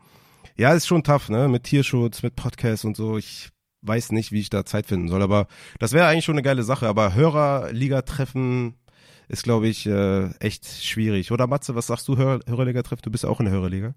[0.56, 1.46] ja, ist schon tough, ne?
[1.46, 3.16] Mit Tierschutz, mit Podcast und so.
[3.16, 3.50] Ich
[3.82, 5.46] weiß nicht, wie ich da Zeit finden soll, aber
[5.78, 6.88] das wäre eigentlich schon eine geile Sache.
[6.88, 8.74] Aber Hörerliga-Treffen
[9.28, 11.30] ist, glaube ich, äh, echt schwierig.
[11.30, 13.02] Oder Matze, was sagst du, Hör Hörerliga-Treffen?
[13.04, 13.94] Du bist auch in der Hörerliga.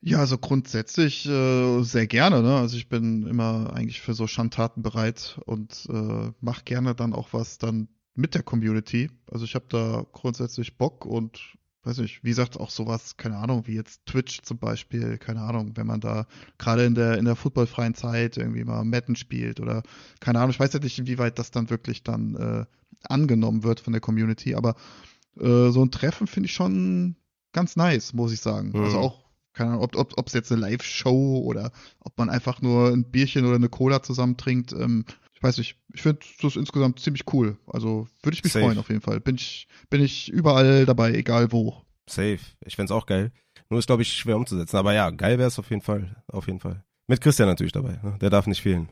[0.00, 2.56] Ja, also grundsätzlich äh, sehr gerne, ne?
[2.56, 7.32] Also ich bin immer eigentlich für so Schandtaten bereit und äh, mache gerne dann auch
[7.32, 9.10] was dann mit der Community.
[9.30, 13.66] Also ich habe da grundsätzlich Bock und weiß nicht, wie gesagt, auch sowas, keine Ahnung,
[13.66, 16.26] wie jetzt Twitch zum Beispiel, keine Ahnung, wenn man da
[16.58, 19.82] gerade in der in der footballfreien Zeit irgendwie mal Madden spielt oder
[20.20, 22.64] keine Ahnung, ich weiß ja nicht, inwieweit das dann wirklich dann äh,
[23.08, 24.76] angenommen wird von der Community, aber
[25.40, 27.16] äh, so ein Treffen finde ich schon
[27.52, 28.70] ganz nice, muss ich sagen.
[28.74, 28.84] Mhm.
[28.84, 29.27] Also auch
[29.58, 33.10] keine Ahnung, ob ob ob, es jetzt eine Live-Show oder ob man einfach nur ein
[33.10, 34.72] Bierchen oder eine Cola zusammen trinkt.
[34.72, 35.04] Ähm,
[35.34, 35.76] ich weiß nicht.
[35.92, 37.58] Ich finde das insgesamt ziemlich cool.
[37.66, 38.64] Also würde ich mich Safe.
[38.64, 39.20] freuen auf jeden Fall.
[39.20, 41.82] Bin ich, bin ich überall dabei, egal wo.
[42.08, 42.38] Safe.
[42.64, 43.32] Ich fänd's auch geil.
[43.68, 44.76] Nur ist, glaube ich, schwer umzusetzen.
[44.76, 46.22] Aber ja, geil wäre es auf jeden Fall.
[46.28, 46.84] Auf jeden Fall.
[47.08, 47.98] Mit Christian natürlich dabei.
[48.02, 48.16] Ne?
[48.20, 48.88] Der darf nicht fehlen.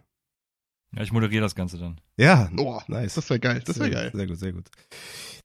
[0.96, 2.00] Ja, ich moderiere das Ganze dann.
[2.16, 3.14] Ja, Oh, nice.
[3.14, 3.62] das wäre geil.
[3.64, 4.10] Das wäre Sehr geil.
[4.10, 4.64] gut, Sehr gut, sehr gut.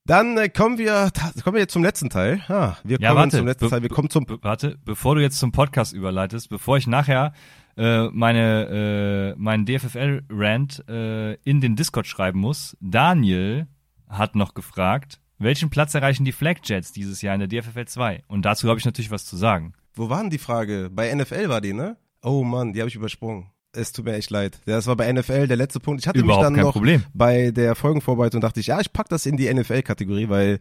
[0.05, 1.11] Dann äh, kommen wir,
[1.43, 2.41] kommen wir jetzt zum letzten Teil.
[2.47, 3.37] Ah, wir Ja, kommen warte.
[3.37, 3.81] zum letzten Teil.
[3.83, 7.33] Wir kommen zum warte, bevor du jetzt zum Podcast überleitest, bevor ich nachher
[7.77, 13.67] äh, meine äh, meinen DFFL-Rant äh, in den Discord schreiben muss, Daniel
[14.09, 18.23] hat noch gefragt, welchen Platz erreichen die Flag Jets dieses Jahr in der DFFL 2?
[18.27, 19.73] Und dazu habe ich natürlich was zu sagen.
[19.93, 20.89] Wo war denn die Frage?
[20.91, 21.97] Bei NFL war die, ne?
[22.23, 23.47] Oh Mann, die habe ich übersprungen.
[23.73, 24.59] Es tut mir echt leid.
[24.65, 26.01] Das war bei NFL der letzte Punkt.
[26.01, 27.03] Ich hatte Überhaupt mich dann noch Problem.
[27.13, 30.59] bei der Folgenvorbereitung dachte ich, ja, ich pack das in die NFL-Kategorie, weil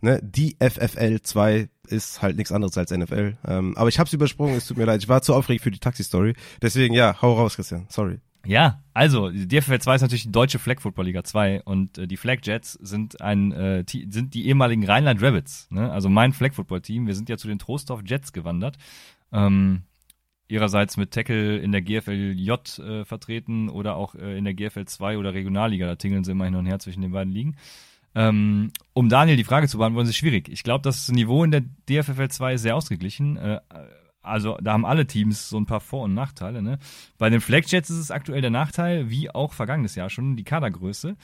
[0.00, 3.36] ne, die FFL 2 ist halt nichts anderes als NFL.
[3.46, 5.02] Ähm, aber ich hab's übersprungen, es tut mir leid.
[5.02, 6.34] Ich war zu aufgeregt für die Taxi-Story.
[6.62, 7.86] Deswegen, ja, hau raus, Christian.
[7.90, 8.20] Sorry.
[8.46, 12.06] Ja, also die DFL 2 ist natürlich die deutsche Flag Football Liga 2 und äh,
[12.06, 15.90] die Flag Jets sind ein äh, sind die ehemaligen Rheinland Rabbits, ne?
[15.90, 18.76] Also mein Flag Football Team, wir sind ja zu den Trostorf Jets gewandert.
[19.32, 19.82] Ähm,
[20.48, 25.18] ihrerseits mit Tackle in der GFLJ äh, vertreten oder auch äh, in der GFL 2
[25.18, 27.56] oder Regionalliga, da tingeln sie immer hin und her zwischen den beiden Ligen.
[28.14, 30.48] Ähm, um Daniel die Frage zu beantworten, ist schwierig.
[30.48, 33.36] Ich glaube, das Niveau in der DFFL 2 ist sehr ausgeglichen.
[33.36, 33.60] Äh,
[34.22, 36.62] also da haben alle Teams so ein paar Vor- und Nachteile.
[36.62, 36.78] Ne?
[37.18, 40.44] Bei den Flag Jets ist es aktuell der Nachteil, wie auch vergangenes Jahr schon, die
[40.44, 41.16] Kadergröße.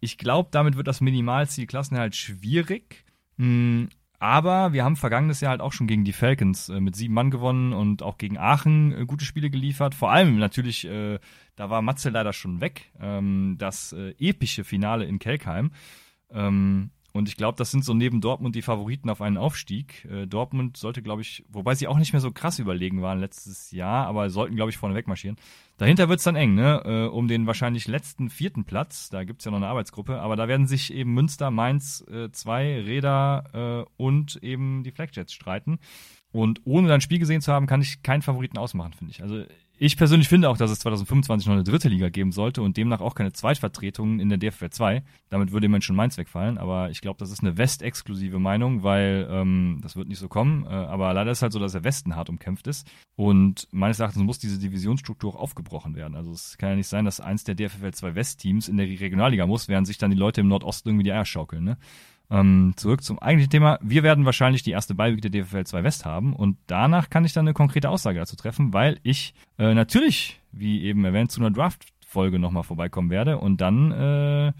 [0.00, 3.04] Ich glaube, damit wird das Minimalziel Klassenerhalt schwierig.
[3.36, 3.88] Hm,
[4.18, 7.30] aber wir haben vergangenes Jahr halt auch schon gegen die Falcons äh, mit sieben Mann
[7.30, 9.94] gewonnen und auch gegen Aachen äh, gute Spiele geliefert.
[9.94, 11.18] Vor allem natürlich, äh,
[11.56, 15.70] da war Matze leider schon weg, ähm, das äh, epische Finale in Kelkheim.
[16.30, 20.06] Ähm, und ich glaube, das sind so neben Dortmund die Favoriten auf einen Aufstieg.
[20.10, 23.70] Äh, Dortmund sollte, glaube ich, wobei sie auch nicht mehr so krass überlegen waren letztes
[23.72, 25.36] Jahr, aber sollten, glaube ich, vorne wegmarschieren.
[25.76, 26.82] Dahinter wird's dann eng, ne?
[26.84, 29.10] Äh, um den wahrscheinlich letzten vierten Platz.
[29.10, 32.80] Da gibt's ja noch eine Arbeitsgruppe, aber da werden sich eben Münster, Mainz, äh, zwei
[32.80, 35.78] Räder äh, und eben die Flagjets streiten.
[36.32, 39.22] Und ohne dann Spiel gesehen zu haben, kann ich keinen Favoriten ausmachen, finde ich.
[39.22, 39.44] Also
[39.80, 43.00] ich persönlich finde auch, dass es 2025 noch eine dritte Liga geben sollte und demnach
[43.00, 45.04] auch keine Zweitvertretungen in der DFL 2.
[45.30, 49.28] Damit würde immerhin schon Mainz wegfallen, aber ich glaube, das ist eine West-exklusive Meinung, weil
[49.30, 50.64] ähm, das wird nicht so kommen.
[50.64, 54.24] Äh, aber leider ist halt so, dass der Westen hart umkämpft ist und meines Erachtens
[54.24, 56.16] muss diese Divisionsstruktur auch aufgebrochen werden.
[56.16, 59.46] Also es kann ja nicht sein, dass eins der DFL 2 West-Teams in der Regionalliga
[59.46, 61.62] muss, während sich dann die Leute im Nordosten irgendwie die Eier schaukeln.
[61.62, 61.78] Ne?
[62.30, 63.78] Ähm, zurück zum eigentlichen Thema.
[63.82, 67.32] Wir werden wahrscheinlich die erste Beiweek der DFL 2 West haben und danach kann ich
[67.32, 71.50] dann eine konkrete Aussage dazu treffen, weil ich äh, natürlich, wie eben erwähnt, zu einer
[71.50, 74.52] Draft-Folge nochmal vorbeikommen werde und dann äh,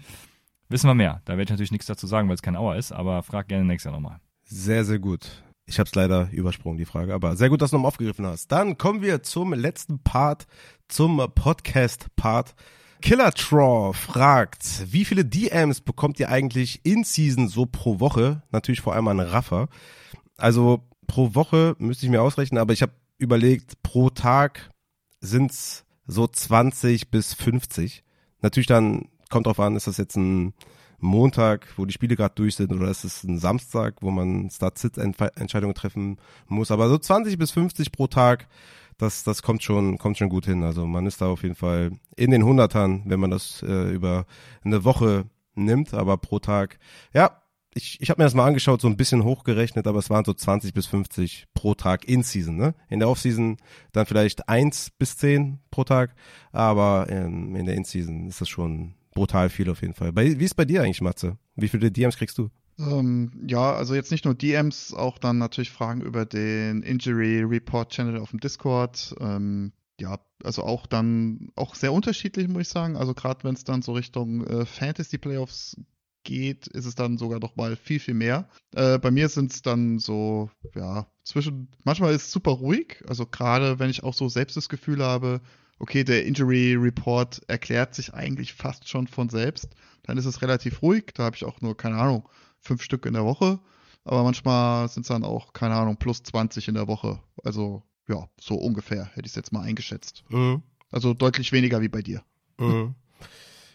[0.67, 1.21] wissen wir mehr.
[1.25, 3.65] Da werde ich natürlich nichts dazu sagen, weil es kein Auer ist, aber frag gerne
[3.65, 4.19] nächstes Jahr nochmal.
[4.45, 5.43] Sehr, sehr gut.
[5.67, 8.51] Ich habe es leider übersprungen, die Frage, aber sehr gut, dass du nochmal aufgegriffen hast.
[8.51, 10.47] Dann kommen wir zum letzten Part,
[10.87, 12.55] zum Podcast-Part.
[13.01, 18.43] Killer Traw fragt, wie viele DMs bekommt ihr eigentlich in Season so pro Woche?
[18.51, 19.69] Natürlich vor allem an Raffer.
[20.37, 24.69] Also pro Woche müsste ich mir ausrechnen, aber ich habe überlegt, pro Tag
[25.21, 28.03] sind's so 20 bis 50.
[28.41, 30.53] Natürlich dann kommt drauf an, ist das jetzt ein
[30.99, 35.75] Montag, wo die Spiele gerade durch sind, oder ist es ein Samstag, wo man Start-Sit-Entscheidungen
[35.75, 36.17] treffen
[36.47, 36.71] muss.
[36.71, 38.47] Aber so 20 bis 50 pro Tag,
[38.99, 40.63] das, das kommt schon, kommt schon gut hin.
[40.63, 44.25] Also man ist da auf jeden Fall in den Hundertern, wenn man das äh, über
[44.63, 46.77] eine Woche nimmt, aber pro Tag,
[47.13, 47.41] ja,
[47.73, 50.33] ich, ich habe mir das mal angeschaut, so ein bisschen hochgerechnet, aber es waren so
[50.33, 52.55] 20 bis 50 pro Tag in Season.
[52.55, 52.73] Ne?
[52.89, 53.57] In der Off-Season
[53.91, 56.15] dann vielleicht eins bis zehn pro Tag,
[56.51, 60.11] aber in, in der In-Season ist das schon brutal viel auf jeden Fall.
[60.11, 61.37] Bei, wie ist bei dir eigentlich, Matze?
[61.55, 62.49] Wie viele DMs kriegst du?
[62.79, 67.91] Ähm, ja, also jetzt nicht nur DMs, auch dann natürlich Fragen über den Injury Report
[67.91, 69.15] Channel auf dem Discord.
[69.19, 72.95] Ähm, ja, also auch dann auch sehr unterschiedlich, muss ich sagen.
[72.95, 75.75] Also gerade wenn es dann so Richtung äh, Fantasy Playoffs
[76.23, 78.47] geht, ist es dann sogar noch mal viel, viel mehr.
[78.75, 83.25] Äh, bei mir sind es dann so, ja, zwischen, manchmal ist es super ruhig, also
[83.25, 85.41] gerade wenn ich auch so selbst das Gefühl habe,
[85.79, 89.69] okay, der Injury Report erklärt sich eigentlich fast schon von selbst,
[90.03, 92.27] dann ist es relativ ruhig, da habe ich auch nur, keine Ahnung,
[92.59, 93.59] fünf Stück in der Woche,
[94.03, 98.27] aber manchmal sind es dann auch, keine Ahnung, plus 20 in der Woche, also ja,
[98.39, 100.23] so ungefähr, hätte ich es jetzt mal eingeschätzt.
[100.29, 100.63] Mhm.
[100.91, 102.23] Also deutlich weniger wie bei dir.
[102.57, 102.95] Mhm.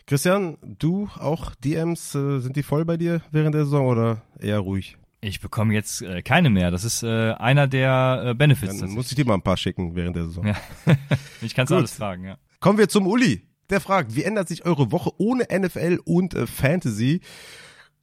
[0.06, 4.58] Christian, du auch DMs, äh, sind die voll bei dir während der Saison oder eher
[4.58, 4.98] ruhig?
[5.22, 6.70] Ich bekomme jetzt äh, keine mehr.
[6.70, 8.80] Das ist äh, einer der äh, Benefits.
[8.80, 10.46] Dann muss ich dir mal ein paar schicken während der Saison.
[10.46, 10.56] Ja.
[11.40, 11.78] ich kann Gut.
[11.78, 12.36] alles fragen, ja.
[12.60, 13.48] Kommen wir zum Uli.
[13.70, 17.22] Der fragt, wie ändert sich eure Woche ohne NFL und äh, Fantasy?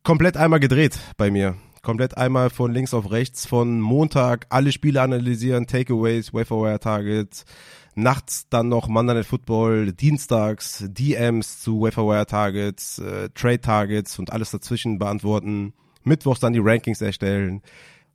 [0.03, 1.56] Komplett einmal gedreht bei mir.
[1.84, 7.45] Komplett einmal von links auf rechts, von Montag alle Spiele analysieren, Takeaways, Waferwire Targets,
[7.94, 14.34] nachts dann noch Monday Night Football, dienstags DMs zu Waferwire Targets, äh, Trade Targets und
[14.34, 15.73] alles dazwischen beantworten.
[16.03, 17.61] Mittwochs dann die Rankings erstellen.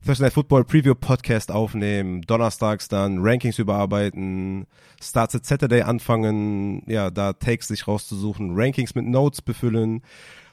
[0.04, 4.66] Thursday Night Football Preview Podcast aufnehmen, donnerstags dann Rankings überarbeiten,
[5.00, 10.02] Starts at Saturday anfangen, ja, da Takes sich rauszusuchen, Rankings mit Notes befüllen,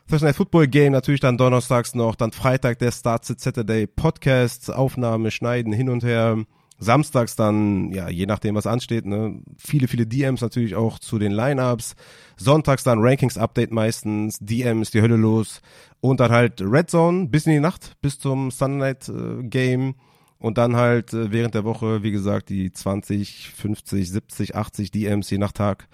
[0.09, 4.71] Thursday Night Football Game natürlich dann donnerstags noch, dann Freitag der Starts at Saturday Podcast,
[4.71, 6.37] Aufnahme, Schneiden, hin und her,
[6.83, 11.31] Samstags dann, ja, je nachdem, was ansteht, ne, viele, viele DMs natürlich auch zu den
[11.31, 11.95] Lineups.
[12.35, 15.61] Sonntags dann Rankings-Update meistens, DMs, die Hölle los.
[16.01, 19.95] Und dann halt Red Zone bis in die Nacht, bis zum Sunday Night äh, Game.
[20.39, 25.29] und dann halt äh, während der Woche, wie gesagt, die 20, 50, 70, 80 DMs
[25.29, 25.87] je nach Tag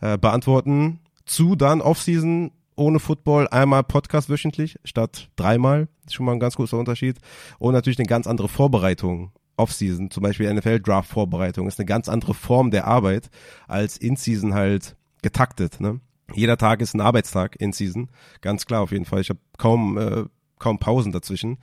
[0.00, 1.00] äh, beantworten.
[1.24, 5.88] Zu dann Offseason ohne Football einmal Podcast wöchentlich statt dreimal.
[6.04, 7.18] Ist schon mal ein ganz großer Unterschied.
[7.58, 9.32] Und natürlich eine ganz andere Vorbereitung.
[9.58, 13.30] Offseason, zum Beispiel NFL-Draft-Vorbereitung, ist eine ganz andere Form der Arbeit
[13.66, 15.80] als In-Season halt getaktet.
[15.80, 16.00] Ne?
[16.34, 18.10] Jeder Tag ist ein Arbeitstag in Season,
[18.42, 19.22] ganz klar auf jeden Fall.
[19.22, 20.24] Ich habe kaum äh,
[20.58, 21.58] kaum Pausen dazwischen.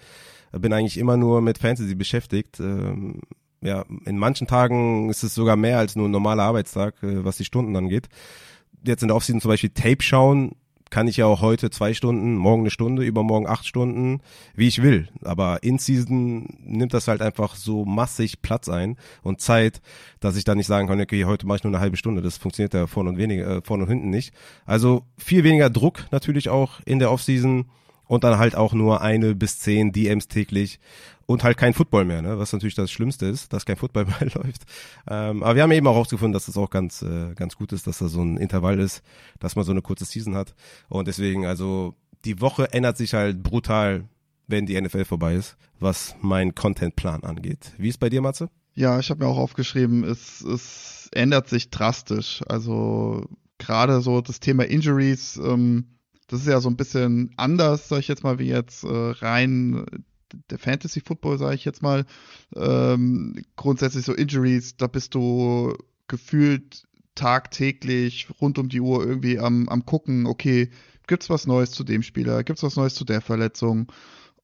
[0.52, 2.60] Bin eigentlich immer nur mit Fantasy beschäftigt.
[2.60, 3.22] Ähm,
[3.62, 7.38] ja, in manchen Tagen ist es sogar mehr als nur ein normaler Arbeitstag, äh, was
[7.38, 8.08] die Stunden angeht.
[8.86, 10.56] Jetzt in der Offseason zum Beispiel Tape schauen,
[10.94, 14.22] kann ich ja auch heute zwei Stunden, morgen eine Stunde, übermorgen acht Stunden,
[14.54, 15.08] wie ich will.
[15.24, 19.82] Aber in Season nimmt das halt einfach so massig Platz ein und Zeit,
[20.20, 22.22] dass ich dann nicht sagen kann, okay, heute mache ich nur eine halbe Stunde.
[22.22, 24.36] Das funktioniert ja vorne und weniger, äh, vorne und hinten nicht.
[24.68, 27.66] Also viel weniger Druck natürlich auch in der Offseason
[28.14, 30.80] und dann halt auch nur eine bis zehn DMs täglich
[31.26, 32.38] und halt kein Football mehr, ne?
[32.38, 34.66] was natürlich das Schlimmste ist, dass kein Football mehr läuft.
[35.10, 37.88] Ähm, aber wir haben eben auch herausgefunden, dass das auch ganz, äh, ganz gut ist,
[37.88, 39.02] dass da so ein Intervall ist,
[39.40, 40.54] dass man so eine kurze Season hat.
[40.90, 44.08] Und deswegen, also die Woche ändert sich halt brutal,
[44.46, 47.74] wenn die NFL vorbei ist, was mein Contentplan angeht.
[47.80, 48.50] Wie ist bei dir, Matze?
[48.76, 52.44] Ja, ich habe mir auch aufgeschrieben, es, es ändert sich drastisch.
[52.48, 53.28] Also
[53.58, 55.88] gerade so das Thema Injuries, ähm,
[56.28, 59.86] das ist ja so ein bisschen anders, sag ich jetzt mal, wie jetzt äh, rein
[60.50, 62.06] der Fantasy Football, sage ich jetzt mal.
[62.56, 65.76] Ähm, grundsätzlich so Injuries, da bist du
[66.08, 66.84] gefühlt
[67.16, 70.70] tagtäglich rund um die Uhr irgendwie am, am gucken, okay,
[71.08, 73.92] gibt's was Neues zu dem Spieler, gibt's was Neues zu der Verletzung?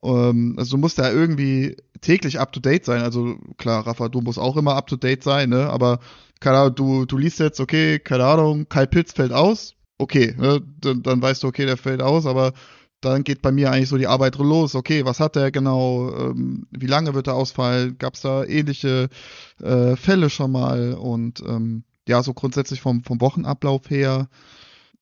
[0.04, 3.02] Ähm, also du musst da irgendwie täglich up to date sein.
[3.02, 5.70] Also klar, Rafa, du musst auch immer up to date sein, ne?
[5.70, 6.00] Aber
[6.40, 10.62] keine Ahnung, du, du liest jetzt, okay, keine Ahnung, Kyle Pitts fällt aus, okay, ne,
[10.82, 12.54] dann, dann weißt du, okay, der fällt aus, aber
[13.02, 14.76] dann geht bei mir eigentlich so die Arbeit los.
[14.76, 16.12] Okay, was hat er genau?
[16.16, 17.98] Ähm, wie lange wird er ausfallen?
[17.98, 19.10] Gab es da ähnliche
[19.62, 20.94] äh, Fälle schon mal?
[20.96, 24.28] Und ähm, ja, so grundsätzlich vom, vom Wochenablauf her,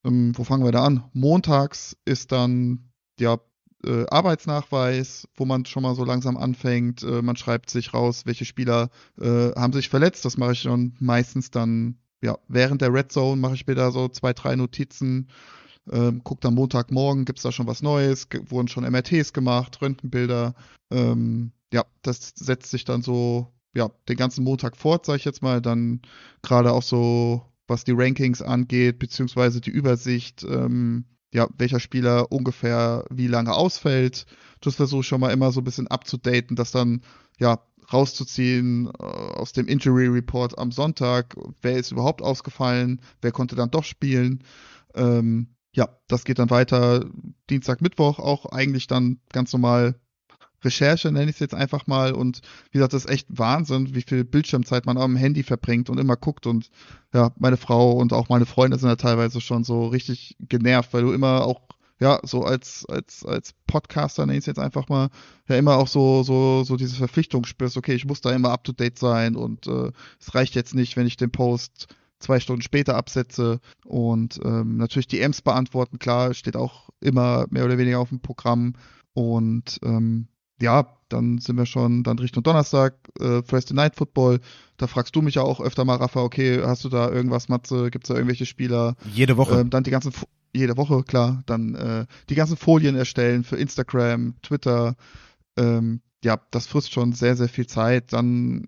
[0.04, 1.06] ähm, wo fangen wir da an?
[1.14, 3.40] Montags ist dann ja
[3.84, 7.02] äh, Arbeitsnachweis, wo man schon mal so langsam anfängt.
[7.04, 10.26] Äh, man schreibt sich raus, welche Spieler äh, haben sich verletzt.
[10.26, 13.92] Das mache ich dann meistens dann ja, während der Red Zone mache ich mir da
[13.92, 15.30] so zwei, drei Notizen,
[15.92, 20.54] ähm, guckt am Montagmorgen, gibt's da schon was Neues, wurden schon MRTs gemacht, Röntgenbilder.
[20.92, 25.42] Ähm, ja, das setzt sich dann so, ja, den ganzen Montag fort, sag ich jetzt
[25.42, 26.02] mal, dann
[26.42, 33.06] gerade auch so, was die Rankings angeht, beziehungsweise die Übersicht, ähm, ja, welcher Spieler ungefähr
[33.10, 34.26] wie lange ausfällt.
[34.62, 37.02] Das versuche ich schon mal immer so ein bisschen abzudaten, dass dann,
[37.38, 37.60] ja,
[37.92, 41.36] rauszuziehen äh, aus dem Injury Report am Sonntag.
[41.62, 43.02] Wer ist überhaupt ausgefallen?
[43.22, 44.44] Wer konnte dann doch spielen?
[44.96, 47.06] Ähm, ja, das geht dann weiter
[47.50, 49.96] Dienstag, Mittwoch auch eigentlich dann ganz normal
[50.64, 52.14] Recherche, nenne ich es jetzt einfach mal.
[52.14, 52.42] Und
[52.72, 56.16] wie gesagt, das ist echt Wahnsinn, wie viel Bildschirmzeit man am Handy verbringt und immer
[56.16, 56.48] guckt.
[56.48, 56.72] Und
[57.14, 61.04] ja, meine Frau und auch meine Freunde sind ja teilweise schon so richtig genervt, weil
[61.04, 61.62] du immer auch
[62.00, 65.10] ja, so als, als, als Podcaster, nenne ich es jetzt einfach mal,
[65.48, 68.64] ja immer auch so, so, so diese Verpflichtung spürst, okay, ich muss da immer up
[68.64, 71.88] to date sein und äh, es reicht jetzt nicht, wenn ich den Post
[72.20, 77.66] zwei Stunden später absetze und ähm, natürlich die Ems beantworten, klar, steht auch immer mehr
[77.66, 78.74] oder weniger auf dem Programm
[79.14, 80.28] und ähm,
[80.62, 84.40] ja, dann sind wir schon dann Richtung Donnerstag, äh, Thursday Night Football.
[84.78, 87.90] Da fragst du mich ja auch öfter mal, Rafa, okay, hast du da irgendwas, Matze?
[87.92, 88.96] Gibt es da irgendwelche Spieler?
[89.14, 89.60] Jede Woche.
[89.60, 90.14] Ähm, dann die ganzen,
[90.54, 94.96] jede Woche, klar, dann äh, die ganzen Folien erstellen für Instagram, Twitter.
[95.58, 98.14] Ähm, ja, das frisst schon sehr, sehr viel Zeit.
[98.14, 98.68] Dann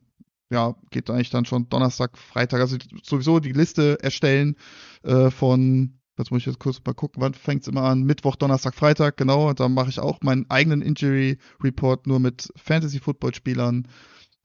[0.51, 4.55] ja, geht eigentlich dann schon Donnerstag, Freitag, also sowieso die Liste erstellen
[5.03, 8.03] äh, von, jetzt muss ich jetzt kurz mal gucken, wann fängt es immer an?
[8.03, 9.53] Mittwoch, Donnerstag, Freitag, genau.
[9.53, 13.87] Da mache ich auch meinen eigenen Injury Report nur mit Fantasy-Football-Spielern.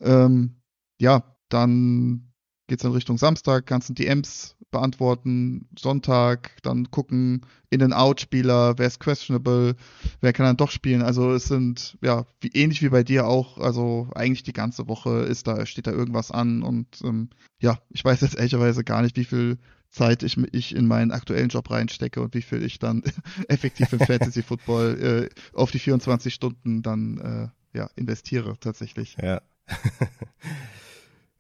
[0.01, 0.57] Ähm,
[0.99, 2.33] ja, dann
[2.67, 9.77] geht es dann Richtung Samstag, ganzen DMs beantworten, Sonntag, dann gucken, In-and-Out-Spieler, wer ist questionable,
[10.21, 11.03] wer kann dann doch spielen.
[11.03, 15.21] Also es sind, ja, wie, ähnlich wie bei dir auch, also eigentlich die ganze Woche
[15.21, 17.31] ist da, steht da irgendwas an und ähm,
[17.61, 19.59] ja, ich weiß jetzt ehrlicherweise gar nicht, wie viel
[19.95, 23.03] Zeit ich, ich in meinen aktuellen Job reinstecke und wie viel ich dann
[23.49, 29.17] effektiv im Fantasy Football äh, auf die 24 Stunden dann äh, ja, investiere tatsächlich.
[29.23, 29.41] Ja.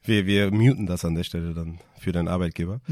[0.06, 2.82] Wir, wir muten das an der Stelle dann für deinen Arbeitgeber.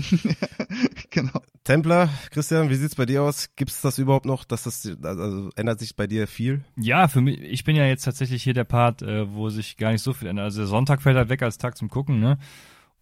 [1.11, 1.43] genau.
[1.63, 3.51] Templer, Christian, wie sieht's bei dir aus?
[3.55, 4.45] Gibt's das überhaupt noch?
[4.45, 6.65] Dass das, also ändert sich bei dir viel?
[6.77, 9.93] Ja, für mich, ich bin ja jetzt tatsächlich hier der Part, äh, wo sich gar
[9.93, 10.45] nicht so viel ändert.
[10.45, 12.39] Also der Sonntag fällt halt weg als Tag zum Gucken, ne?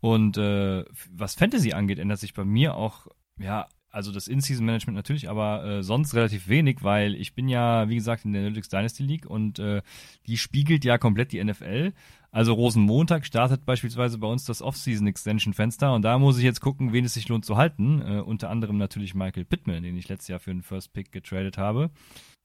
[0.01, 3.07] Und äh, was Fantasy angeht, ändert sich bei mir auch
[3.39, 7.97] ja also das In-Season-Management natürlich, aber äh, sonst relativ wenig, weil ich bin ja, wie
[7.97, 9.83] gesagt, in der Analytics Dynasty League und äh,
[10.27, 11.93] die spiegelt ja komplett die NFL.
[12.31, 17.05] Also Rosenmontag startet beispielsweise bei uns das Off-Season-Extension-Fenster und da muss ich jetzt gucken, wen
[17.05, 18.01] es sich lohnt zu halten.
[18.01, 21.59] Äh, unter anderem natürlich Michael Pittman, den ich letztes Jahr für den First Pick getradet
[21.59, 21.91] habe,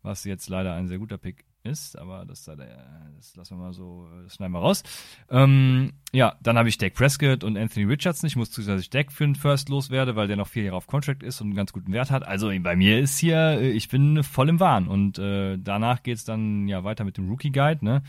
[0.01, 4.07] was jetzt leider ein sehr guter Pick ist, aber das, das lassen wir mal so,
[4.23, 4.83] das schneiden wir raus.
[5.29, 8.27] Ähm, ja, dann habe ich Dak Prescott und Anthony Richardson.
[8.27, 10.77] Ich muss zusehen, dass ich Dak für den First loswerde, weil der noch vier Jahre
[10.77, 12.25] auf Contract ist und einen ganz guten Wert hat.
[12.25, 16.23] Also bei mir ist hier, äh, ich bin voll im Wahn und äh, danach geht's
[16.23, 18.03] dann ja weiter mit dem Rookie Guide, ne?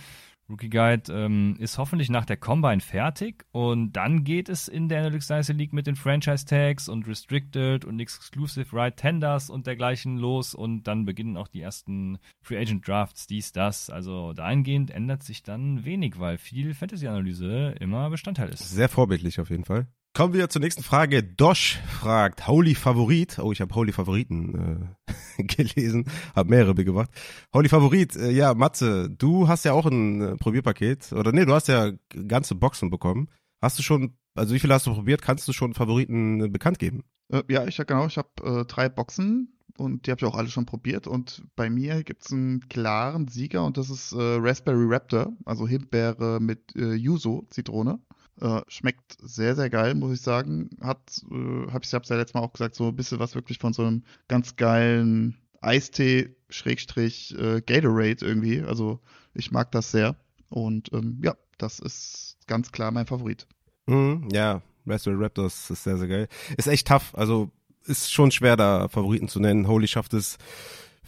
[0.48, 5.00] Rookie Guide ähm, ist hoffentlich nach der Combine fertig und dann geht es in der
[5.00, 10.18] Analytics Dynasty League mit den Franchise Tags und Restricted und Exclusive Right Tenders und dergleichen
[10.18, 13.90] los und dann beginnen auch die ersten Free Agent Drafts, dies, das.
[13.90, 18.70] Also dahingehend ändert sich dann wenig, weil viel Fantasy-Analyse immer Bestandteil ist.
[18.70, 19.88] Sehr vorbildlich auf jeden Fall.
[20.16, 21.22] Kommen wir zur nächsten Frage.
[21.22, 23.38] Dosh fragt, Holy Favorit.
[23.38, 24.96] Oh, ich habe Holy Favoriten
[25.36, 27.10] äh, gelesen, habe mehrere mitgebracht.
[27.52, 31.12] Holy Favorit, äh, ja, Matze, du hast ja auch ein äh, Probierpaket.
[31.12, 31.92] Oder nee, du hast ja
[32.26, 33.28] ganze Boxen bekommen.
[33.60, 35.20] Hast du schon, also wie viele hast du probiert?
[35.20, 37.04] Kannst du schon Favoriten äh, bekannt geben?
[37.30, 40.48] Äh, ja, ich genau, ich habe äh, drei Boxen und die habe ich auch alle
[40.48, 41.06] schon probiert.
[41.06, 46.40] Und bei mir gibt's einen klaren Sieger und das ist äh, Raspberry Raptor, also Himbeere
[46.40, 48.00] mit äh, Yuzu, Zitrone.
[48.40, 50.70] Äh, schmeckt sehr, sehr geil, muss ich sagen.
[50.80, 53.58] Hat, äh, hab ich hab's ja letztes Mal auch gesagt, so ein bisschen was wirklich
[53.58, 58.62] von so einem ganz geilen Eistee Schrägstrich äh, Gatorade irgendwie.
[58.62, 59.00] Also
[59.34, 60.16] ich mag das sehr.
[60.48, 63.46] Und ähm, ja, das ist ganz klar mein Favorit.
[63.86, 66.28] Mhm, ja, Raspberry Raptors ist sehr, sehr geil.
[66.56, 67.14] Ist echt tough.
[67.14, 67.50] Also
[67.84, 69.66] ist schon schwer, da Favoriten zu nennen.
[69.66, 70.38] Holy schafft es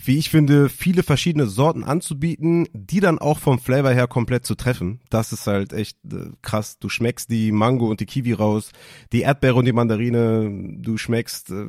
[0.04, 4.54] wie ich finde, viele verschiedene Sorten anzubieten, die dann auch vom Flavor her komplett zu
[4.54, 5.00] treffen.
[5.10, 6.78] Das ist halt echt äh, krass.
[6.78, 8.70] Du schmeckst die Mango und die Kiwi raus,
[9.12, 11.68] die Erdbeere und die Mandarine, du schmeckst, äh,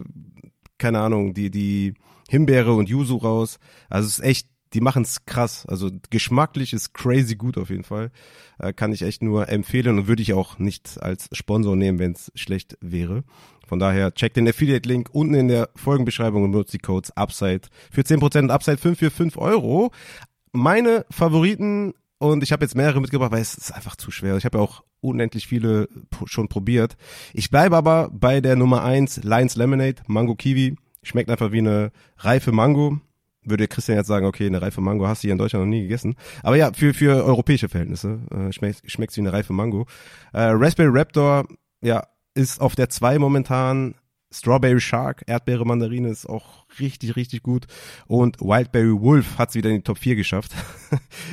[0.77, 1.95] keine Ahnung, die, die
[2.29, 3.59] Himbeere und Yuzu raus.
[3.89, 5.65] Also es ist echt, die machen's krass.
[5.67, 8.11] Also geschmacklich ist crazy gut auf jeden Fall.
[8.59, 12.11] Äh, kann ich echt nur empfehlen und würde ich auch nicht als Sponsor nehmen, wenn
[12.13, 13.23] es schlecht wäre.
[13.67, 18.01] Von daher checkt den Affiliate-Link unten in der Folgenbeschreibung und nutzt die Codes Upside für
[18.01, 19.91] 10% und Upside 5 für 5 Euro.
[20.51, 24.37] Meine Favoriten und ich habe jetzt mehrere mitgebracht, weil es ist einfach zu schwer.
[24.37, 25.87] Ich habe ja auch unendlich viele
[26.25, 26.97] schon probiert.
[27.33, 30.75] Ich bleibe aber bei der Nummer 1, Lions Lemonade, Mango Kiwi.
[31.01, 32.99] Schmeckt einfach wie eine reife Mango.
[33.49, 35.83] Würde Christian jetzt sagen, okay, eine reife Mango hast du hier in Deutschland noch nie
[35.83, 36.15] gegessen.
[36.43, 39.85] Aber ja, für, für europäische Verhältnisse äh, schmeckt schmeckt's wie eine reife Mango.
[40.33, 41.47] Äh, Raspberry Raptor,
[41.81, 43.95] ja, ist auf der 2 momentan.
[44.31, 47.65] Strawberry Shark, Erdbeere Mandarine ist auch richtig, richtig gut.
[48.05, 50.51] Und Wildberry Wolf hat es wieder in die Top 4 geschafft.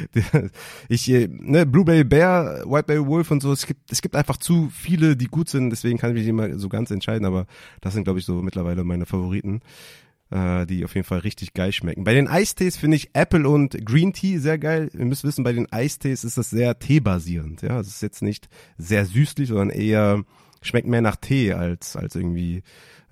[0.88, 4.70] ich, äh, ne, Blueberry Bear, Wildberry Wolf und so, es gibt, es gibt einfach zu
[4.70, 7.46] viele, die gut sind, deswegen kann ich mich immer so ganz entscheiden, aber
[7.82, 9.60] das sind, glaube ich, so mittlerweile meine Favoriten,
[10.30, 12.04] äh, die auf jeden Fall richtig geil schmecken.
[12.04, 14.90] Bei den Eistees finde ich Apple und Green Tea sehr geil.
[14.92, 17.62] Ihr müsst wissen, bei den Eistees ist das sehr teebasierend.
[17.62, 18.48] Ja, es ist jetzt nicht
[18.78, 20.24] sehr süßlich, sondern eher
[20.62, 22.62] schmeckt mehr nach Tee als, als irgendwie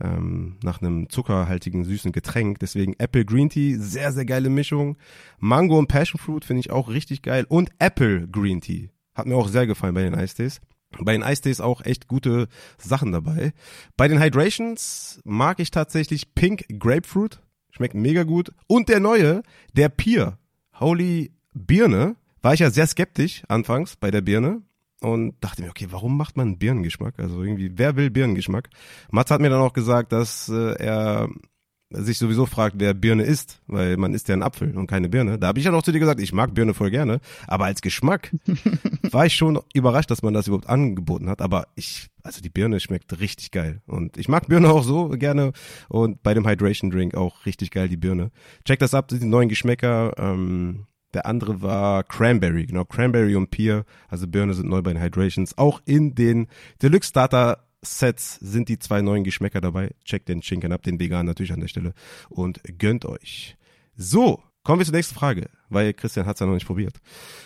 [0.00, 2.58] ähm, nach einem zuckerhaltigen, süßen Getränk.
[2.58, 4.96] Deswegen Apple Green Tea, sehr, sehr geile Mischung.
[5.38, 7.46] Mango und Passion Fruit finde ich auch richtig geil.
[7.48, 8.90] Und Apple Green Tea.
[9.14, 10.60] Hat mir auch sehr gefallen bei den Eistees.
[11.00, 12.48] Bei den Eistees auch echt gute
[12.78, 13.52] Sachen dabei.
[13.96, 17.40] Bei den Hydrations mag ich tatsächlich Pink Grapefruit.
[17.70, 18.52] Schmeckt mega gut.
[18.66, 19.42] Und der neue,
[19.72, 20.38] der Pier.
[20.78, 22.16] Holy Birne.
[22.42, 24.62] War ich ja sehr skeptisch anfangs bei der Birne
[25.00, 27.18] und dachte mir, okay, warum macht man Birnengeschmack?
[27.18, 28.68] Also irgendwie, wer will Birnengeschmack?
[29.10, 31.28] Mats hat mir dann auch gesagt, dass äh, er
[32.02, 35.38] sich sowieso fragt, wer Birne isst, weil man isst ja einen Apfel und keine Birne.
[35.38, 37.82] Da habe ich ja noch zu dir gesagt, ich mag Birne voll gerne, aber als
[37.82, 38.34] Geschmack
[39.10, 41.40] war ich schon überrascht, dass man das überhaupt angeboten hat.
[41.40, 45.52] Aber ich, also die Birne schmeckt richtig geil und ich mag Birne auch so gerne
[45.88, 48.30] und bei dem Hydration Drink auch richtig geil die Birne.
[48.64, 50.12] Check das ab, die neuen Geschmäcker.
[50.18, 55.00] Ähm, der andere war Cranberry, genau, Cranberry und Peer, also Birne sind neu bei den
[55.00, 55.56] Hydrations.
[55.56, 56.48] Auch in den
[56.82, 59.90] Deluxe Starter Sets sind die zwei neuen Geschmäcker dabei.
[60.04, 61.94] Checkt den Schinken ab, den Vegan natürlich an der Stelle
[62.28, 63.56] und gönnt euch.
[63.96, 66.96] So, kommen wir zur nächsten Frage, weil Christian hat es ja noch nicht probiert.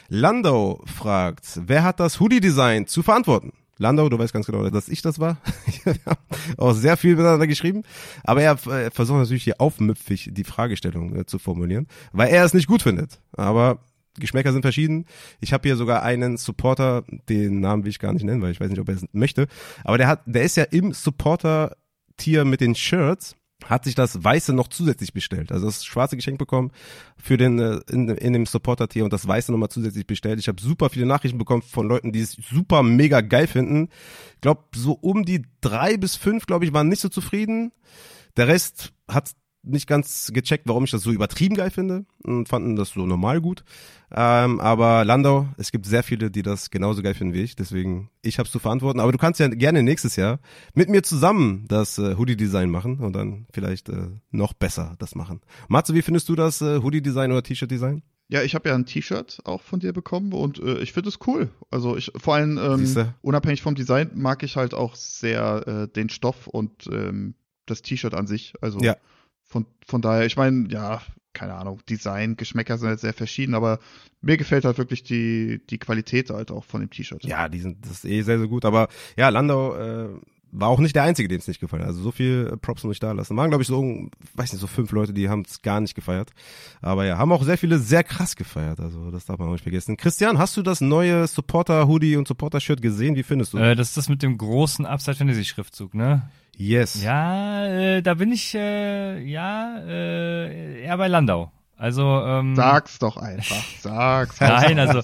[0.09, 3.53] Landau fragt, wer hat das Hoodie-Design zu verantworten?
[3.79, 5.37] Landau, du weißt ganz genau, dass ich das war.
[5.85, 6.19] Wir haben
[6.57, 7.85] auch sehr viel miteinander geschrieben.
[8.25, 12.55] Aber er äh, versucht natürlich hier aufmüpfig die Fragestellung äh, zu formulieren, weil er es
[12.55, 13.21] nicht gut findet.
[13.33, 13.79] Aber
[14.21, 15.07] Geschmäcker sind verschieden.
[15.41, 18.61] Ich habe hier sogar einen Supporter, den Namen will ich gar nicht nennen, weil ich
[18.61, 19.47] weiß nicht, ob er es möchte.
[19.85, 24.53] Aber der hat, der ist ja im Supporter-Tier mit den Shirts hat sich das Weiße
[24.53, 25.51] noch zusätzlich bestellt.
[25.51, 26.71] Also das schwarze Geschenk bekommen
[27.17, 30.39] für den äh, in, in dem Supporter-Tier und das Weiße nochmal zusätzlich bestellt.
[30.39, 33.89] Ich habe super viele Nachrichten bekommen von Leuten, die es super mega geil finden.
[34.37, 37.73] Ich glaube, so um die drei bis fünf, glaube ich, waren nicht so zufrieden.
[38.37, 39.33] Der Rest hat
[39.69, 43.41] nicht ganz gecheckt, warum ich das so übertrieben geil finde und fanden das so normal
[43.41, 43.65] gut.
[44.11, 47.57] Ähm, aber Landau, es gibt sehr viele, die das genauso geil finden wie ich.
[47.57, 49.01] Deswegen, ich habe zu verantworten.
[49.01, 50.41] Aber du kannst ja gerne nächstes Jahr
[50.75, 55.41] mit mir zusammen das äh, Hoodie-Design machen und dann vielleicht äh, noch besser das machen.
[55.69, 58.03] Matze, wie findest du das äh, Hoodie-Design oder T-Shirt-Design?
[58.31, 61.19] Ja, ich habe ja ein T-Shirt auch von dir bekommen und äh, ich finde es
[61.27, 61.51] cool.
[61.71, 66.11] Also ich vor allem ähm, unabhängig vom Design mag ich halt auch sehr äh, den
[66.11, 67.35] Stoff und ähm,
[67.65, 68.53] das T-Shirt an sich.
[68.61, 68.97] Also ja.
[69.49, 71.03] Von, von daher, ich meine, ja,
[71.33, 73.79] keine Ahnung, Design, Geschmäcker sind halt sehr verschieden, aber
[74.21, 77.25] mir gefällt halt wirklich die, die Qualität halt auch von dem T-Shirt.
[77.25, 78.65] Ja, die sind, das ist eh sehr, sehr gut.
[78.65, 80.09] Aber ja, Landau äh,
[80.51, 81.89] war auch nicht der Einzige, dem es nicht gefallen hat.
[81.89, 83.37] Also so viel Props muss ich da lassen.
[83.37, 86.31] Waren, glaube ich, so, weiß nicht, so fünf Leute, die haben es gar nicht gefeiert.
[86.81, 88.81] Aber ja, haben auch sehr viele sehr krass gefeiert.
[88.81, 89.97] Also das darf man auch nicht vergessen.
[89.97, 93.15] Christian, hast du das neue Supporter-Hoodie und Supporter-Shirt gesehen?
[93.15, 93.59] Wie findest du?
[93.59, 96.29] Äh, das ist das mit dem großen Upside-Fantasy-Schriftzug, ne?
[96.59, 97.03] Yes.
[97.03, 101.53] Ja, äh, da bin ich äh, ja äh, eher bei Landau.
[101.77, 104.41] Also ähm, sag's doch einfach, sag's.
[104.41, 105.01] Nein, also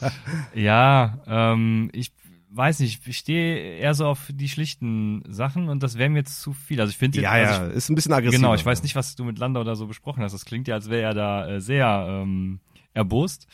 [0.53, 2.13] ja, ähm, ich
[2.51, 6.41] weiß nicht, ich stehe eher so auf die schlichten Sachen und das wäre mir jetzt
[6.41, 6.81] zu viel.
[6.81, 8.41] Also ich finde ja, also ja, ist ein bisschen aggressiv.
[8.41, 10.33] Genau, ich weiß nicht, was du mit Landau da so besprochen hast.
[10.33, 12.59] Das klingt ja, als wäre er da äh, sehr ähm,
[12.93, 13.47] erbost.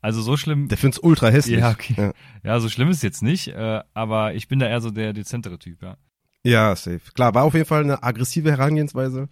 [0.00, 0.66] Also so schlimm.
[0.68, 1.60] Der find's ultra hässlich.
[1.60, 1.94] Ja, okay.
[1.96, 2.12] Ja.
[2.42, 5.58] ja, so schlimm ist jetzt nicht, äh, aber ich bin da eher so der dezentere
[5.58, 5.96] Typ, ja.
[6.44, 7.00] Ja, safe.
[7.14, 9.28] Klar, war auf jeden Fall eine aggressive Herangehensweise.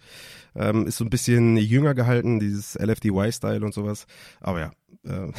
[0.55, 4.07] Ähm, ist so ein bisschen jünger gehalten, dieses LFDY-Style und sowas.
[4.39, 4.71] Aber ja,
[5.05, 5.31] äh,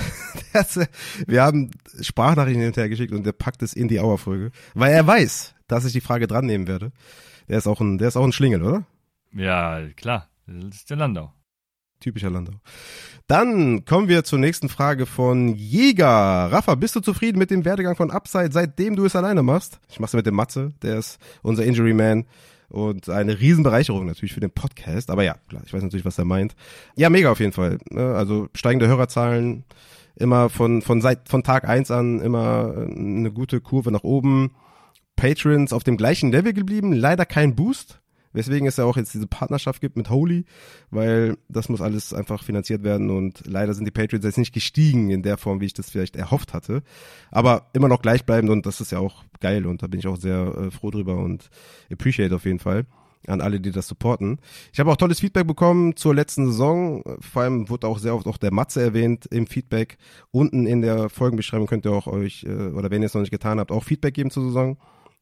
[1.26, 1.70] wir haben
[2.01, 5.92] Sprachnachrichten hinterher geschickt und der packt es in die Auerfolge, weil er weiß, dass ich
[5.92, 6.92] die Frage dran nehmen werde.
[7.48, 8.86] Der ist auch ein, der ist auch ein Schlingel, oder?
[9.32, 10.28] Ja, klar.
[10.46, 11.32] Das ist der Landau.
[12.05, 12.52] Typischer Landau.
[13.26, 16.06] Dann kommen wir zur nächsten Frage von Jäger.
[16.06, 19.81] Rafa, bist du zufrieden mit dem Werdegang von Upside, seitdem du es alleine machst?
[19.89, 22.26] Ich mach's mit dem Matze, der ist unser Injury Man
[22.68, 25.09] und eine Riesenbereicherung natürlich für den Podcast.
[25.09, 26.55] Aber ja, klar, ich weiß natürlich, was er meint.
[26.94, 27.78] Ja, mega auf jeden Fall.
[27.89, 28.14] Ne?
[28.14, 29.64] Also steigende Hörerzahlen,
[30.14, 34.51] immer von, von seit, von Tag eins an immer eine gute Kurve nach oben.
[35.16, 38.02] Patrons auf dem gleichen Level geblieben, leider kein Boost.
[38.35, 40.44] Weswegen es ja auch jetzt diese Partnerschaft gibt mit Holy,
[40.90, 45.09] weil das muss alles einfach finanziert werden und leider sind die Patriots jetzt nicht gestiegen
[45.11, 46.82] in der Form, wie ich das vielleicht erhofft hatte.
[47.31, 50.16] Aber immer noch gleichbleibend und das ist ja auch geil und da bin ich auch
[50.16, 51.48] sehr äh, froh drüber und
[51.90, 52.85] appreciate auf jeden Fall
[53.27, 54.39] an alle, die das supporten.
[54.73, 57.02] Ich habe auch tolles Feedback bekommen zur letzten Saison.
[57.20, 59.97] Vor allem wurde auch sehr oft auch der Matze erwähnt im Feedback.
[60.31, 63.31] Unten in der Folgenbeschreibung könnt ihr auch euch, äh, oder wenn ihr es noch nicht
[63.31, 64.77] getan habt, auch Feedback geben zur Saison.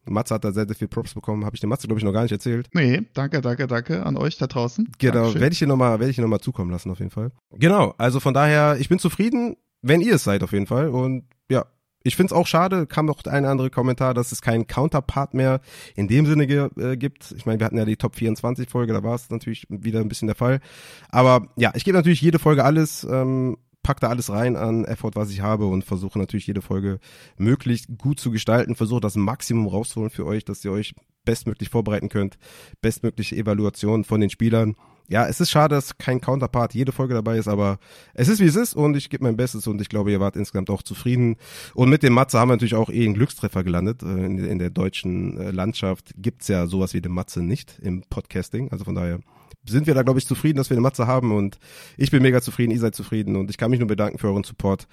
[0.06, 1.44] Matze hat da sehr, sehr viel Props bekommen.
[1.44, 2.68] Habe ich dem Matze, glaube ich, noch gar nicht erzählt.
[2.72, 4.90] Nee, danke, danke, danke an euch da draußen.
[4.98, 7.30] Genau, werde ich dir nochmal, werde ich dir nochmal zukommen lassen, auf jeden Fall.
[7.52, 10.88] Genau, also von daher, ich bin zufrieden, wenn ihr es seid, auf jeden Fall.
[10.88, 11.66] Und ja,
[12.04, 15.60] ich finde es auch schade, kam noch ein anderer Kommentar, dass es keinen Counterpart mehr
[15.94, 17.32] in dem Sinne äh, gibt.
[17.36, 20.08] Ich meine, wir hatten ja die Top 24 Folge, da war es natürlich wieder ein
[20.08, 20.60] bisschen der Fall.
[21.10, 23.04] Aber ja, ich gebe natürlich jede Folge alles.
[23.04, 26.98] Ähm, pack da alles rein an Effort, was ich habe und versuche natürlich jede Folge
[27.36, 30.94] möglichst gut zu gestalten, versuche das Maximum rauszuholen für euch, dass ihr euch
[31.24, 32.38] bestmöglich vorbereiten könnt,
[32.80, 34.76] bestmögliche Evaluation von den Spielern.
[35.08, 37.78] Ja, es ist schade, dass kein Counterpart jede Folge dabei ist, aber
[38.14, 40.36] es ist wie es ist und ich gebe mein Bestes und ich glaube, ihr wart
[40.36, 41.36] insgesamt auch zufrieden.
[41.74, 44.02] Und mit dem Matze haben wir natürlich auch eh einen Glückstreffer gelandet.
[44.02, 48.70] Äh, in, der deutschen äh, Landschaft gibt's ja sowas wie den Matze nicht im Podcasting.
[48.70, 49.20] Also von daher
[49.64, 51.58] sind wir da, glaube ich, zufrieden, dass wir eine Matze haben und
[51.96, 54.44] ich bin mega zufrieden, ihr seid zufrieden und ich kann mich nur bedanken für euren
[54.44, 54.88] Support.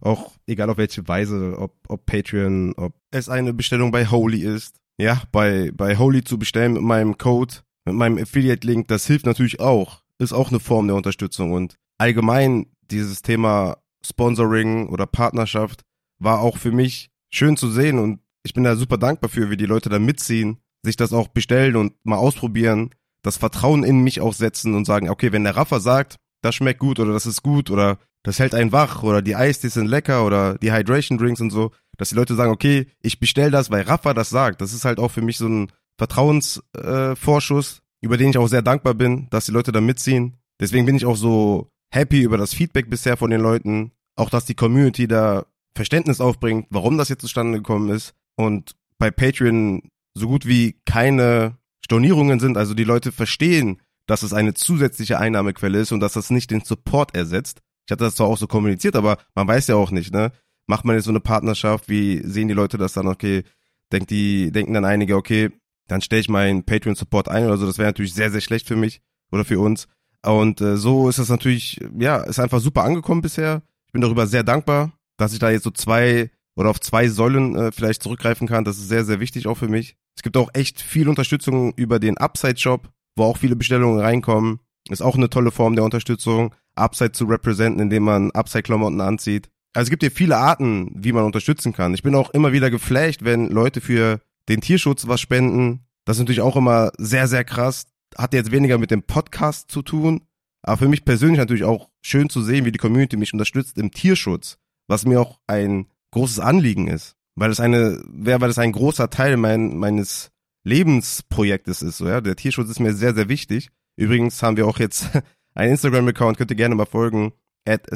[0.00, 4.76] Auch egal auf welche Weise, ob, ob Patreon, ob es eine Bestellung bei Holy ist.
[4.98, 9.60] Ja, bei, bei Holy zu bestellen mit meinem Code, mit meinem Affiliate-Link, das hilft natürlich
[9.60, 10.02] auch.
[10.18, 15.82] Ist auch eine Form der Unterstützung und allgemein dieses Thema Sponsoring oder Partnerschaft
[16.18, 19.56] war auch für mich schön zu sehen und ich bin da super dankbar für, wie
[19.56, 22.90] die Leute da mitziehen, sich das auch bestellen und mal ausprobieren
[23.24, 26.78] das Vertrauen in mich auch setzen und sagen, okay, wenn der Raffer sagt, das schmeckt
[26.78, 30.24] gut oder das ist gut oder das hält einen wach oder die Eistees sind lecker
[30.24, 33.82] oder die Hydration Drinks und so, dass die Leute sagen, okay, ich bestell das, weil
[33.82, 34.60] Rafa das sagt.
[34.60, 38.62] Das ist halt auch für mich so ein Vertrauensvorschuss, äh, über den ich auch sehr
[38.62, 40.36] dankbar bin, dass die Leute da mitziehen.
[40.60, 44.44] Deswegen bin ich auch so happy über das Feedback bisher von den Leuten, auch dass
[44.44, 49.82] die Community da Verständnis aufbringt, warum das jetzt zustande gekommen ist und bei Patreon
[50.14, 55.78] so gut wie keine Stornierungen sind, also die Leute verstehen, dass es eine zusätzliche Einnahmequelle
[55.80, 57.60] ist und dass das nicht den Support ersetzt.
[57.86, 60.32] Ich hatte das zwar auch so kommuniziert, aber man weiß ja auch nicht, ne?
[60.66, 63.44] Macht man jetzt so eine Partnerschaft, wie sehen die Leute das dann, okay,
[63.92, 65.50] denkt die, denken dann einige, okay,
[65.86, 68.76] dann stelle ich meinen Patreon-Support ein oder so, das wäre natürlich sehr, sehr schlecht für
[68.76, 69.86] mich oder für uns.
[70.24, 73.60] Und äh, so ist es natürlich, ja, ist einfach super angekommen bisher.
[73.88, 77.56] Ich bin darüber sehr dankbar, dass ich da jetzt so zwei oder auf zwei Säulen
[77.56, 78.64] äh, vielleicht zurückgreifen kann.
[78.64, 79.98] Das ist sehr, sehr wichtig auch für mich.
[80.16, 84.60] Es gibt auch echt viel Unterstützung über den Upside-Shop, wo auch viele Bestellungen reinkommen.
[84.88, 89.48] Ist auch eine tolle Form der Unterstützung, Upside zu representen, indem man Upside-Klamotten anzieht.
[89.72, 91.94] Also es gibt hier viele Arten, wie man unterstützen kann.
[91.94, 95.86] Ich bin auch immer wieder geflasht, wenn Leute für den Tierschutz was spenden.
[96.04, 97.86] Das ist natürlich auch immer sehr, sehr krass.
[98.16, 100.20] Hat jetzt weniger mit dem Podcast zu tun,
[100.62, 103.90] aber für mich persönlich natürlich auch schön zu sehen, wie die Community mich unterstützt im
[103.90, 109.10] Tierschutz, was mir auch ein großes Anliegen ist, weil es eine, weil das ein großer
[109.10, 110.30] Teil mein, meines
[110.64, 111.98] Lebensprojektes ist.
[111.98, 113.70] So, ja, der Tierschutz ist mir sehr, sehr wichtig.
[113.96, 115.10] Übrigens haben wir auch jetzt
[115.54, 117.32] einen Instagram-Account, könnt ihr gerne mal folgen,
[117.66, 117.86] at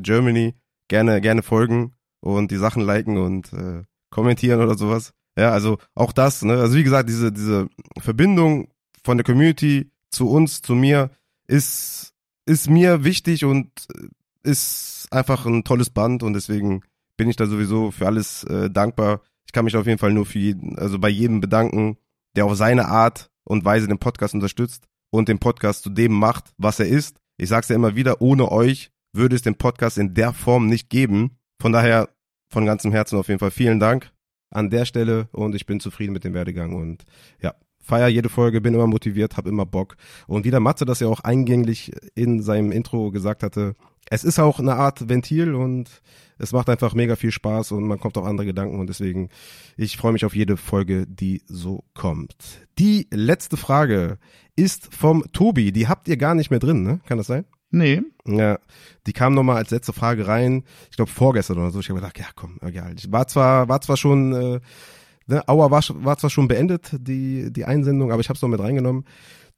[0.00, 0.54] Germany.
[0.88, 5.12] Gerne, gerne folgen und die Sachen liken und äh, kommentieren oder sowas.
[5.38, 6.54] Ja, also auch das, ne?
[6.54, 7.68] Also wie gesagt, diese, diese
[7.98, 8.68] Verbindung
[9.04, 11.10] von der Community zu uns, zu mir,
[11.46, 12.12] ist,
[12.44, 13.70] ist mir wichtig und
[14.42, 16.82] ist einfach ein tolles Band und deswegen
[17.20, 19.20] bin ich da sowieso für alles äh, dankbar.
[19.44, 21.98] Ich kann mich auf jeden Fall nur für jeden, also bei jedem bedanken,
[22.34, 26.54] der auf seine Art und Weise den Podcast unterstützt und den Podcast zu dem macht,
[26.56, 27.18] was er ist.
[27.36, 30.88] Ich sag's ja immer wieder, ohne euch würde es den Podcast in der Form nicht
[30.88, 31.36] geben.
[31.60, 32.08] Von daher
[32.50, 34.10] von ganzem Herzen auf jeden Fall vielen Dank
[34.50, 37.04] an der Stelle und ich bin zufrieden mit dem Werdegang und
[37.42, 39.96] ja, feier jede Folge, bin immer motiviert, hab immer Bock.
[40.26, 43.76] Und wie der Matze das ja auch eingänglich in seinem Intro gesagt hatte,
[44.08, 46.02] es ist auch eine Art Ventil und
[46.38, 49.28] es macht einfach mega viel Spaß und man kommt auf andere Gedanken und deswegen,
[49.76, 52.34] ich freue mich auf jede Folge, die so kommt.
[52.78, 54.18] Die letzte Frage
[54.56, 57.00] ist vom Tobi, die habt ihr gar nicht mehr drin, ne?
[57.06, 57.44] Kann das sein?
[57.70, 58.02] Nee.
[58.26, 58.58] Ja,
[59.06, 61.80] die kam nochmal als letzte Frage rein, ich glaube vorgestern oder so.
[61.80, 62.94] Ich habe gedacht, ja komm, egal.
[62.96, 64.60] Ich war zwar, war zwar schon, äh,
[65.26, 68.48] ne, Aua war, war zwar schon beendet, die, die Einsendung, aber ich habe es noch
[68.48, 69.04] mit reingenommen.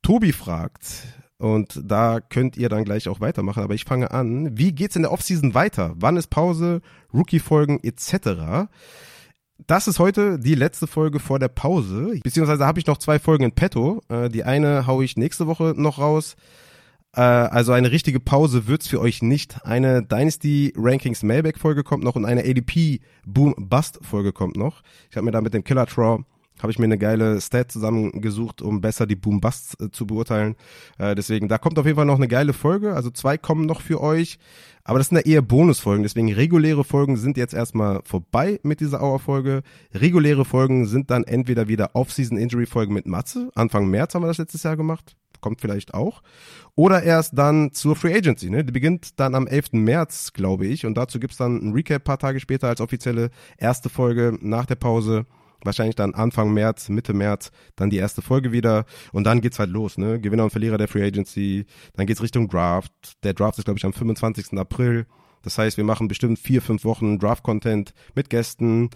[0.02, 1.06] Tobi fragt,
[1.43, 3.64] und da könnt ihr dann gleich auch weitermachen.
[3.64, 4.56] Aber ich fange an.
[4.56, 5.93] Wie geht's in der Offseason weiter?
[5.97, 6.82] Wann ist Pause?
[7.12, 8.69] Rookie-Folgen etc.
[9.66, 12.20] Das ist heute die letzte Folge vor der Pause.
[12.23, 14.02] Beziehungsweise habe ich noch zwei Folgen in petto.
[14.09, 16.36] Äh, die eine haue ich nächste Woche noch raus.
[17.12, 19.66] Äh, also eine richtige Pause wird's für euch nicht.
[19.66, 24.82] Eine Dynasty Rankings Mailback Folge kommt noch und eine ADP Boom Bust Folge kommt noch.
[25.10, 26.23] Ich habe mir da mit dem Killer Traw
[26.63, 30.55] habe ich mir eine geile Stat zusammengesucht, um besser die Boom-Busts äh, zu beurteilen.
[30.99, 32.95] Äh, deswegen, da kommt auf jeden Fall noch eine geile Folge.
[32.95, 34.39] Also zwei kommen noch für euch.
[34.85, 36.03] Aber das sind ja eher Bonusfolgen.
[36.03, 39.63] Deswegen reguläre Folgen sind jetzt erstmal vorbei mit dieser Hour-Folge.
[39.95, 43.51] Reguläre Folgen sind dann entweder wieder Off-Season-Injury-Folgen mit Matze.
[43.55, 45.17] Anfang März haben wir das letztes Jahr gemacht.
[45.41, 46.23] Kommt vielleicht auch.
[46.75, 48.51] Oder erst dann zur Free Agency.
[48.51, 48.65] Ne?
[48.65, 49.73] Die beginnt dann am 11.
[49.73, 50.87] März, glaube ich.
[50.87, 54.77] Und dazu gibt's dann ein Recap paar Tage später als offizielle erste Folge nach der
[54.77, 55.27] Pause
[55.65, 59.71] wahrscheinlich dann Anfang März, Mitte März, dann die erste Folge wieder und dann geht's halt
[59.71, 60.21] los, ne?
[60.21, 62.93] Gewinner und Verlierer der Free Agency, dann geht's Richtung Draft.
[63.23, 64.59] Der Draft ist, glaube ich, am 25.
[64.59, 65.07] April.
[65.43, 68.91] Das heißt, wir machen bestimmt vier, fünf Wochen Draft-Content mit Gästen,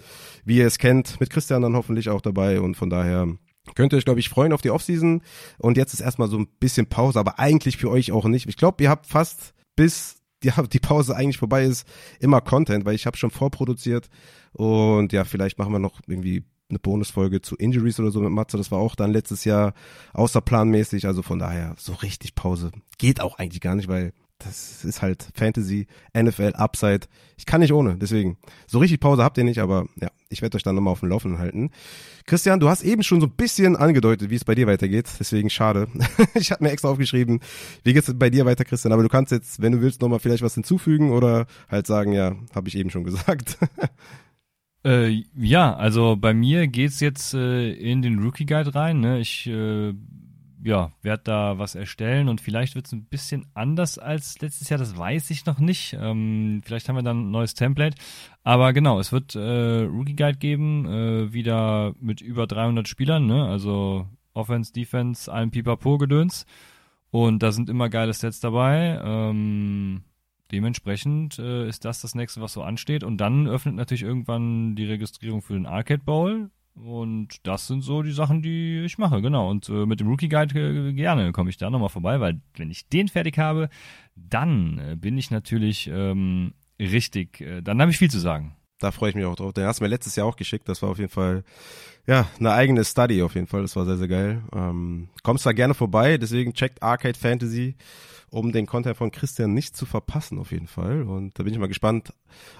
[0.45, 3.27] wie ihr es kennt, mit Christian dann hoffentlich auch dabei und von daher
[3.75, 5.23] könnt ihr euch, glaube ich, freuen auf die Offseason.
[5.59, 8.49] Und jetzt ist erstmal so ein bisschen Pause, aber eigentlich für euch auch nicht.
[8.49, 11.87] Ich glaube, ihr habt fast bis ja, die Pause eigentlich vorbei ist,
[12.21, 14.09] immer Content, weil ich habe schon vorproduziert
[14.53, 18.57] und ja, vielleicht machen wir noch irgendwie eine Bonusfolge zu Injuries oder so mit Matze.
[18.57, 19.75] Das war auch dann letztes Jahr
[20.13, 21.07] außerplanmäßig.
[21.07, 25.29] Also von daher so richtig Pause geht auch eigentlich gar nicht, weil das ist halt
[25.35, 27.07] Fantasy, NFL, Upside.
[27.39, 28.37] Ich kann nicht ohne, deswegen.
[28.67, 31.09] So richtig Pause habt ihr nicht, aber ja, ich werde euch dann nochmal auf dem
[31.09, 31.71] Laufenden halten.
[32.27, 35.49] Christian, du hast eben schon so ein bisschen angedeutet, wie es bei dir weitergeht, deswegen
[35.49, 35.89] schade.
[36.35, 37.41] ich habe mir extra aufgeschrieben,
[37.85, 40.43] wie geht's bei dir weiter, Christian, aber du kannst jetzt, wenn du willst, nochmal vielleicht
[40.43, 43.57] was hinzufügen oder halt sagen, ja, habe ich eben schon gesagt.
[44.87, 49.01] Äh, ja, also bei mir geht's jetzt äh, in den Rookie Guide rein.
[49.01, 49.19] Ne?
[49.19, 49.93] Ich äh,
[50.63, 54.97] ja, werde da was erstellen und vielleicht wird's ein bisschen anders als letztes Jahr, das
[54.97, 55.97] weiß ich noch nicht.
[56.01, 57.97] Ähm, vielleicht haben wir dann ein neues Template.
[58.45, 63.45] Aber genau, es wird äh, Rookie Guide geben, äh, wieder mit über 300 Spielern, ne?
[63.45, 66.47] also Offense, Defense, allen Pipapo-Gedöns.
[67.11, 69.01] Und da sind immer geile Sets dabei.
[69.03, 70.03] Ähm,
[70.53, 73.05] dementsprechend äh, ist das das nächste, was so ansteht.
[73.05, 76.51] Und dann öffnet natürlich irgendwann die Registrierung für den Arcade Bowl.
[76.75, 79.51] Und das sind so die Sachen, die ich mache, genau.
[79.51, 82.71] Und äh, mit dem Rookie Guide äh, gerne komme ich da nochmal vorbei, weil wenn
[82.71, 83.71] ich den fertig habe,
[84.15, 88.57] dann äh, bin ich natürlich ähm, richtig, äh, dann habe ich viel zu sagen.
[88.79, 89.55] Da freue ich mich auch drauf.
[89.55, 90.69] Den hast du mir letztes Jahr auch geschickt.
[90.69, 91.45] Das war auf jeden Fall,
[92.07, 93.63] ja, eine eigene Study auf jeden Fall.
[93.63, 94.43] Das war sehr, sehr geil.
[94.55, 96.19] Ähm, kommst da gerne vorbei.
[96.19, 97.75] Deswegen checkt Arcade Fantasy
[98.31, 101.03] um den Content von Christian nicht zu verpassen auf jeden Fall.
[101.03, 102.13] Und da bin ich mal gespannt,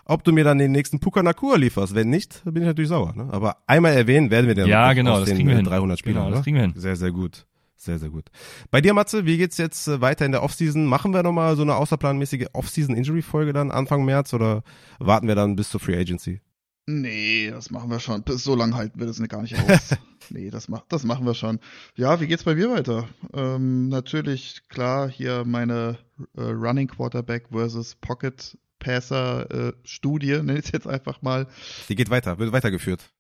[0.05, 1.95] ob du mir dann den nächsten Puka Nakua lieferst.
[1.95, 3.15] Wenn nicht, bin ich natürlich sauer.
[3.15, 3.29] Ne?
[3.31, 5.65] Aber einmal erwähnen werden wir den ja, genau, aus das den kriegen wir hin.
[5.65, 6.25] 300 Spielern.
[6.25, 6.75] Genau, das kriegen wir hin.
[6.77, 7.47] Sehr, sehr gut.
[7.77, 8.31] Sehr, sehr gut.
[8.71, 10.87] Bei dir, Matze, wie geht's jetzt äh, weiter in der Offseason?
[10.87, 14.63] Machen wir nochmal so eine außerplanmäßige Offseason-Injury-Folge dann Anfang März oder
[14.99, 16.41] warten wir dann bis zur Free Agency?
[16.89, 18.23] Nee, das machen wir schon.
[18.23, 19.97] Bis so lange halten wir das gar nicht aus.
[20.31, 21.59] nee, das, mach, das machen wir schon.
[21.97, 23.09] Ja, wie geht's bei mir weiter?
[23.33, 25.99] Ähm, natürlich, klar, hier meine
[26.37, 31.49] äh, Running Quarterback versus Pocket Passer äh, Studie, nenne ich es jetzt einfach mal.
[31.89, 33.11] Die geht weiter, wird weitergeführt.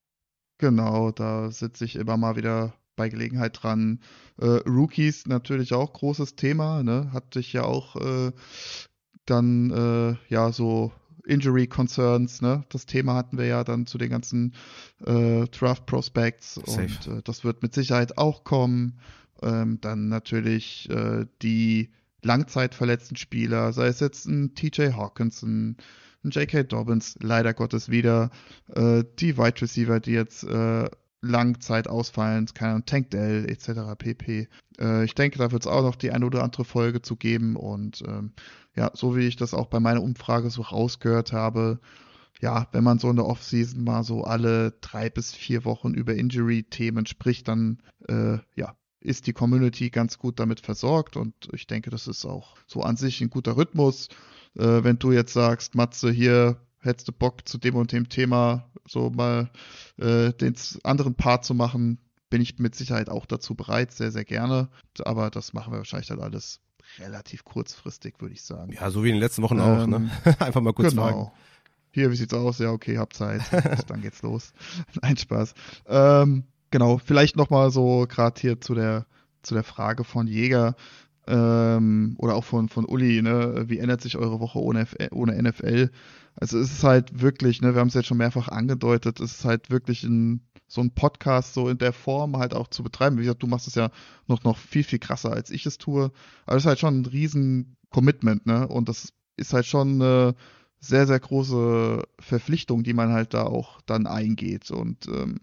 [0.58, 4.00] Genau, da sitze ich immer mal wieder bei Gelegenheit dran.
[4.38, 7.10] Äh, Rookies natürlich auch großes Thema, ne?
[7.12, 8.32] Hatte ich ja auch äh,
[9.26, 10.92] dann äh, ja so
[11.26, 12.64] Injury Concerns, ne?
[12.68, 14.54] Das Thema hatten wir ja dann zu den ganzen
[15.04, 16.82] äh, Draft Prospects Safe.
[16.82, 18.98] und äh, das wird mit Sicherheit auch kommen.
[19.42, 21.90] Ähm, dann natürlich äh, die
[22.22, 25.76] langzeitverletzten Spieler, sei es jetzt ein TJ Hawkinson,
[26.24, 26.64] ein J.K.
[26.64, 28.30] Dobbins, leider Gottes wieder,
[28.74, 30.88] äh, die Wide Receiver, die jetzt äh,
[31.22, 33.96] Langzeit ausfallen, keine Ahnung, Tank Dell etc.
[33.98, 34.48] pp.
[34.78, 37.56] Äh, ich denke, da wird es auch noch die eine oder andere Folge zu geben
[37.56, 38.32] und ähm,
[38.74, 41.80] ja, so wie ich das auch bei meiner Umfrage so rausgehört habe,
[42.40, 46.14] ja, wenn man so in der Offseason mal so alle drei bis vier Wochen über
[46.14, 47.78] Injury-Themen spricht, dann
[48.08, 52.56] äh, ja, ist die Community ganz gut damit versorgt und ich denke, das ist auch
[52.66, 54.08] so an sich ein guter Rhythmus.
[54.54, 58.68] Äh, wenn du jetzt sagst, Matze, hier hättest du Bock zu dem und dem Thema
[58.88, 59.50] so mal
[59.98, 61.98] äh, den anderen Part zu machen,
[62.30, 64.68] bin ich mit Sicherheit auch dazu bereit, sehr, sehr gerne.
[65.04, 66.60] Aber das machen wir wahrscheinlich dann alles
[66.98, 68.72] relativ kurzfristig, würde ich sagen.
[68.72, 70.10] Ja, so wie in den letzten Wochen ähm, auch, ne?
[70.24, 71.02] Ähm, Einfach mal kurz genau.
[71.02, 71.30] fragen.
[71.92, 72.58] Hier, wie sieht's aus?
[72.58, 73.42] Ja, okay, hab Zeit.
[73.88, 74.52] dann geht's los.
[75.02, 75.54] Nein, Spaß.
[75.86, 79.06] Ähm, genau, vielleicht nochmal so gerade hier zu der,
[79.42, 80.74] zu der Frage von Jäger
[81.26, 83.64] ähm, oder auch von, von Uli, ne?
[83.68, 85.90] Wie ändert sich eure Woche ohne, ohne NFL?
[86.36, 89.44] Also es ist halt wirklich, ne, wir haben es jetzt schon mehrfach angedeutet, es ist
[89.44, 93.16] halt wirklich ein, so ein Podcast so in der Form halt auch zu betreiben.
[93.16, 93.90] Wie gesagt, du machst es ja
[94.26, 96.10] noch, noch viel, viel krasser, als ich es tue.
[96.44, 98.68] Aber es ist halt schon ein riesen Commitment, ne?
[98.68, 100.34] Und das ist halt schon eine
[100.80, 104.70] sehr, sehr große Verpflichtung, die man halt da auch dann eingeht.
[104.70, 105.40] Und ähm,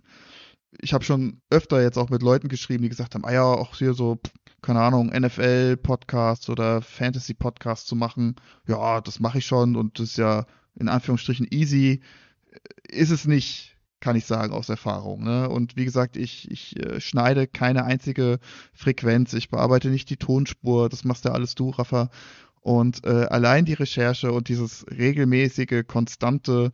[0.79, 3.75] ich habe schon öfter jetzt auch mit Leuten geschrieben, die gesagt haben, ah ja, auch
[3.75, 4.19] hier so,
[4.63, 8.35] keine Ahnung, NFL-Podcasts oder Fantasy-Podcasts zu machen.
[8.67, 10.45] Ja, das mache ich schon und das ist ja
[10.75, 12.01] in Anführungsstrichen easy
[12.89, 15.23] ist es nicht, kann ich sagen, aus Erfahrung.
[15.23, 15.49] Ne?
[15.49, 18.39] Und wie gesagt, ich, ich äh, schneide keine einzige
[18.73, 22.09] Frequenz, ich bearbeite nicht die Tonspur, das machst ja alles du, Rafa.
[22.61, 26.71] Und äh, allein die Recherche und dieses regelmäßige, konstante,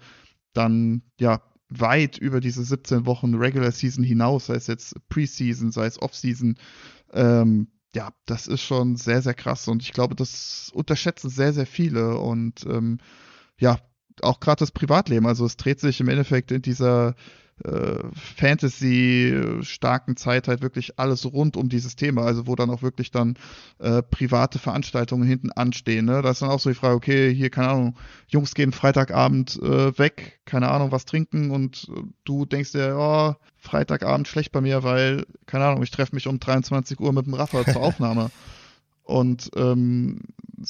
[0.53, 5.86] dann ja weit über diese 17 Wochen Regular Season hinaus, sei es jetzt Preseason, sei
[5.86, 6.57] es Offseason,
[7.14, 11.66] ähm, ja, das ist schon sehr, sehr krass und ich glaube, das unterschätzen sehr, sehr
[11.66, 12.99] viele und ähm,
[13.57, 13.80] ja,
[14.22, 15.26] auch gerade das Privatleben.
[15.26, 17.16] Also es dreht sich im Endeffekt in dieser
[17.64, 23.11] äh, Fantasy-starken Zeit halt wirklich alles rund um dieses Thema, also wo dann auch wirklich
[23.11, 23.36] dann
[23.80, 26.06] äh, private Veranstaltungen hinten anstehen.
[26.06, 26.22] Ne?
[26.22, 27.95] Da ist dann auch so die Frage, okay, hier, keine Ahnung,
[28.27, 33.36] Jungs gehen Freitagabend äh, weg, keine Ahnung, was trinken und äh, du denkst dir, oh,
[33.57, 37.34] Freitagabend schlecht bei mir, weil, keine Ahnung, ich treffe mich um 23 Uhr mit dem
[37.34, 38.31] Rafa zur Aufnahme.
[39.10, 40.19] Und ähm,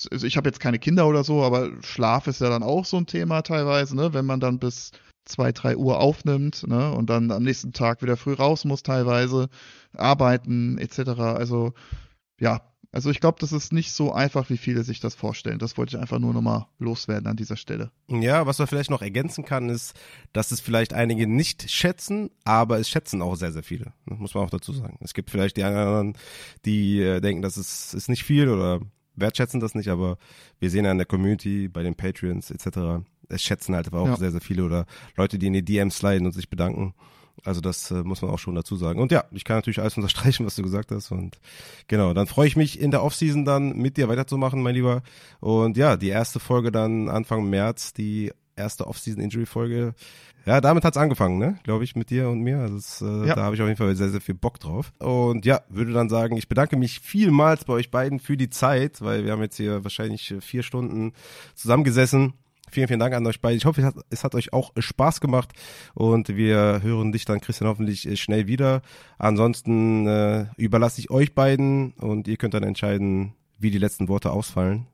[0.09, 2.95] also ich habe jetzt keine Kinder oder so, aber Schlaf ist ja dann auch so
[2.95, 4.13] ein Thema teilweise, ne?
[4.13, 4.91] Wenn man dann bis
[5.29, 6.91] zwei, drei Uhr aufnimmt, ne?
[6.91, 9.49] Und dann am nächsten Tag wieder früh raus muss teilweise,
[9.93, 10.99] arbeiten etc.
[11.19, 11.73] Also
[12.39, 12.61] ja,
[12.91, 15.59] also ich glaube, das ist nicht so einfach, wie viele sich das vorstellen.
[15.59, 17.91] Das wollte ich einfach nur nochmal loswerden an dieser Stelle.
[18.07, 19.93] Ja, was man vielleicht noch ergänzen kann, ist,
[20.33, 23.93] dass es vielleicht einige nicht schätzen, aber es schätzen auch sehr, sehr viele.
[24.07, 24.97] Das muss man auch dazu sagen.
[25.01, 26.17] Es gibt vielleicht die anderen,
[26.65, 28.79] die äh, denken, das ist, ist nicht viel oder
[29.15, 30.17] wertschätzen das nicht, aber
[30.59, 34.07] wir sehen ja in der Community, bei den Patreons etc., es schätzen halt aber auch
[34.07, 34.17] ja.
[34.17, 34.85] sehr, sehr viele oder
[35.15, 36.93] Leute, die in die DMs sliden und sich bedanken.
[37.45, 38.99] Also das äh, muss man auch schon dazu sagen.
[38.99, 41.11] Und ja, ich kann natürlich alles unterstreichen, was du gesagt hast.
[41.11, 41.39] Und
[41.87, 45.03] genau, dann freue ich mich in der Offseason dann mit dir weiterzumachen, mein Lieber.
[45.39, 49.93] Und ja, die erste Folge dann Anfang März, die erste Offseason-Injury-Folge.
[50.45, 51.59] Ja, damit hat's angefangen, ne?
[51.63, 52.59] Glaube ich, mit dir und mir.
[52.59, 53.35] Also das, äh, ja.
[53.35, 54.91] da habe ich auf jeden Fall sehr, sehr viel Bock drauf.
[54.99, 59.01] Und ja, würde dann sagen, ich bedanke mich vielmals bei euch beiden für die Zeit,
[59.01, 61.13] weil wir haben jetzt hier wahrscheinlich vier Stunden
[61.55, 62.33] zusammengesessen
[62.71, 63.55] Vielen, vielen Dank an euch beide.
[63.55, 65.51] Ich hoffe, es hat, es hat euch auch Spaß gemacht
[65.93, 68.81] und wir hören dich dann, Christian, hoffentlich äh, schnell wieder.
[69.17, 74.31] Ansonsten äh, überlasse ich euch beiden und ihr könnt dann entscheiden, wie die letzten Worte
[74.31, 74.87] ausfallen.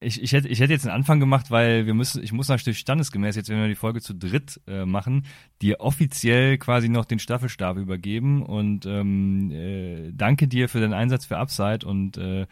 [0.00, 2.78] Ich, ich, hätte, ich hätte jetzt einen Anfang gemacht, weil wir müssen, ich muss natürlich
[2.78, 5.26] standesgemäß jetzt, wenn wir die Folge zu dritt äh, machen,
[5.60, 11.24] dir offiziell quasi noch den Staffelstab übergeben und ähm, äh, danke dir für deinen Einsatz
[11.24, 12.46] für Upside und äh,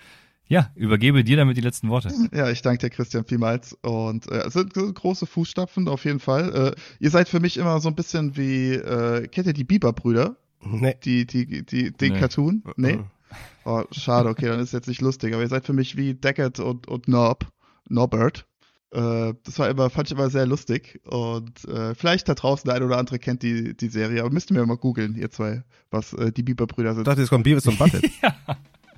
[0.48, 2.12] ja, übergebe dir damit die letzten Worte.
[2.32, 3.77] Ja, ich danke dir, Christian, vielmals.
[3.82, 6.74] Und äh, es sind große Fußstapfen auf jeden Fall.
[6.77, 10.36] Äh, ihr seid für mich immer so ein bisschen wie, äh, kennt ihr die Bieber-Brüder?
[10.64, 10.97] Nee.
[11.05, 12.18] Die, die, die, den nee.
[12.18, 12.62] Cartoon?
[12.77, 13.01] Nee?
[13.64, 16.60] Oh, schade, okay, dann ist jetzt nicht lustig, aber ihr seid für mich wie Deckard
[16.60, 17.47] und, und Nob,
[17.89, 18.47] Norbert.
[18.93, 21.01] Äh, das war immer, fand ich immer sehr lustig.
[21.05, 24.51] Und äh, vielleicht da draußen der eine oder andere kennt die, die Serie, aber müsst
[24.51, 27.02] ihr mir mal googeln, ihr zwei, was äh, die Bieber-Brüder sind.
[27.02, 28.10] Ich dachte, jetzt kommt Beavis und Butthead.
[28.23, 28.36] ja.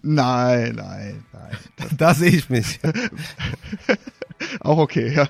[0.02, 1.88] Nein, nein, nein.
[1.96, 2.80] da sehe ich mich.
[4.60, 5.28] auch okay, ja.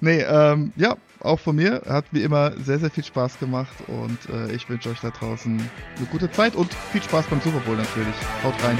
[0.00, 1.82] nee, ähm, ja, auch von mir.
[1.86, 5.60] Hat wie immer sehr, sehr viel Spaß gemacht und äh, ich wünsche euch da draußen
[5.96, 8.14] eine gute Zeit und viel Spaß beim Super Bowl natürlich.
[8.42, 8.78] Haut rein.